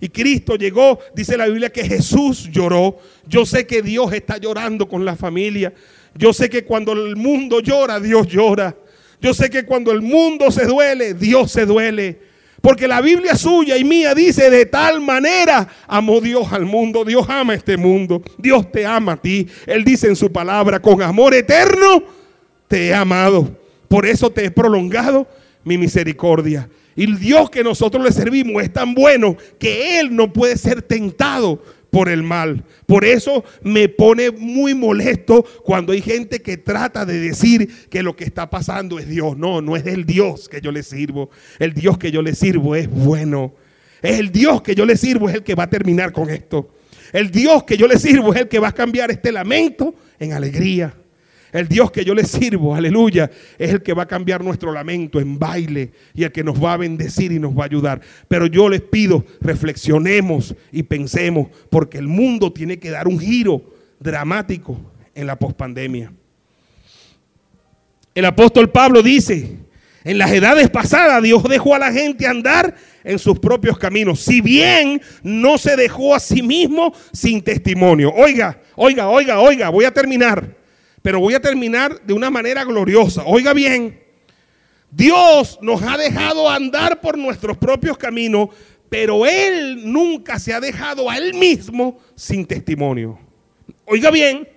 y 0.00 0.08
Cristo 0.08 0.54
llegó, 0.56 1.00
dice 1.14 1.36
la 1.36 1.46
Biblia 1.46 1.70
que 1.70 1.84
Jesús 1.84 2.48
lloró. 2.52 2.98
Yo 3.26 3.44
sé 3.44 3.66
que 3.66 3.82
Dios 3.82 4.12
está 4.12 4.36
llorando 4.36 4.88
con 4.88 5.04
la 5.04 5.16
familia. 5.16 5.72
Yo 6.14 6.32
sé 6.32 6.48
que 6.48 6.64
cuando 6.64 6.92
el 6.92 7.16
mundo 7.16 7.60
llora, 7.60 7.98
Dios 7.98 8.28
llora. 8.28 8.76
Yo 9.20 9.34
sé 9.34 9.50
que 9.50 9.64
cuando 9.64 9.90
el 9.90 10.02
mundo 10.02 10.50
se 10.50 10.66
duele, 10.66 11.14
Dios 11.14 11.50
se 11.50 11.66
duele. 11.66 12.20
Porque 12.64 12.88
la 12.88 13.02
Biblia 13.02 13.36
suya 13.36 13.76
y 13.76 13.84
mía 13.84 14.14
dice, 14.14 14.48
de 14.48 14.64
tal 14.64 14.98
manera 15.02 15.68
amó 15.86 16.18
Dios 16.22 16.50
al 16.50 16.64
mundo. 16.64 17.04
Dios 17.04 17.26
ama 17.28 17.52
este 17.52 17.76
mundo. 17.76 18.22
Dios 18.38 18.72
te 18.72 18.86
ama 18.86 19.12
a 19.12 19.16
ti. 19.18 19.46
Él 19.66 19.84
dice 19.84 20.06
en 20.06 20.16
su 20.16 20.32
palabra, 20.32 20.80
con 20.80 21.02
amor 21.02 21.34
eterno 21.34 22.02
te 22.66 22.86
he 22.86 22.94
amado. 22.94 23.54
Por 23.86 24.06
eso 24.06 24.30
te 24.30 24.46
he 24.46 24.50
prolongado 24.50 25.28
mi 25.62 25.76
misericordia. 25.76 26.70
Y 26.96 27.04
el 27.04 27.18
Dios 27.18 27.50
que 27.50 27.62
nosotros 27.62 28.02
le 28.02 28.10
servimos 28.10 28.62
es 28.62 28.72
tan 28.72 28.94
bueno 28.94 29.36
que 29.58 30.00
Él 30.00 30.16
no 30.16 30.32
puede 30.32 30.56
ser 30.56 30.80
tentado 30.80 31.62
por 31.94 32.08
el 32.08 32.24
mal. 32.24 32.64
Por 32.86 33.04
eso 33.04 33.44
me 33.62 33.88
pone 33.88 34.32
muy 34.32 34.74
molesto 34.74 35.44
cuando 35.62 35.92
hay 35.92 36.00
gente 36.02 36.42
que 36.42 36.56
trata 36.56 37.06
de 37.06 37.20
decir 37.20 37.68
que 37.88 38.02
lo 38.02 38.16
que 38.16 38.24
está 38.24 38.50
pasando 38.50 38.98
es 38.98 39.08
Dios. 39.08 39.38
No, 39.38 39.62
no 39.62 39.76
es 39.76 39.86
el 39.86 40.04
Dios 40.04 40.48
que 40.48 40.60
yo 40.60 40.72
le 40.72 40.82
sirvo. 40.82 41.30
El 41.60 41.72
Dios 41.72 41.96
que 41.96 42.10
yo 42.10 42.20
le 42.20 42.34
sirvo 42.34 42.74
es 42.74 42.90
bueno. 42.90 43.54
Es 44.02 44.18
el 44.18 44.32
Dios 44.32 44.60
que 44.60 44.74
yo 44.74 44.84
le 44.84 44.96
sirvo 44.96 45.28
es 45.28 45.36
el 45.36 45.44
que 45.44 45.54
va 45.54 45.62
a 45.62 45.70
terminar 45.70 46.10
con 46.10 46.30
esto. 46.30 46.74
El 47.12 47.30
Dios 47.30 47.62
que 47.62 47.76
yo 47.76 47.86
le 47.86 48.00
sirvo 48.00 48.34
es 48.34 48.40
el 48.40 48.48
que 48.48 48.58
va 48.58 48.68
a 48.68 48.74
cambiar 48.74 49.12
este 49.12 49.30
lamento 49.30 49.94
en 50.18 50.32
alegría. 50.32 50.92
El 51.54 51.68
Dios 51.68 51.92
que 51.92 52.04
yo 52.04 52.16
le 52.16 52.24
sirvo, 52.24 52.74
aleluya, 52.74 53.30
es 53.56 53.70
el 53.70 53.80
que 53.80 53.92
va 53.92 54.02
a 54.02 54.08
cambiar 54.08 54.42
nuestro 54.42 54.72
lamento 54.72 55.20
en 55.20 55.38
baile 55.38 55.92
y 56.12 56.24
el 56.24 56.32
que 56.32 56.42
nos 56.42 56.62
va 56.62 56.72
a 56.72 56.78
bendecir 56.78 57.30
y 57.30 57.38
nos 57.38 57.56
va 57.56 57.62
a 57.62 57.66
ayudar. 57.66 58.00
Pero 58.26 58.46
yo 58.46 58.68
les 58.68 58.80
pido, 58.80 59.24
reflexionemos 59.40 60.56
y 60.72 60.82
pensemos, 60.82 61.46
porque 61.70 61.98
el 61.98 62.08
mundo 62.08 62.52
tiene 62.52 62.80
que 62.80 62.90
dar 62.90 63.06
un 63.06 63.20
giro 63.20 63.62
dramático 64.00 64.80
en 65.14 65.28
la 65.28 65.38
pospandemia. 65.38 66.12
El 68.16 68.24
apóstol 68.24 68.68
Pablo 68.72 69.00
dice, 69.00 69.56
en 70.02 70.18
las 70.18 70.32
edades 70.32 70.68
pasadas 70.70 71.22
Dios 71.22 71.44
dejó 71.44 71.76
a 71.76 71.78
la 71.78 71.92
gente 71.92 72.26
andar 72.26 72.74
en 73.04 73.16
sus 73.20 73.38
propios 73.38 73.78
caminos, 73.78 74.18
si 74.18 74.40
bien 74.40 75.00
no 75.22 75.56
se 75.56 75.76
dejó 75.76 76.16
a 76.16 76.18
sí 76.18 76.42
mismo 76.42 76.92
sin 77.12 77.40
testimonio. 77.42 78.12
Oiga, 78.12 78.60
oiga, 78.74 79.08
oiga, 79.08 79.38
oiga, 79.38 79.68
voy 79.68 79.84
a 79.84 79.94
terminar. 79.94 80.63
Pero 81.04 81.20
voy 81.20 81.34
a 81.34 81.40
terminar 81.40 82.00
de 82.00 82.14
una 82.14 82.30
manera 82.30 82.64
gloriosa. 82.64 83.24
Oiga 83.26 83.52
bien, 83.52 84.02
Dios 84.90 85.58
nos 85.60 85.82
ha 85.82 85.98
dejado 85.98 86.48
andar 86.48 87.02
por 87.02 87.18
nuestros 87.18 87.58
propios 87.58 87.98
caminos, 87.98 88.48
pero 88.88 89.26
Él 89.26 89.82
nunca 89.84 90.38
se 90.38 90.54
ha 90.54 90.60
dejado 90.60 91.10
a 91.10 91.18
Él 91.18 91.34
mismo 91.34 92.00
sin 92.14 92.46
testimonio. 92.46 93.18
Oiga 93.84 94.10
bien, 94.10 94.48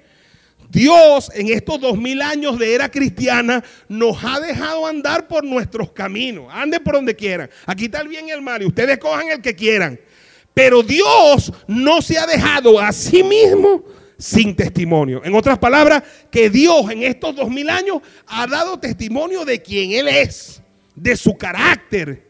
Dios 0.69 1.29
en 1.35 1.49
estos 1.49 1.81
dos 1.81 1.97
mil 1.97 2.21
años 2.21 2.57
de 2.57 2.73
era 2.73 2.89
cristiana 2.89 3.61
nos 3.89 4.23
ha 4.23 4.39
dejado 4.39 4.87
andar 4.87 5.27
por 5.27 5.43
nuestros 5.43 5.91
caminos. 5.91 6.47
Ande 6.49 6.79
por 6.79 6.93
donde 6.93 7.13
quieran. 7.13 7.49
Aquí 7.65 7.85
está 7.85 7.99
el 7.99 8.07
bien 8.07 8.29
y 8.29 8.31
el 8.31 8.41
mal 8.41 8.61
y 8.61 8.67
ustedes 8.67 8.99
cojan 8.99 9.27
el 9.31 9.41
que 9.41 9.53
quieran. 9.53 9.99
Pero 10.53 10.81
Dios 10.81 11.51
no 11.67 12.01
se 12.01 12.17
ha 12.17 12.25
dejado 12.25 12.79
a 12.79 12.93
sí 12.93 13.21
mismo 13.21 13.83
sin 14.17 14.55
testimonio. 14.55 15.21
En 15.23 15.35
otras 15.35 15.59
palabras, 15.59 16.03
que 16.31 16.49
Dios 16.49 16.89
en 16.89 17.03
estos 17.03 17.35
dos 17.35 17.49
mil 17.49 17.69
años 17.69 17.99
ha 18.25 18.47
dado 18.47 18.79
testimonio 18.79 19.45
de 19.45 19.61
quién 19.61 19.91
Él 19.91 20.07
es, 20.07 20.61
de 20.95 21.15
su 21.15 21.37
carácter, 21.37 22.27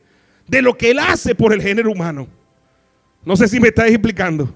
de 0.48 0.62
lo 0.62 0.78
que 0.78 0.92
Él 0.92 1.00
hace 1.00 1.36
por 1.36 1.54
el 1.54 1.62
género 1.62 1.92
humano. 1.92 2.28
No 3.24 3.36
sé 3.36 3.48
si 3.48 3.60
me 3.60 3.70
estáis 3.70 3.94
explicando. 3.94 4.54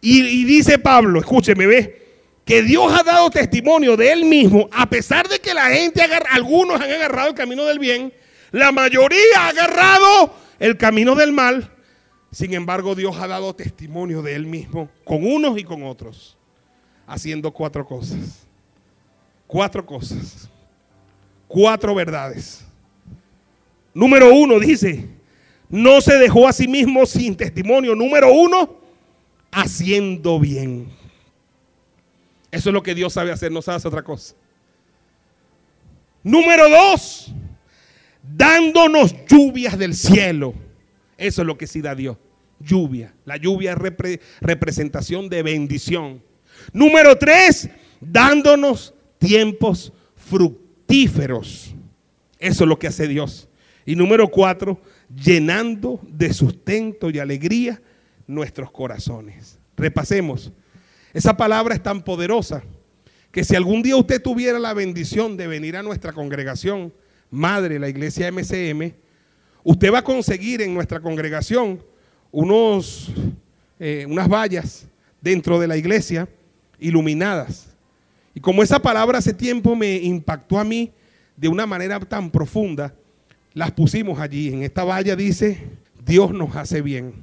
Y, 0.00 0.44
dice 0.44 0.78
Pablo, 0.78 1.20
escúcheme, 1.20 1.66
ve, 1.66 2.02
que 2.44 2.62
Dios 2.62 2.92
ha 2.92 3.04
dado 3.04 3.30
testimonio 3.30 3.96
de 3.96 4.12
Él 4.12 4.24
mismo, 4.24 4.68
a 4.72 4.90
pesar 4.90 5.28
de 5.28 5.38
que 5.38 5.54
la 5.54 5.66
gente, 5.66 6.02
algunos 6.30 6.80
han 6.80 6.90
agarrado 6.90 7.28
el 7.28 7.34
camino 7.34 7.64
del 7.64 7.78
bien, 7.78 8.12
la 8.50 8.72
mayoría 8.72 9.18
ha 9.38 9.48
agarrado 9.48 10.34
el 10.58 10.76
camino 10.76 11.14
del 11.14 11.32
mal. 11.32 11.71
Sin 12.32 12.54
embargo, 12.54 12.94
Dios 12.94 13.14
ha 13.18 13.28
dado 13.28 13.54
testimonio 13.54 14.22
de 14.22 14.34
Él 14.34 14.46
mismo 14.46 14.88
con 15.04 15.24
unos 15.24 15.58
y 15.58 15.64
con 15.64 15.82
otros, 15.84 16.36
haciendo 17.06 17.52
cuatro 17.52 17.86
cosas. 17.86 18.46
Cuatro 19.46 19.84
cosas. 19.84 20.48
cuatro 21.46 21.94
verdades. 21.94 22.64
Número 23.92 24.34
uno 24.34 24.58
dice, 24.58 25.06
no 25.68 26.00
se 26.00 26.16
dejó 26.16 26.48
a 26.48 26.52
sí 26.54 26.66
mismo 26.66 27.04
sin 27.04 27.36
testimonio. 27.36 27.94
Número 27.94 28.32
uno, 28.32 28.78
haciendo 29.50 30.40
bien. 30.40 30.88
Eso 32.50 32.70
es 32.70 32.72
lo 32.72 32.82
que 32.82 32.94
Dios 32.94 33.12
sabe 33.12 33.30
hacer, 33.30 33.52
no 33.52 33.60
sabe 33.60 33.76
hacer 33.76 33.88
otra 33.88 34.02
cosa. 34.02 34.34
Número 36.22 36.70
dos, 36.70 37.30
dándonos 38.22 39.14
lluvias 39.26 39.76
del 39.76 39.94
cielo. 39.94 40.54
Eso 41.22 41.42
es 41.42 41.46
lo 41.46 41.56
que 41.56 41.68
sí 41.68 41.80
da 41.80 41.94
Dios. 41.94 42.16
Lluvia. 42.58 43.14
La 43.24 43.36
lluvia 43.36 43.72
es 43.72 44.18
representación 44.40 45.28
de 45.28 45.44
bendición. 45.44 46.20
Número 46.72 47.16
tres, 47.16 47.70
dándonos 48.00 48.92
tiempos 49.18 49.92
fructíferos. 50.16 51.74
Eso 52.40 52.64
es 52.64 52.68
lo 52.68 52.76
que 52.76 52.88
hace 52.88 53.06
Dios. 53.06 53.48
Y 53.86 53.94
número 53.94 54.28
cuatro, 54.28 54.80
llenando 55.14 56.00
de 56.08 56.32
sustento 56.32 57.08
y 57.08 57.20
alegría 57.20 57.80
nuestros 58.26 58.72
corazones. 58.72 59.60
Repasemos. 59.76 60.52
Esa 61.12 61.36
palabra 61.36 61.76
es 61.76 61.82
tan 61.82 62.02
poderosa 62.02 62.64
que 63.30 63.44
si 63.44 63.54
algún 63.54 63.82
día 63.82 63.96
usted 63.96 64.20
tuviera 64.20 64.58
la 64.58 64.74
bendición 64.74 65.36
de 65.36 65.46
venir 65.46 65.76
a 65.76 65.84
nuestra 65.84 66.12
congregación, 66.12 66.92
madre, 67.30 67.78
la 67.78 67.88
iglesia 67.88 68.30
MCM, 68.30 68.94
usted 69.64 69.92
va 69.92 69.98
a 69.98 70.04
conseguir 70.04 70.62
en 70.62 70.74
nuestra 70.74 71.00
congregación 71.00 71.82
unos, 72.30 73.10
eh, 73.78 74.06
unas 74.08 74.28
vallas 74.28 74.86
dentro 75.20 75.58
de 75.60 75.66
la 75.66 75.76
iglesia 75.76 76.28
iluminadas. 76.78 77.68
Y 78.34 78.40
como 78.40 78.62
esa 78.62 78.80
palabra 78.80 79.18
hace 79.18 79.34
tiempo 79.34 79.76
me 79.76 79.96
impactó 79.96 80.58
a 80.58 80.64
mí 80.64 80.90
de 81.36 81.48
una 81.48 81.66
manera 81.66 82.00
tan 82.00 82.30
profunda, 82.30 82.94
las 83.52 83.70
pusimos 83.72 84.18
allí. 84.18 84.48
En 84.48 84.62
esta 84.62 84.84
valla 84.84 85.14
dice, 85.14 85.58
Dios 86.04 86.32
nos 86.32 86.56
hace 86.56 86.80
bien. 86.82 87.14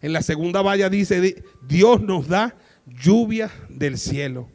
En 0.00 0.12
la 0.12 0.22
segunda 0.22 0.62
valla 0.62 0.88
dice, 0.88 1.44
Dios 1.66 2.00
nos 2.00 2.28
da 2.28 2.56
lluvia 2.86 3.50
del 3.68 3.98
cielo. 3.98 4.48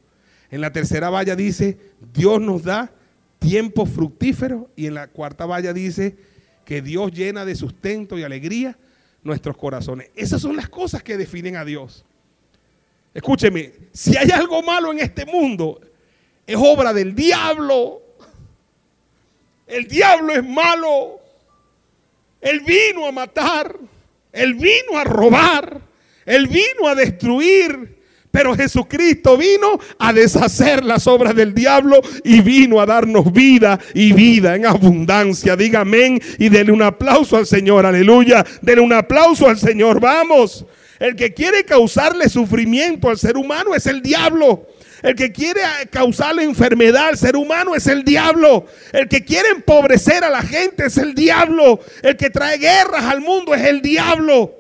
En 0.49 0.61
la 0.61 0.71
tercera 0.71 1.09
valla 1.09 1.35
dice, 1.35 1.77
Dios 2.13 2.41
nos 2.41 2.63
da 2.63 2.91
tiempo 3.39 3.85
fructífero. 3.85 4.69
Y 4.75 4.87
en 4.87 4.95
la 4.95 5.07
cuarta 5.07 5.45
valla 5.45 5.73
dice 5.73 6.17
que 6.67 6.81
Dios 6.81 7.13
llena 7.13 7.45
de 7.45 7.55
sustento 7.55 8.19
y 8.19 8.23
alegría 8.23 8.77
nuestros 9.23 9.55
corazones. 9.55 10.09
Esas 10.17 10.41
son 10.41 10.57
las 10.57 10.67
cosas 10.67 11.01
que 11.01 11.15
definen 11.15 11.55
a 11.55 11.63
Dios. 11.63 12.03
Escúcheme, 13.13 13.71
si 13.93 14.17
hay 14.17 14.29
algo 14.31 14.61
malo 14.61 14.91
en 14.91 14.99
este 14.99 15.25
mundo, 15.25 15.79
es 16.45 16.57
obra 16.57 16.91
del 16.91 17.15
diablo. 17.15 18.01
El 19.65 19.87
diablo 19.87 20.33
es 20.33 20.43
malo. 20.43 21.21
Él 22.41 22.59
vino 22.59 23.07
a 23.07 23.13
matar. 23.13 23.73
Él 24.33 24.55
vino 24.55 24.97
a 24.97 25.05
robar. 25.05 25.79
Él 26.25 26.47
vino 26.47 26.89
a 26.89 26.95
destruir. 26.95 27.96
Pero 28.37 28.55
Jesucristo 28.55 29.35
vino 29.35 29.79
a 29.97 30.13
deshacer 30.13 30.83
las 30.83 31.07
obras 31.07 31.33
del 31.33 31.55
diablo 31.55 31.99
y 32.23 32.41
vino 32.41 32.79
a 32.79 32.85
darnos 32.85 33.33
vida 33.33 33.79
y 33.95 34.13
vida 34.13 34.55
en 34.55 34.67
abundancia. 34.67 35.55
Diga 35.55 35.79
amén 35.79 36.21
y 36.37 36.47
denle 36.47 36.71
un 36.71 36.83
aplauso 36.83 37.35
al 37.35 37.47
Señor. 37.47 37.87
Aleluya. 37.87 38.45
Denle 38.61 38.83
un 38.83 38.93
aplauso 38.93 39.49
al 39.49 39.57
Señor. 39.57 39.99
Vamos. 39.99 40.67
El 40.99 41.15
que 41.15 41.33
quiere 41.33 41.65
causarle 41.65 42.29
sufrimiento 42.29 43.09
al 43.09 43.17
ser 43.17 43.37
humano 43.37 43.73
es 43.73 43.87
el 43.87 44.03
diablo. 44.03 44.67
El 45.01 45.15
que 45.15 45.31
quiere 45.31 45.61
causarle 45.89 46.43
enfermedad 46.43 47.07
al 47.07 47.17
ser 47.17 47.35
humano 47.35 47.73
es 47.73 47.87
el 47.87 48.03
diablo. 48.03 48.67
El 48.93 49.07
que 49.07 49.25
quiere 49.25 49.49
empobrecer 49.49 50.23
a 50.23 50.29
la 50.29 50.43
gente 50.43 50.85
es 50.85 50.97
el 50.97 51.15
diablo. 51.15 51.79
El 52.03 52.15
que 52.15 52.29
trae 52.29 52.59
guerras 52.59 53.05
al 53.05 53.21
mundo 53.21 53.55
es 53.55 53.63
el 53.63 53.81
diablo. 53.81 54.56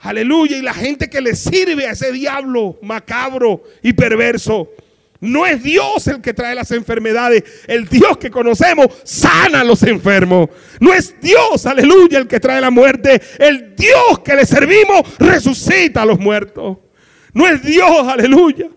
Aleluya. 0.00 0.56
Y 0.56 0.62
la 0.62 0.74
gente 0.74 1.08
que 1.08 1.20
le 1.20 1.34
sirve 1.34 1.86
a 1.86 1.92
ese 1.92 2.12
diablo 2.12 2.78
macabro 2.82 3.62
y 3.82 3.92
perverso. 3.92 4.70
No 5.20 5.46
es 5.46 5.62
Dios 5.62 6.06
el 6.08 6.20
que 6.20 6.34
trae 6.34 6.54
las 6.54 6.70
enfermedades. 6.72 7.42
El 7.66 7.88
Dios 7.88 8.18
que 8.18 8.30
conocemos 8.30 8.88
sana 9.04 9.60
a 9.60 9.64
los 9.64 9.82
enfermos. 9.82 10.50
No 10.80 10.92
es 10.92 11.20
Dios, 11.20 11.64
aleluya, 11.66 12.18
el 12.18 12.26
que 12.26 12.40
trae 12.40 12.60
la 12.60 12.70
muerte. 12.70 13.20
El 13.38 13.74
Dios 13.74 14.20
que 14.24 14.34
le 14.34 14.44
servimos 14.44 15.02
resucita 15.18 16.02
a 16.02 16.06
los 16.06 16.18
muertos. 16.18 16.78
No 17.32 17.46
es 17.46 17.62
Dios, 17.62 18.08
aleluya, 18.08 18.68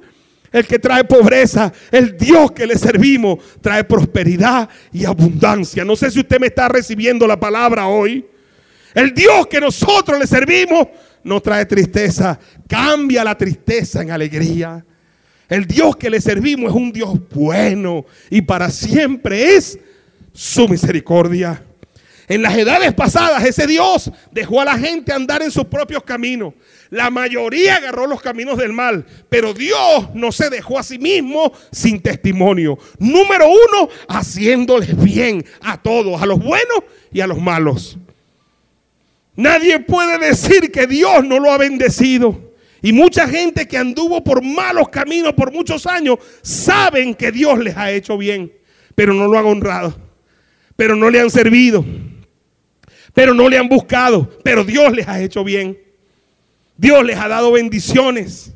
el 0.52 0.66
que 0.66 0.80
trae 0.80 1.04
pobreza. 1.04 1.72
El 1.92 2.18
Dios 2.18 2.52
que 2.52 2.66
le 2.66 2.78
servimos 2.78 3.40
trae 3.62 3.84
prosperidad 3.84 4.70
y 4.92 5.06
abundancia. 5.06 5.84
No 5.84 5.96
sé 5.96 6.10
si 6.12 6.20
usted 6.20 6.40
me 6.40 6.48
está 6.48 6.68
recibiendo 6.68 7.28
la 7.28 7.40
palabra 7.40 7.88
hoy. 7.88 8.26
El 8.94 9.14
Dios 9.14 9.48
que 9.48 9.62
nosotros 9.62 10.18
le 10.18 10.26
servimos 10.26 10.88
no 11.24 11.42
trae 11.42 11.66
tristeza. 11.66 12.40
Cambia 12.68 13.24
la 13.24 13.38
tristeza 13.38 14.02
en 14.02 14.12
alegría. 14.12 14.86
El 15.48 15.66
Dios 15.66 15.96
que 15.96 16.10
le 16.10 16.22
servimos 16.22 16.70
es 16.70 16.76
un 16.76 16.92
Dios 16.92 17.18
bueno 17.30 18.06
y 18.30 18.42
para 18.42 18.70
siempre 18.70 19.56
es 19.56 19.80
su 20.34 20.68
misericordia. 20.68 21.64
En 22.28 22.44
las 22.44 22.56
edades 22.56 22.94
pasadas 22.94 23.44
ese 23.44 23.66
Dios 23.66 24.12
dejó 24.32 24.62
a 24.62 24.66
la 24.66 24.78
gente 24.78 25.12
andar 25.12 25.42
en 25.42 25.50
sus 25.50 25.66
propios 25.66 26.04
caminos. 26.04 26.54
La 26.92 27.10
mayoría 27.10 27.78
agarró 27.78 28.06
los 28.06 28.22
caminos 28.22 28.60
del 28.60 28.72
mal, 28.72 29.04
pero 29.30 29.56
Dios 29.56 30.10
no 30.14 30.32
se 30.32 30.52
dejó 30.52 30.78
a 30.78 30.84
sí 30.84 31.00
mismo 31.00 31.52
sin 31.72 32.00
testimonio. 32.00 32.78
Número 33.00 33.48
uno, 33.48 33.90
haciéndoles 34.08 34.96
bien 35.04 35.44
a 35.62 35.82
todos, 35.82 36.22
a 36.22 36.28
los 36.28 36.38
buenos 36.38 36.84
y 37.12 37.22
a 37.22 37.28
los 37.28 37.40
malos. 37.40 37.98
Nadie 39.40 39.80
puede 39.80 40.20
decir 40.20 40.70
que 40.70 40.86
Dios 40.86 41.24
no 41.24 41.40
lo 41.40 41.50
ha 41.50 41.58
bendecido. 41.58 42.52
Y 42.82 42.92
mucha 42.92 43.26
gente 43.26 43.70
que 43.70 43.78
anduvo 43.78 44.22
por 44.22 44.44
malos 44.44 44.90
caminos 44.90 45.34
por 45.34 45.54
muchos 45.54 45.88
años 45.88 46.18
saben 46.42 47.16
que 47.16 47.32
Dios 47.32 47.58
les 47.60 47.78
ha 47.78 47.90
hecho 47.90 48.18
bien, 48.18 48.52
pero 48.96 49.14
no 49.14 49.30
lo 49.30 49.40
han 49.40 49.46
honrado, 49.46 49.98
pero 50.76 50.94
no 50.94 51.10
le 51.10 51.22
han 51.22 51.30
servido, 51.30 51.86
pero 53.14 53.34
no 53.34 53.48
le 53.48 53.58
han 53.58 53.70
buscado, 53.70 54.30
pero 54.44 54.66
Dios 54.66 54.94
les 54.94 55.08
ha 55.08 55.22
hecho 55.22 55.46
bien. 55.46 55.80
Dios 56.76 57.06
les 57.06 57.18
ha 57.18 57.30
dado 57.30 57.54
bendiciones. 57.54 58.52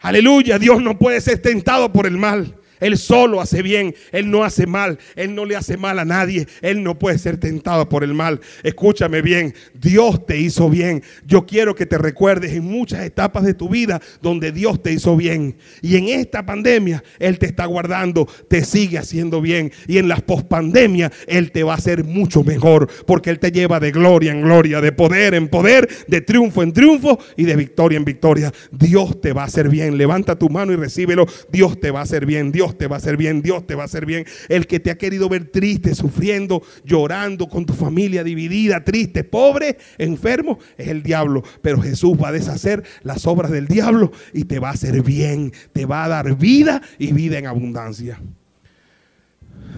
Aleluya, 0.00 0.58
Dios 0.58 0.82
no 0.82 0.98
puede 0.98 1.20
ser 1.20 1.40
tentado 1.42 1.92
por 1.92 2.08
el 2.08 2.16
mal. 2.16 2.56
Él 2.80 2.98
solo 2.98 3.40
hace 3.40 3.62
bien, 3.62 3.94
Él 4.12 4.30
no 4.30 4.44
hace 4.44 4.66
mal, 4.66 4.98
Él 5.16 5.34
no 5.34 5.44
le 5.44 5.56
hace 5.56 5.76
mal 5.76 5.98
a 5.98 6.04
nadie, 6.04 6.46
Él 6.62 6.82
no 6.82 6.98
puede 6.98 7.18
ser 7.18 7.36
tentado 7.38 7.88
por 7.88 8.04
el 8.04 8.14
mal. 8.14 8.40
Escúchame 8.62 9.22
bien, 9.22 9.54
Dios 9.74 10.26
te 10.26 10.38
hizo 10.38 10.68
bien. 10.68 11.02
Yo 11.26 11.46
quiero 11.46 11.74
que 11.74 11.86
te 11.86 11.98
recuerdes 11.98 12.52
en 12.52 12.64
muchas 12.64 13.04
etapas 13.04 13.44
de 13.44 13.54
tu 13.54 13.68
vida 13.68 14.00
donde 14.22 14.52
Dios 14.52 14.82
te 14.82 14.92
hizo 14.92 15.16
bien. 15.16 15.56
Y 15.82 15.96
en 15.96 16.08
esta 16.08 16.44
pandemia 16.44 17.02
Él 17.18 17.38
te 17.38 17.46
está 17.46 17.66
guardando, 17.66 18.26
te 18.48 18.64
sigue 18.64 18.98
haciendo 18.98 19.40
bien. 19.40 19.72
Y 19.86 19.98
en 19.98 20.08
las 20.08 20.22
pospandemias 20.22 21.12
Él 21.26 21.52
te 21.52 21.62
va 21.62 21.74
a 21.74 21.76
hacer 21.76 22.04
mucho 22.04 22.42
mejor 22.44 22.88
porque 23.06 23.30
Él 23.30 23.38
te 23.38 23.52
lleva 23.52 23.80
de 23.80 23.90
gloria 23.90 24.32
en 24.32 24.42
gloria, 24.42 24.80
de 24.80 24.92
poder 24.92 25.34
en 25.34 25.48
poder, 25.48 25.88
de 26.06 26.20
triunfo 26.20 26.62
en 26.62 26.72
triunfo 26.72 27.18
y 27.36 27.44
de 27.44 27.56
victoria 27.56 27.96
en 27.96 28.04
victoria. 28.04 28.52
Dios 28.70 29.20
te 29.20 29.32
va 29.32 29.42
a 29.42 29.46
hacer 29.46 29.68
bien. 29.68 29.96
Levanta 29.96 30.38
tu 30.38 30.48
mano 30.48 30.72
y 30.72 30.76
recíbelo. 30.76 31.26
Dios 31.50 31.78
te 31.80 31.90
va 31.90 32.00
a 32.00 32.02
hacer 32.02 32.26
bien. 32.26 32.52
Dios 32.52 32.69
te 32.76 32.86
va 32.86 32.96
a 32.96 32.98
hacer 32.98 33.16
bien, 33.16 33.42
Dios 33.42 33.66
te 33.66 33.74
va 33.74 33.82
a 33.82 33.86
hacer 33.86 34.06
bien. 34.06 34.24
El 34.48 34.66
que 34.66 34.80
te 34.80 34.90
ha 34.90 34.98
querido 34.98 35.28
ver 35.28 35.46
triste, 35.46 35.94
sufriendo, 35.94 36.62
llorando 36.84 37.48
con 37.48 37.66
tu 37.66 37.72
familia 37.72 38.24
dividida, 38.24 38.84
triste, 38.84 39.24
pobre, 39.24 39.78
enfermo, 39.98 40.58
es 40.76 40.88
el 40.88 41.02
diablo. 41.02 41.42
Pero 41.62 41.80
Jesús 41.80 42.12
va 42.22 42.28
a 42.28 42.32
deshacer 42.32 42.82
las 43.02 43.26
obras 43.26 43.50
del 43.50 43.66
diablo 43.66 44.12
y 44.32 44.44
te 44.44 44.58
va 44.58 44.68
a 44.68 44.72
hacer 44.72 45.02
bien, 45.02 45.52
te 45.72 45.86
va 45.86 46.04
a 46.04 46.08
dar 46.08 46.36
vida 46.36 46.82
y 46.98 47.12
vida 47.12 47.38
en 47.38 47.46
abundancia. 47.46 48.20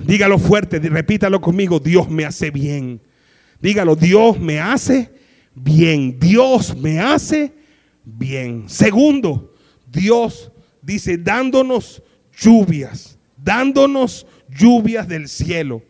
Dígalo 0.07 0.39
fuerte, 0.39 0.79
repítalo 0.79 1.41
conmigo, 1.41 1.79
Dios 1.79 2.09
me 2.09 2.25
hace 2.25 2.51
bien. 2.51 3.01
Dígalo, 3.61 3.95
Dios 3.95 4.41
me 4.41 4.59
hace 4.59 5.11
bien. 5.55 6.19
Dios 6.19 6.77
me 6.77 6.99
hace 6.99 7.53
bien. 8.05 8.69
Segundo, 8.69 9.55
Dios 9.91 10.51
dice, 10.83 11.17
dándonos 11.17 12.03
lluvias, 12.43 13.19
dándonos 13.37 14.27
lluvias 14.49 15.07
del 15.07 15.29
cielo. 15.29 15.83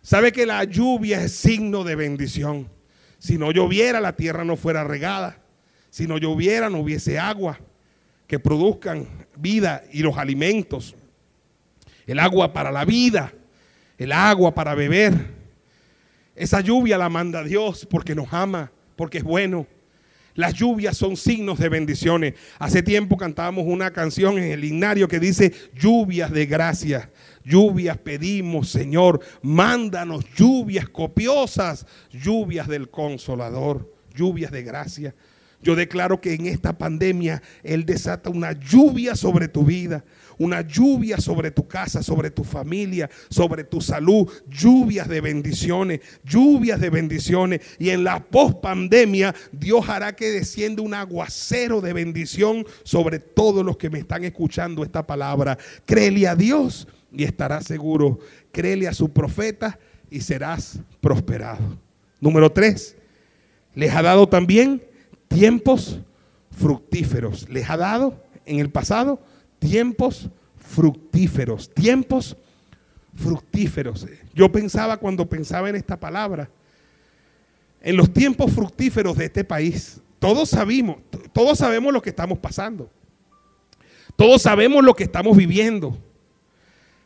¿Sabe 0.00 0.32
que 0.32 0.46
la 0.46 0.64
lluvia 0.64 1.22
es 1.22 1.32
signo 1.32 1.84
de 1.84 1.94
bendición? 1.94 2.68
Si 3.18 3.38
no 3.38 3.52
lloviera, 3.52 4.00
la 4.00 4.16
tierra 4.16 4.44
no 4.44 4.56
fuera 4.56 4.82
regada. 4.82 5.38
Si 5.90 6.06
no 6.06 6.18
lloviera, 6.18 6.70
no 6.70 6.78
hubiese 6.78 7.18
agua 7.18 7.60
que 8.26 8.38
produzcan 8.38 9.06
vida 9.36 9.84
y 9.92 10.02
los 10.02 10.16
alimentos. 10.16 10.96
El 12.06 12.18
agua 12.18 12.52
para 12.52 12.72
la 12.72 12.84
vida, 12.84 13.32
el 13.98 14.10
agua 14.10 14.54
para 14.54 14.74
beber. 14.74 15.12
Esa 16.34 16.60
lluvia 16.60 16.96
la 16.98 17.10
manda 17.10 17.44
Dios 17.44 17.86
porque 17.88 18.14
nos 18.14 18.32
ama, 18.32 18.72
porque 18.96 19.18
es 19.18 19.24
bueno. 19.24 19.66
Las 20.34 20.54
lluvias 20.54 20.96
son 20.96 21.16
signos 21.16 21.58
de 21.58 21.68
bendiciones. 21.68 22.34
Hace 22.58 22.82
tiempo 22.82 23.16
cantábamos 23.16 23.64
una 23.66 23.92
canción 23.92 24.38
en 24.38 24.50
el 24.50 24.64
himnario 24.64 25.08
que 25.08 25.20
dice 25.20 25.52
lluvias 25.74 26.30
de 26.30 26.46
gracia. 26.46 27.10
Lluvias 27.44 27.98
pedimos, 27.98 28.70
Señor. 28.70 29.20
Mándanos 29.42 30.24
lluvias 30.34 30.88
copiosas, 30.88 31.86
lluvias 32.10 32.66
del 32.66 32.88
consolador, 32.88 33.92
lluvias 34.14 34.50
de 34.50 34.62
gracia. 34.62 35.14
Yo 35.62 35.76
declaro 35.76 36.20
que 36.20 36.34
en 36.34 36.46
esta 36.46 36.76
pandemia 36.76 37.42
Él 37.62 37.84
desata 37.84 38.30
una 38.30 38.52
lluvia 38.52 39.14
sobre 39.14 39.48
tu 39.48 39.64
vida, 39.64 40.04
una 40.42 40.62
lluvia 40.62 41.18
sobre 41.18 41.52
tu 41.52 41.68
casa, 41.68 42.02
sobre 42.02 42.30
tu 42.30 42.42
familia, 42.42 43.08
sobre 43.30 43.62
tu 43.62 43.80
salud, 43.80 44.28
lluvias 44.48 45.08
de 45.08 45.20
bendiciones, 45.20 46.00
lluvias 46.24 46.80
de 46.80 46.90
bendiciones. 46.90 47.60
Y 47.78 47.90
en 47.90 48.02
la 48.02 48.24
pospandemia 48.24 49.34
Dios 49.52 49.88
hará 49.88 50.16
que 50.16 50.30
descienda 50.30 50.82
un 50.82 50.94
aguacero 50.94 51.80
de 51.80 51.92
bendición 51.92 52.66
sobre 52.82 53.20
todos 53.20 53.64
los 53.64 53.76
que 53.76 53.88
me 53.88 54.00
están 54.00 54.24
escuchando 54.24 54.82
esta 54.82 55.06
palabra. 55.06 55.56
Créele 55.86 56.26
a 56.26 56.34
Dios 56.34 56.88
y 57.12 57.22
estarás 57.22 57.64
seguro. 57.64 58.18
Créele 58.50 58.88
a 58.88 58.94
su 58.94 59.10
profeta 59.10 59.78
y 60.10 60.22
serás 60.22 60.80
prosperado. 61.00 61.78
Número 62.20 62.50
tres, 62.50 62.96
les 63.74 63.94
ha 63.94 64.02
dado 64.02 64.28
también 64.28 64.82
tiempos 65.28 66.00
fructíferos. 66.50 67.48
Les 67.48 67.70
ha 67.70 67.76
dado 67.76 68.20
en 68.44 68.58
el 68.58 68.70
pasado 68.70 69.20
tiempos 69.62 70.28
fructíferos, 70.58 71.72
tiempos 71.72 72.36
fructíferos. 73.14 74.04
Yo 74.34 74.50
pensaba 74.50 74.96
cuando 74.96 75.28
pensaba 75.28 75.68
en 75.68 75.76
esta 75.76 76.00
palabra, 76.00 76.50
en 77.80 77.96
los 77.96 78.12
tiempos 78.12 78.50
fructíferos 78.52 79.16
de 79.16 79.26
este 79.26 79.44
país, 79.44 80.00
todos 80.18 80.50
sabemos, 80.50 80.96
todos 81.32 81.58
sabemos 81.58 81.92
lo 81.92 82.02
que 82.02 82.10
estamos 82.10 82.38
pasando. 82.38 82.90
Todos 84.16 84.42
sabemos 84.42 84.84
lo 84.84 84.94
que 84.94 85.04
estamos 85.04 85.36
viviendo. 85.36 85.96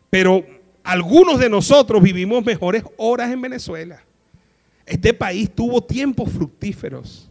Pero 0.09 0.45
algunos 0.83 1.39
de 1.39 1.51
nosotros 1.51 2.03
vivimos 2.03 2.45
mejores 2.45 2.85
horas 2.97 3.31
en 3.31 3.43
Venezuela. 3.43 4.03
Este 4.87 5.13
país 5.13 5.51
tuvo 5.55 5.83
tiempos 5.83 6.31
fructíferos. 6.33 7.31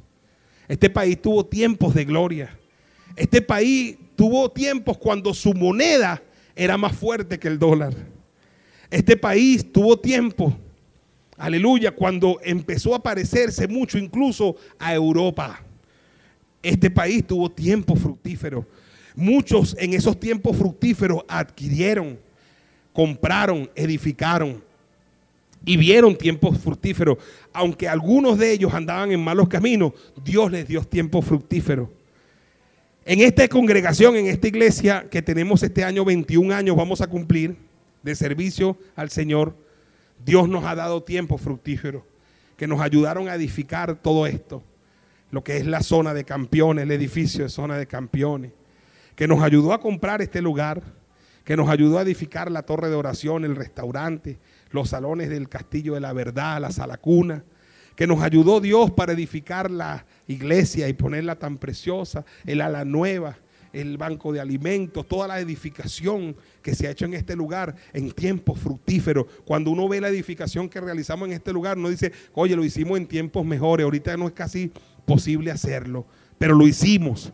Este 0.68 0.90
país 0.90 1.20
tuvo 1.20 1.46
tiempos 1.46 1.94
de 1.96 2.06
gloria. 2.06 2.58
Este 3.16 3.42
país 3.42 3.98
tuvo 4.16 4.50
tiempos 4.50 4.98
cuando 4.98 5.34
su 5.34 5.54
moneda 5.54 6.22
era 6.56 6.78
más 6.78 6.96
fuerte 6.96 7.38
que 7.38 7.48
el 7.48 7.60
dólar. 7.60 7.94
Este 8.90 9.18
país 9.18 9.72
tuvo 9.72 9.98
tiempo, 9.98 10.56
aleluya, 11.38 11.92
cuando 11.92 12.40
empezó 12.44 12.96
a 12.96 13.04
parecerse 13.04 13.68
mucho 13.68 13.98
incluso 13.98 14.56
a 14.80 14.94
Europa. 14.94 15.62
Este 16.62 16.90
país 16.90 17.26
tuvo 17.26 17.52
tiempo 17.52 17.96
fructífero. 17.96 18.66
Muchos 19.16 19.76
en 19.80 19.94
esos 19.94 20.20
tiempos 20.20 20.58
fructíferos 20.58 21.24
adquirieron, 21.28 22.20
compraron, 22.94 23.70
edificaron 23.76 24.64
y 25.66 25.78
vieron 25.78 26.18
tiempos 26.18 26.58
fructíferos. 26.60 27.18
Aunque 27.54 27.88
algunos 27.88 28.38
de 28.38 28.52
ellos 28.52 28.74
andaban 28.74 29.12
en 29.12 29.24
malos 29.24 29.48
caminos, 29.48 29.94
Dios 30.24 30.52
les 30.52 30.68
dio 30.68 30.82
tiempo 30.84 31.22
fructífero. 31.22 31.92
En 33.08 33.22
esta 33.22 33.48
congregación, 33.48 34.16
en 34.16 34.26
esta 34.26 34.48
iglesia 34.48 35.06
que 35.12 35.22
tenemos 35.22 35.62
este 35.62 35.84
año, 35.84 36.04
21 36.04 36.56
años, 36.56 36.76
vamos 36.76 37.02
a 37.02 37.08
cumplir 37.08 37.56
de 38.02 38.16
servicio 38.16 38.80
al 38.96 39.12
Señor. 39.12 39.56
Dios 40.26 40.50
nos 40.50 40.66
ha 40.66 40.74
dado 40.74 41.04
tiempo 41.04 41.38
fructífero 41.38 42.04
que 42.58 42.66
nos 42.66 42.82
ayudaron 42.82 43.30
a 43.30 43.36
edificar 43.36 44.02
todo 44.02 44.26
esto, 44.26 44.64
lo 45.30 45.44
que 45.44 45.58
es 45.58 45.68
la 45.68 45.84
zona 45.84 46.16
de 46.16 46.24
campeones, 46.24 46.82
el 46.82 46.92
edificio 46.92 47.44
de 47.44 47.50
zona 47.50 47.78
de 47.78 47.86
campeones, 47.86 48.54
que 49.16 49.28
nos 49.28 49.44
ayudó 49.44 49.74
a 49.74 49.80
comprar 49.80 50.24
este 50.24 50.42
lugar, 50.42 50.82
que 51.44 51.56
nos 51.56 51.70
ayudó 51.70 52.00
a 52.00 52.02
edificar 52.02 52.50
la 52.50 52.64
torre 52.64 52.90
de 52.90 52.96
oración, 52.96 53.46
el 53.46 53.56
restaurante, 53.56 54.40
los 54.72 54.90
salones 54.90 55.30
del 55.30 55.48
Castillo 55.48 55.94
de 55.94 56.00
la 56.00 56.12
Verdad, 56.12 56.60
la 56.60 56.72
sala 56.72 56.98
cuna, 56.98 57.44
que 57.96 58.08
nos 58.08 58.22
ayudó 58.22 58.60
Dios 58.60 58.92
para 58.92 59.14
edificar 59.14 59.72
la 59.72 60.06
iglesia 60.28 60.88
y 60.90 60.94
ponerla 60.94 61.36
tan 61.38 61.58
preciosa, 61.58 62.26
el 62.46 62.62
ala 62.62 62.86
nueva, 62.86 63.38
el 63.74 63.98
banco 63.98 64.32
de 64.32 64.40
alimentos, 64.40 65.08
toda 65.08 65.28
la 65.28 65.40
edificación 65.40 66.36
que 66.62 66.74
se 66.74 66.88
ha 66.88 66.92
hecho 66.92 67.06
en 67.06 67.14
este 67.14 67.36
lugar 67.36 67.76
en 67.94 68.12
tiempos 68.12 68.60
fructíferos. 68.60 69.26
Cuando 69.44 69.72
uno 69.72 69.88
ve 69.88 70.02
la 70.02 70.08
edificación 70.08 70.70
que 70.70 70.80
realizamos 70.80 71.28
en 71.28 71.34
este 71.34 71.52
lugar, 71.52 71.78
uno 71.78 71.90
dice, 71.90 72.12
oye, 72.34 72.56
lo 72.56 72.64
hicimos 72.64 72.98
en 72.98 73.06
tiempos 73.06 73.46
mejores, 73.46 73.84
ahorita 73.84 74.16
no 74.18 74.28
es 74.28 74.34
casi 74.34 74.72
posible 75.06 75.52
hacerlo, 75.52 76.06
pero 76.38 76.56
lo 76.56 76.68
hicimos. 76.68 77.34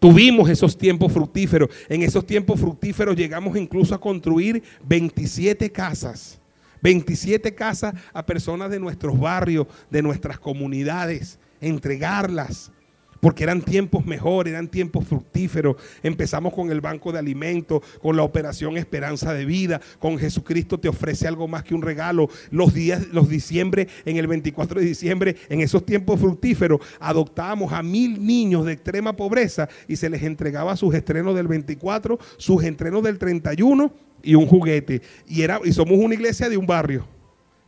Tuvimos 0.00 0.48
esos 0.48 0.76
tiempos 0.78 1.12
fructíferos. 1.12 1.68
En 1.88 2.02
esos 2.02 2.26
tiempos 2.26 2.58
fructíferos 2.58 3.14
llegamos 3.14 3.56
incluso 3.56 3.94
a 3.94 4.00
construir 4.00 4.62
27 4.86 5.70
casas. 5.70 6.39
27 6.82 7.54
casas 7.54 7.94
a 8.12 8.24
personas 8.24 8.70
de 8.70 8.80
nuestros 8.80 9.18
barrios, 9.18 9.66
de 9.90 10.02
nuestras 10.02 10.38
comunidades, 10.38 11.38
entregarlas 11.60 12.72
porque 13.20 13.44
eran 13.44 13.62
tiempos 13.62 14.06
mejores, 14.06 14.52
eran 14.52 14.68
tiempos 14.68 15.06
fructíferos. 15.06 15.76
Empezamos 16.02 16.52
con 16.52 16.70
el 16.70 16.80
banco 16.80 17.12
de 17.12 17.18
alimentos, 17.18 17.82
con 18.00 18.16
la 18.16 18.22
operación 18.22 18.76
Esperanza 18.76 19.32
de 19.32 19.44
Vida, 19.44 19.80
con 19.98 20.18
Jesucristo 20.18 20.78
te 20.78 20.88
ofrece 20.88 21.28
algo 21.28 21.46
más 21.46 21.62
que 21.62 21.74
un 21.74 21.82
regalo. 21.82 22.28
Los 22.50 22.74
días, 22.74 23.08
los 23.12 23.28
diciembre, 23.28 23.88
en 24.04 24.16
el 24.16 24.26
24 24.26 24.80
de 24.80 24.86
diciembre, 24.86 25.36
en 25.48 25.60
esos 25.60 25.84
tiempos 25.84 26.20
fructíferos, 26.20 26.80
adoptábamos 26.98 27.72
a 27.72 27.82
mil 27.82 28.24
niños 28.26 28.64
de 28.64 28.72
extrema 28.72 29.14
pobreza 29.14 29.68
y 29.86 29.96
se 29.96 30.08
les 30.08 30.22
entregaba 30.22 30.76
sus 30.76 30.94
estrenos 30.94 31.34
del 31.36 31.48
24, 31.48 32.18
sus 32.38 32.64
estrenos 32.64 33.02
del 33.02 33.18
31 33.18 34.09
y 34.22 34.34
un 34.34 34.46
juguete. 34.46 35.02
Y, 35.26 35.42
era, 35.42 35.60
y 35.64 35.72
somos 35.72 35.98
una 35.98 36.14
iglesia 36.14 36.48
de 36.48 36.56
un 36.56 36.66
barrio. 36.66 37.06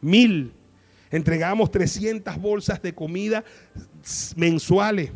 Mil. 0.01 0.53
Entregábamos 1.11 1.71
300 1.71 2.41
bolsas 2.41 2.81
de 2.81 2.95
comida 2.95 3.45
mensuales 4.35 5.11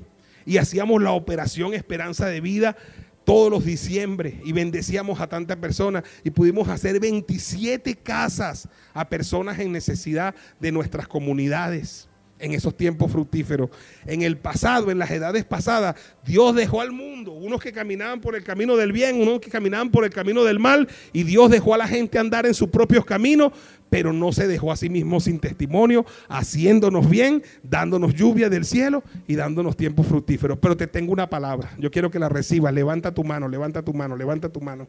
y 0.45 0.59
hacíamos 0.59 1.03
la 1.03 1.13
operación 1.13 1.75
Esperanza 1.75 2.27
de 2.27 2.41
Vida 2.41 2.77
todos 3.25 3.51
los 3.51 3.65
diciembre 3.65 4.41
y 4.45 4.53
bendecíamos 4.53 5.21
a 5.21 5.27
tantas 5.27 5.57
personas 5.57 6.05
y 6.23 6.31
pudimos 6.31 6.69
hacer 6.69 7.01
27 7.01 7.97
casas 7.97 8.69
a 8.95 9.09
personas 9.09 9.59
en 9.59 9.73
necesidad 9.73 10.35
de 10.61 10.71
nuestras 10.71 11.09
comunidades 11.09 12.09
en 12.39 12.53
esos 12.53 12.77
tiempos 12.77 13.11
fructíferos. 13.11 13.71
En 14.07 14.23
el 14.23 14.37
pasado, 14.37 14.91
en 14.91 14.99
las 14.99 15.11
edades 15.11 15.45
pasadas, 15.45 15.97
Dios 16.25 16.55
dejó 16.55 16.81
al 16.81 16.93
mundo, 16.93 17.33
unos 17.33 17.61
que 17.61 17.73
caminaban 17.73 18.21
por 18.21 18.37
el 18.37 18.45
camino 18.45 18.77
del 18.77 18.93
bien, 18.93 19.21
unos 19.21 19.41
que 19.41 19.51
caminaban 19.51 19.91
por 19.91 20.05
el 20.05 20.11
camino 20.11 20.45
del 20.45 20.59
mal, 20.59 20.89
y 21.13 21.23
Dios 21.23 21.51
dejó 21.51 21.75
a 21.75 21.79
la 21.79 21.89
gente 21.89 22.19
andar 22.19 22.47
en 22.47 22.55
sus 22.55 22.69
propios 22.69 23.05
caminos, 23.05 23.53
pero 23.89 24.13
no 24.13 24.33
se 24.33 24.47
dejó 24.47 24.73
a 24.73 24.77
sí 24.77 24.89
mismo 24.89 25.21
sin 25.21 25.39
testimonio, 25.39 26.05
haciéndonos 26.29 27.09
bien, 27.09 27.43
dándonos 27.63 28.15
lluvia 28.15 28.49
del 28.49 28.65
cielo 28.65 29.03
y 29.27 29.37
dándonos 29.37 29.77
tiempos 29.77 30.07
fructíferos. 30.07 30.59
Pero 30.61 30.77
te 30.77 30.87
tengo 30.87 31.13
una 31.13 31.31
palabra, 31.31 31.73
yo 31.79 31.91
quiero 31.91 32.11
que 32.11 32.19
la 32.19 32.29
recibas, 32.29 32.75
levanta 32.75 33.15
tu 33.15 33.25
mano, 33.25 33.49
levanta 33.49 33.83
tu 33.83 33.95
mano, 33.95 34.17
levanta 34.17 34.49
tu 34.49 34.61
mano. 34.61 34.89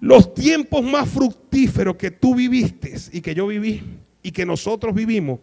Los 0.00 0.32
tiempos 0.34 0.82
más 0.82 1.08
fructíferos 1.08 1.96
que 1.96 2.10
tú 2.10 2.34
viviste 2.34 2.94
y 3.12 3.20
que 3.20 3.34
yo 3.34 3.46
viví 3.46 3.82
y 4.22 4.30
que 4.30 4.46
nosotros 4.46 4.94
vivimos, 4.94 5.40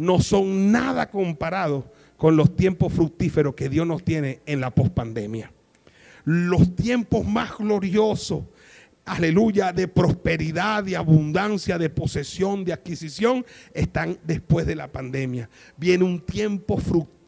no 0.00 0.18
son 0.18 0.72
nada 0.72 1.10
comparados 1.10 1.84
con 2.16 2.34
los 2.34 2.56
tiempos 2.56 2.90
fructíferos 2.90 3.54
que 3.54 3.68
Dios 3.68 3.86
nos 3.86 4.02
tiene 4.02 4.40
en 4.46 4.58
la 4.60 4.74
pospandemia. 4.74 5.52
Los 6.24 6.74
tiempos 6.74 7.26
más 7.26 7.58
gloriosos, 7.58 8.44
aleluya, 9.04 9.74
de 9.74 9.88
prosperidad, 9.88 10.84
de 10.84 10.96
abundancia, 10.96 11.76
de 11.76 11.90
posesión, 11.90 12.64
de 12.64 12.72
adquisición, 12.72 13.44
están 13.74 14.18
después 14.24 14.66
de 14.66 14.76
la 14.76 14.90
pandemia. 14.90 15.50
Viene 15.76 16.04
un 16.04 16.20
tiempo 16.20 16.78
fructífero 16.78 17.19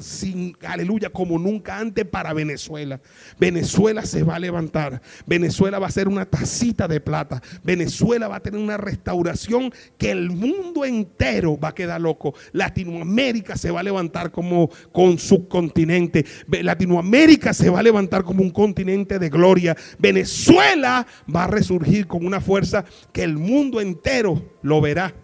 sin, 0.00 0.56
aleluya, 0.66 1.10
como 1.10 1.38
nunca 1.38 1.78
antes 1.78 2.04
para 2.04 2.32
Venezuela. 2.32 3.00
Venezuela 3.38 4.04
se 4.04 4.22
va 4.22 4.36
a 4.36 4.38
levantar. 4.38 5.00
Venezuela 5.26 5.78
va 5.78 5.86
a 5.86 5.90
ser 5.90 6.08
una 6.08 6.26
tacita 6.26 6.88
de 6.88 7.00
plata. 7.00 7.42
Venezuela 7.62 8.28
va 8.28 8.36
a 8.36 8.40
tener 8.40 8.60
una 8.60 8.76
restauración 8.76 9.72
que 9.98 10.10
el 10.10 10.30
mundo 10.30 10.84
entero 10.84 11.58
va 11.58 11.68
a 11.68 11.74
quedar 11.74 12.00
loco. 12.00 12.34
Latinoamérica 12.52 13.56
se 13.56 13.70
va 13.70 13.80
a 13.80 13.84
levantar 13.84 14.30
como 14.30 14.70
con 14.92 15.18
subcontinente. 15.18 16.24
Latinoamérica 16.48 17.52
se 17.52 17.70
va 17.70 17.80
a 17.80 17.84
levantar 17.84 18.24
como 18.24 18.42
un 18.42 18.50
continente 18.50 19.18
de 19.18 19.30
gloria. 19.30 19.76
Venezuela 19.98 21.06
va 21.34 21.44
a 21.44 21.48
resurgir 21.48 22.06
con 22.06 22.26
una 22.26 22.40
fuerza 22.40 22.84
que 23.12 23.22
el 23.22 23.36
mundo 23.36 23.80
entero 23.80 24.42
lo 24.62 24.80
verá. 24.80 25.14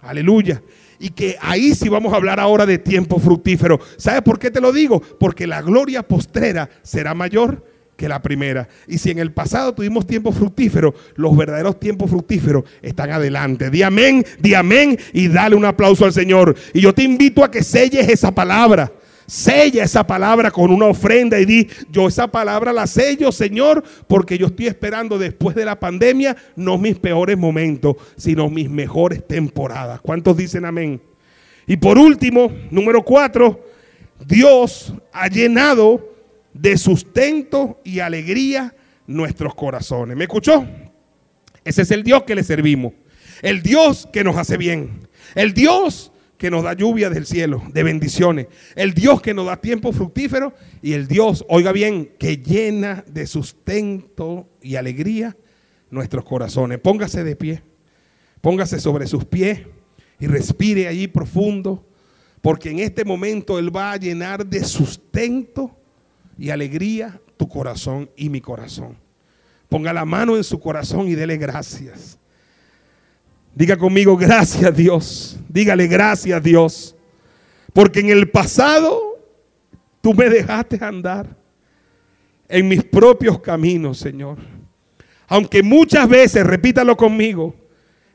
Aleluya 0.00 0.62
y 1.02 1.10
que 1.10 1.36
ahí 1.40 1.74
sí 1.74 1.88
vamos 1.88 2.12
a 2.12 2.16
hablar 2.16 2.38
ahora 2.38 2.64
de 2.64 2.78
tiempo 2.78 3.18
fructífero. 3.18 3.80
¿Sabe 3.96 4.22
por 4.22 4.38
qué 4.38 4.52
te 4.52 4.60
lo 4.60 4.72
digo? 4.72 5.02
Porque 5.18 5.48
la 5.48 5.60
gloria 5.60 6.04
postrera 6.04 6.70
será 6.82 7.12
mayor 7.12 7.66
que 7.96 8.08
la 8.08 8.22
primera. 8.22 8.68
Y 8.86 8.98
si 8.98 9.10
en 9.10 9.18
el 9.18 9.32
pasado 9.32 9.74
tuvimos 9.74 10.06
tiempos 10.06 10.36
fructíferos, 10.36 10.94
los 11.16 11.36
verdaderos 11.36 11.80
tiempos 11.80 12.08
fructíferos 12.08 12.62
están 12.82 13.10
adelante. 13.10 13.68
Di 13.68 13.82
amén, 13.82 14.24
di 14.38 14.54
amén 14.54 14.96
y 15.12 15.26
dale 15.26 15.56
un 15.56 15.64
aplauso 15.64 16.04
al 16.04 16.12
Señor. 16.12 16.54
Y 16.72 16.80
yo 16.80 16.94
te 16.94 17.02
invito 17.02 17.42
a 17.42 17.50
que 17.50 17.64
selles 17.64 18.08
esa 18.08 18.32
palabra. 18.32 18.92
Sella 19.26 19.84
esa 19.84 20.06
palabra 20.06 20.50
con 20.50 20.70
una 20.70 20.86
ofrenda 20.86 21.38
y 21.40 21.44
di, 21.44 21.68
yo 21.90 22.08
esa 22.08 22.28
palabra 22.28 22.72
la 22.72 22.86
sello, 22.86 23.32
Señor, 23.32 23.82
porque 24.06 24.36
yo 24.38 24.46
estoy 24.46 24.66
esperando 24.66 25.18
después 25.18 25.54
de 25.56 25.64
la 25.64 25.78
pandemia 25.78 26.36
no 26.56 26.78
mis 26.78 26.98
peores 26.98 27.38
momentos, 27.38 27.96
sino 28.16 28.50
mis 28.50 28.68
mejores 28.68 29.26
temporadas. 29.26 30.00
¿Cuántos 30.00 30.36
dicen 30.36 30.64
amén? 30.64 31.00
Y 31.66 31.76
por 31.76 31.98
último, 31.98 32.52
número 32.70 33.02
cuatro, 33.04 33.64
Dios 34.26 34.92
ha 35.12 35.28
llenado 35.28 36.12
de 36.52 36.76
sustento 36.76 37.80
y 37.84 38.00
alegría 38.00 38.74
nuestros 39.06 39.54
corazones. 39.54 40.16
¿Me 40.16 40.24
escuchó? 40.24 40.66
Ese 41.64 41.82
es 41.82 41.90
el 41.90 42.02
Dios 42.02 42.24
que 42.24 42.34
le 42.34 42.42
servimos. 42.42 42.92
El 43.40 43.62
Dios 43.62 44.08
que 44.12 44.24
nos 44.24 44.36
hace 44.36 44.56
bien. 44.56 45.08
El 45.34 45.54
Dios 45.54 46.11
que 46.42 46.50
nos 46.50 46.64
da 46.64 46.72
lluvia 46.72 47.08
del 47.08 47.24
cielo, 47.24 47.62
de 47.72 47.84
bendiciones. 47.84 48.48
El 48.74 48.94
Dios 48.94 49.22
que 49.22 49.32
nos 49.32 49.46
da 49.46 49.58
tiempo 49.58 49.92
fructífero. 49.92 50.52
Y 50.82 50.94
el 50.94 51.06
Dios, 51.06 51.44
oiga 51.48 51.70
bien, 51.70 52.16
que 52.18 52.38
llena 52.38 53.04
de 53.06 53.28
sustento 53.28 54.48
y 54.60 54.74
alegría 54.74 55.36
nuestros 55.88 56.24
corazones. 56.24 56.80
Póngase 56.80 57.22
de 57.22 57.36
pie. 57.36 57.62
Póngase 58.40 58.80
sobre 58.80 59.06
sus 59.06 59.24
pies 59.24 59.60
y 60.18 60.26
respire 60.26 60.88
allí 60.88 61.06
profundo. 61.06 61.86
Porque 62.40 62.70
en 62.70 62.80
este 62.80 63.04
momento 63.04 63.60
Él 63.60 63.74
va 63.74 63.92
a 63.92 63.96
llenar 63.96 64.44
de 64.44 64.64
sustento 64.64 65.70
y 66.36 66.50
alegría 66.50 67.20
tu 67.36 67.46
corazón 67.46 68.10
y 68.16 68.30
mi 68.30 68.40
corazón. 68.40 68.96
Ponga 69.68 69.92
la 69.92 70.04
mano 70.04 70.36
en 70.36 70.42
su 70.42 70.58
corazón 70.58 71.06
y 71.06 71.14
dele 71.14 71.36
gracias. 71.36 72.18
Diga 73.54 73.76
conmigo, 73.76 74.16
gracias 74.16 74.74
Dios. 74.74 75.38
Dígale 75.48 75.86
gracias 75.86 76.42
Dios. 76.42 76.96
Porque 77.72 78.00
en 78.00 78.10
el 78.10 78.30
pasado 78.30 79.18
tú 80.00 80.14
me 80.14 80.28
dejaste 80.28 80.82
andar 80.82 81.36
en 82.48 82.68
mis 82.68 82.82
propios 82.84 83.40
caminos, 83.40 83.98
Señor. 83.98 84.38
Aunque 85.28 85.62
muchas 85.62 86.08
veces, 86.08 86.46
repítalo 86.46 86.96
conmigo, 86.96 87.54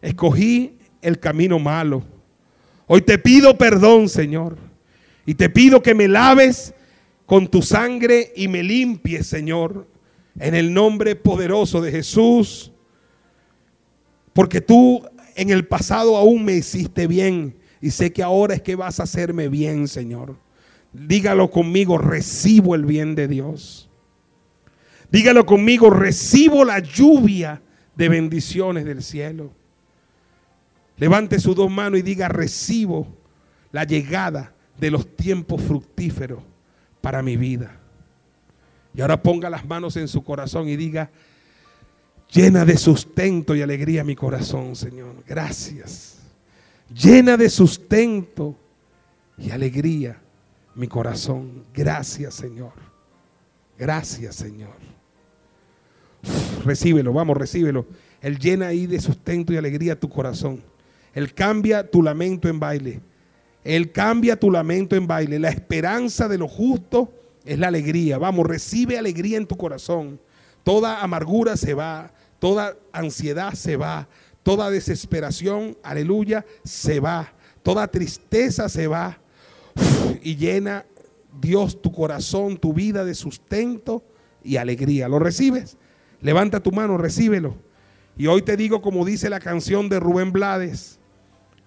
escogí 0.01 0.77
el 1.01 1.19
camino 1.19 1.57
malo. 1.57 2.03
Hoy 2.87 3.01
te 3.01 3.17
pido 3.17 3.57
perdón, 3.57 4.09
Señor. 4.09 4.57
Y 5.25 5.35
te 5.35 5.49
pido 5.49 5.81
que 5.81 5.93
me 5.93 6.07
laves 6.07 6.73
con 7.25 7.47
tu 7.47 7.61
sangre 7.61 8.31
y 8.35 8.47
me 8.47 8.63
limpie, 8.63 9.23
Señor, 9.23 9.87
en 10.39 10.55
el 10.55 10.73
nombre 10.73 11.15
poderoso 11.15 11.81
de 11.81 11.91
Jesús. 11.91 12.71
Porque 14.33 14.61
tú 14.61 15.03
en 15.37 15.51
el 15.51 15.67
pasado 15.67 16.17
aún 16.17 16.43
me 16.43 16.53
hiciste 16.53 17.05
bien 17.07 17.55
y 17.79 17.91
sé 17.91 18.11
que 18.11 18.23
ahora 18.23 18.55
es 18.55 18.61
que 18.61 18.75
vas 18.75 18.99
a 18.99 19.03
hacerme 19.03 19.47
bien, 19.49 19.87
Señor. 19.87 20.35
Dígalo 20.91 21.51
conmigo, 21.51 21.99
recibo 21.99 22.73
el 22.73 22.85
bien 22.85 23.13
de 23.13 23.27
Dios. 23.27 23.87
Dígalo 25.11 25.45
conmigo, 25.45 25.91
recibo 25.91 26.65
la 26.65 26.79
lluvia 26.79 27.61
de 27.95 28.09
bendiciones 28.09 28.83
del 28.83 29.03
cielo. 29.03 29.51
Levante 30.97 31.39
sus 31.39 31.55
dos 31.55 31.69
manos 31.69 31.99
y 31.99 32.01
diga, 32.01 32.27
recibo 32.27 33.07
la 33.71 33.83
llegada 33.83 34.53
de 34.79 34.89
los 34.89 35.15
tiempos 35.15 35.61
fructíferos 35.61 36.41
para 36.99 37.21
mi 37.21 37.37
vida. 37.37 37.79
Y 38.95 39.01
ahora 39.01 39.21
ponga 39.21 39.51
las 39.51 39.65
manos 39.67 39.97
en 39.97 40.07
su 40.07 40.23
corazón 40.23 40.67
y 40.67 40.75
diga, 40.75 41.11
llena 42.31 42.65
de 42.65 42.77
sustento 42.77 43.55
y 43.55 43.61
alegría 43.61 44.03
mi 44.03 44.15
corazón, 44.15 44.75
Señor. 44.75 45.23
Gracias. 45.25 46.17
Llena 46.93 47.37
de 47.37 47.49
sustento 47.49 48.55
y 49.37 49.51
alegría 49.51 50.21
mi 50.75 50.87
corazón. 50.87 51.65
Gracias, 51.73 52.35
Señor. 52.35 52.73
Gracias, 53.77 54.35
Señor. 54.35 54.75
recíbelo, 56.65 57.13
vamos, 57.13 57.37
recíbelo. 57.37 57.85
Él 58.21 58.39
llena 58.39 58.67
ahí 58.67 58.87
de 58.87 58.99
sustento 58.99 59.53
y 59.53 59.57
alegría 59.57 59.99
tu 59.99 60.09
corazón. 60.09 60.63
Él 61.13 61.33
cambia 61.33 61.89
tu 61.89 62.01
lamento 62.01 62.47
en 62.47 62.59
baile. 62.59 63.01
Él 63.63 63.91
cambia 63.91 64.39
tu 64.39 64.49
lamento 64.49 64.95
en 64.95 65.07
baile. 65.07 65.39
La 65.39 65.49
esperanza 65.49 66.27
de 66.27 66.37
lo 66.37 66.47
justo 66.47 67.11
es 67.45 67.59
la 67.59 67.67
alegría. 67.67 68.17
Vamos, 68.17 68.47
recibe 68.47 68.97
alegría 68.97 69.37
en 69.37 69.45
tu 69.45 69.57
corazón. 69.57 70.19
Toda 70.67 71.01
amargura 71.01 71.55
se 71.55 71.73
va, 71.73 72.11
toda 72.39 72.75
ansiedad 72.91 73.53
se 73.53 73.77
va, 73.77 74.09
toda 74.43 74.69
desesperación, 74.69 75.77
aleluya, 75.81 76.45
se 76.65 76.99
va. 76.99 77.31
Toda 77.63 77.87
tristeza 77.87 78.67
se 78.67 78.87
va. 78.87 79.17
y 80.21 80.35
llena 80.35 80.85
Dios 81.39 81.81
tu 81.81 81.93
corazón, 81.93 82.57
tu 82.57 82.73
vida 82.73 83.05
de 83.05 83.15
sustento 83.15 84.03
y 84.43 84.57
alegría. 84.57 85.07
¿Lo 85.07 85.19
recibes? 85.19 85.77
Levanta 86.19 86.61
tu 86.61 86.73
mano, 86.73 86.97
recíbelo. 86.97 87.55
Y 88.17 88.27
hoy 88.27 88.41
te 88.41 88.57
digo 88.57 88.81
como 88.81 89.05
dice 89.05 89.29
la 89.29 89.39
canción 89.39 89.87
de 89.87 90.01
Rubén 90.01 90.33
Blades, 90.33 90.99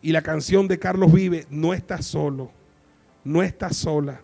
y 0.02 0.12
la 0.12 0.20
canción 0.20 0.68
de 0.68 0.78
Carlos 0.78 1.10
Vive, 1.10 1.46
no 1.48 1.72
estás 1.72 2.04
solo, 2.04 2.50
no 3.24 3.42
estás 3.42 3.78
sola. 3.78 4.20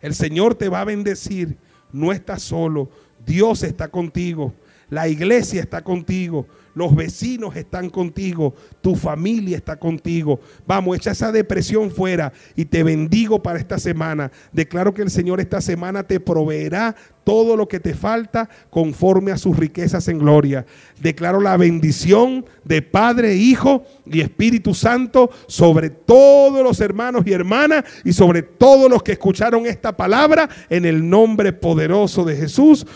El 0.00 0.12
Señor 0.12 0.56
te 0.56 0.68
va 0.68 0.80
a 0.80 0.86
bendecir, 0.86 1.56
no 1.92 2.10
estás 2.10 2.42
solo. 2.42 2.90
Dios 3.28 3.62
está 3.62 3.88
contigo, 3.88 4.54
la 4.88 5.06
iglesia 5.06 5.60
está 5.60 5.82
contigo, 5.82 6.46
los 6.74 6.96
vecinos 6.96 7.56
están 7.56 7.90
contigo, 7.90 8.54
tu 8.80 8.96
familia 8.96 9.58
está 9.58 9.76
contigo. 9.76 10.40
Vamos, 10.66 10.96
echa 10.96 11.10
esa 11.10 11.30
depresión 11.30 11.90
fuera 11.90 12.32
y 12.56 12.64
te 12.64 12.82
bendigo 12.82 13.42
para 13.42 13.58
esta 13.58 13.78
semana. 13.78 14.32
Declaro 14.50 14.94
que 14.94 15.02
el 15.02 15.10
Señor 15.10 15.40
esta 15.40 15.60
semana 15.60 16.04
te 16.04 16.20
proveerá 16.20 16.96
todo 17.28 17.58
lo 17.58 17.68
que 17.68 17.78
te 17.78 17.92
falta 17.92 18.48
conforme 18.70 19.32
a 19.32 19.36
sus 19.36 19.54
riquezas 19.54 20.08
en 20.08 20.18
gloria. 20.18 20.64
Declaro 20.98 21.42
la 21.42 21.58
bendición 21.58 22.46
de 22.64 22.80
Padre, 22.80 23.36
Hijo 23.36 23.84
y 24.06 24.22
Espíritu 24.22 24.72
Santo 24.72 25.28
sobre 25.46 25.90
todos 25.90 26.64
los 26.64 26.80
hermanos 26.80 27.24
y 27.26 27.34
hermanas 27.34 27.84
y 28.02 28.14
sobre 28.14 28.40
todos 28.40 28.90
los 28.90 29.02
que 29.02 29.12
escucharon 29.12 29.66
esta 29.66 29.94
palabra 29.94 30.48
en 30.70 30.86
el 30.86 31.06
nombre 31.06 31.52
poderoso 31.52 32.24
de 32.24 32.34
Jesús. 32.34 32.86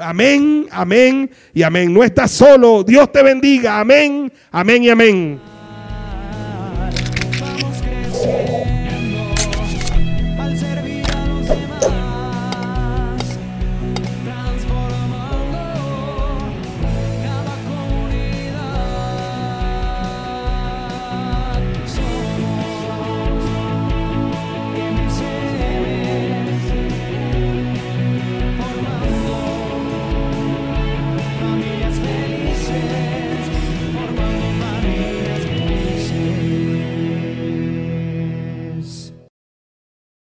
Amén, 0.00 0.68
amén 0.70 1.28
y 1.52 1.64
amén. 1.64 1.92
No 1.92 2.04
estás 2.04 2.30
solo. 2.30 2.84
Dios 2.84 3.10
te 3.10 3.24
bendiga. 3.24 3.80
Amén, 3.80 4.32
amén 4.52 4.84
y 4.84 4.90
amén. 4.90 5.40
Vamos 8.20 8.49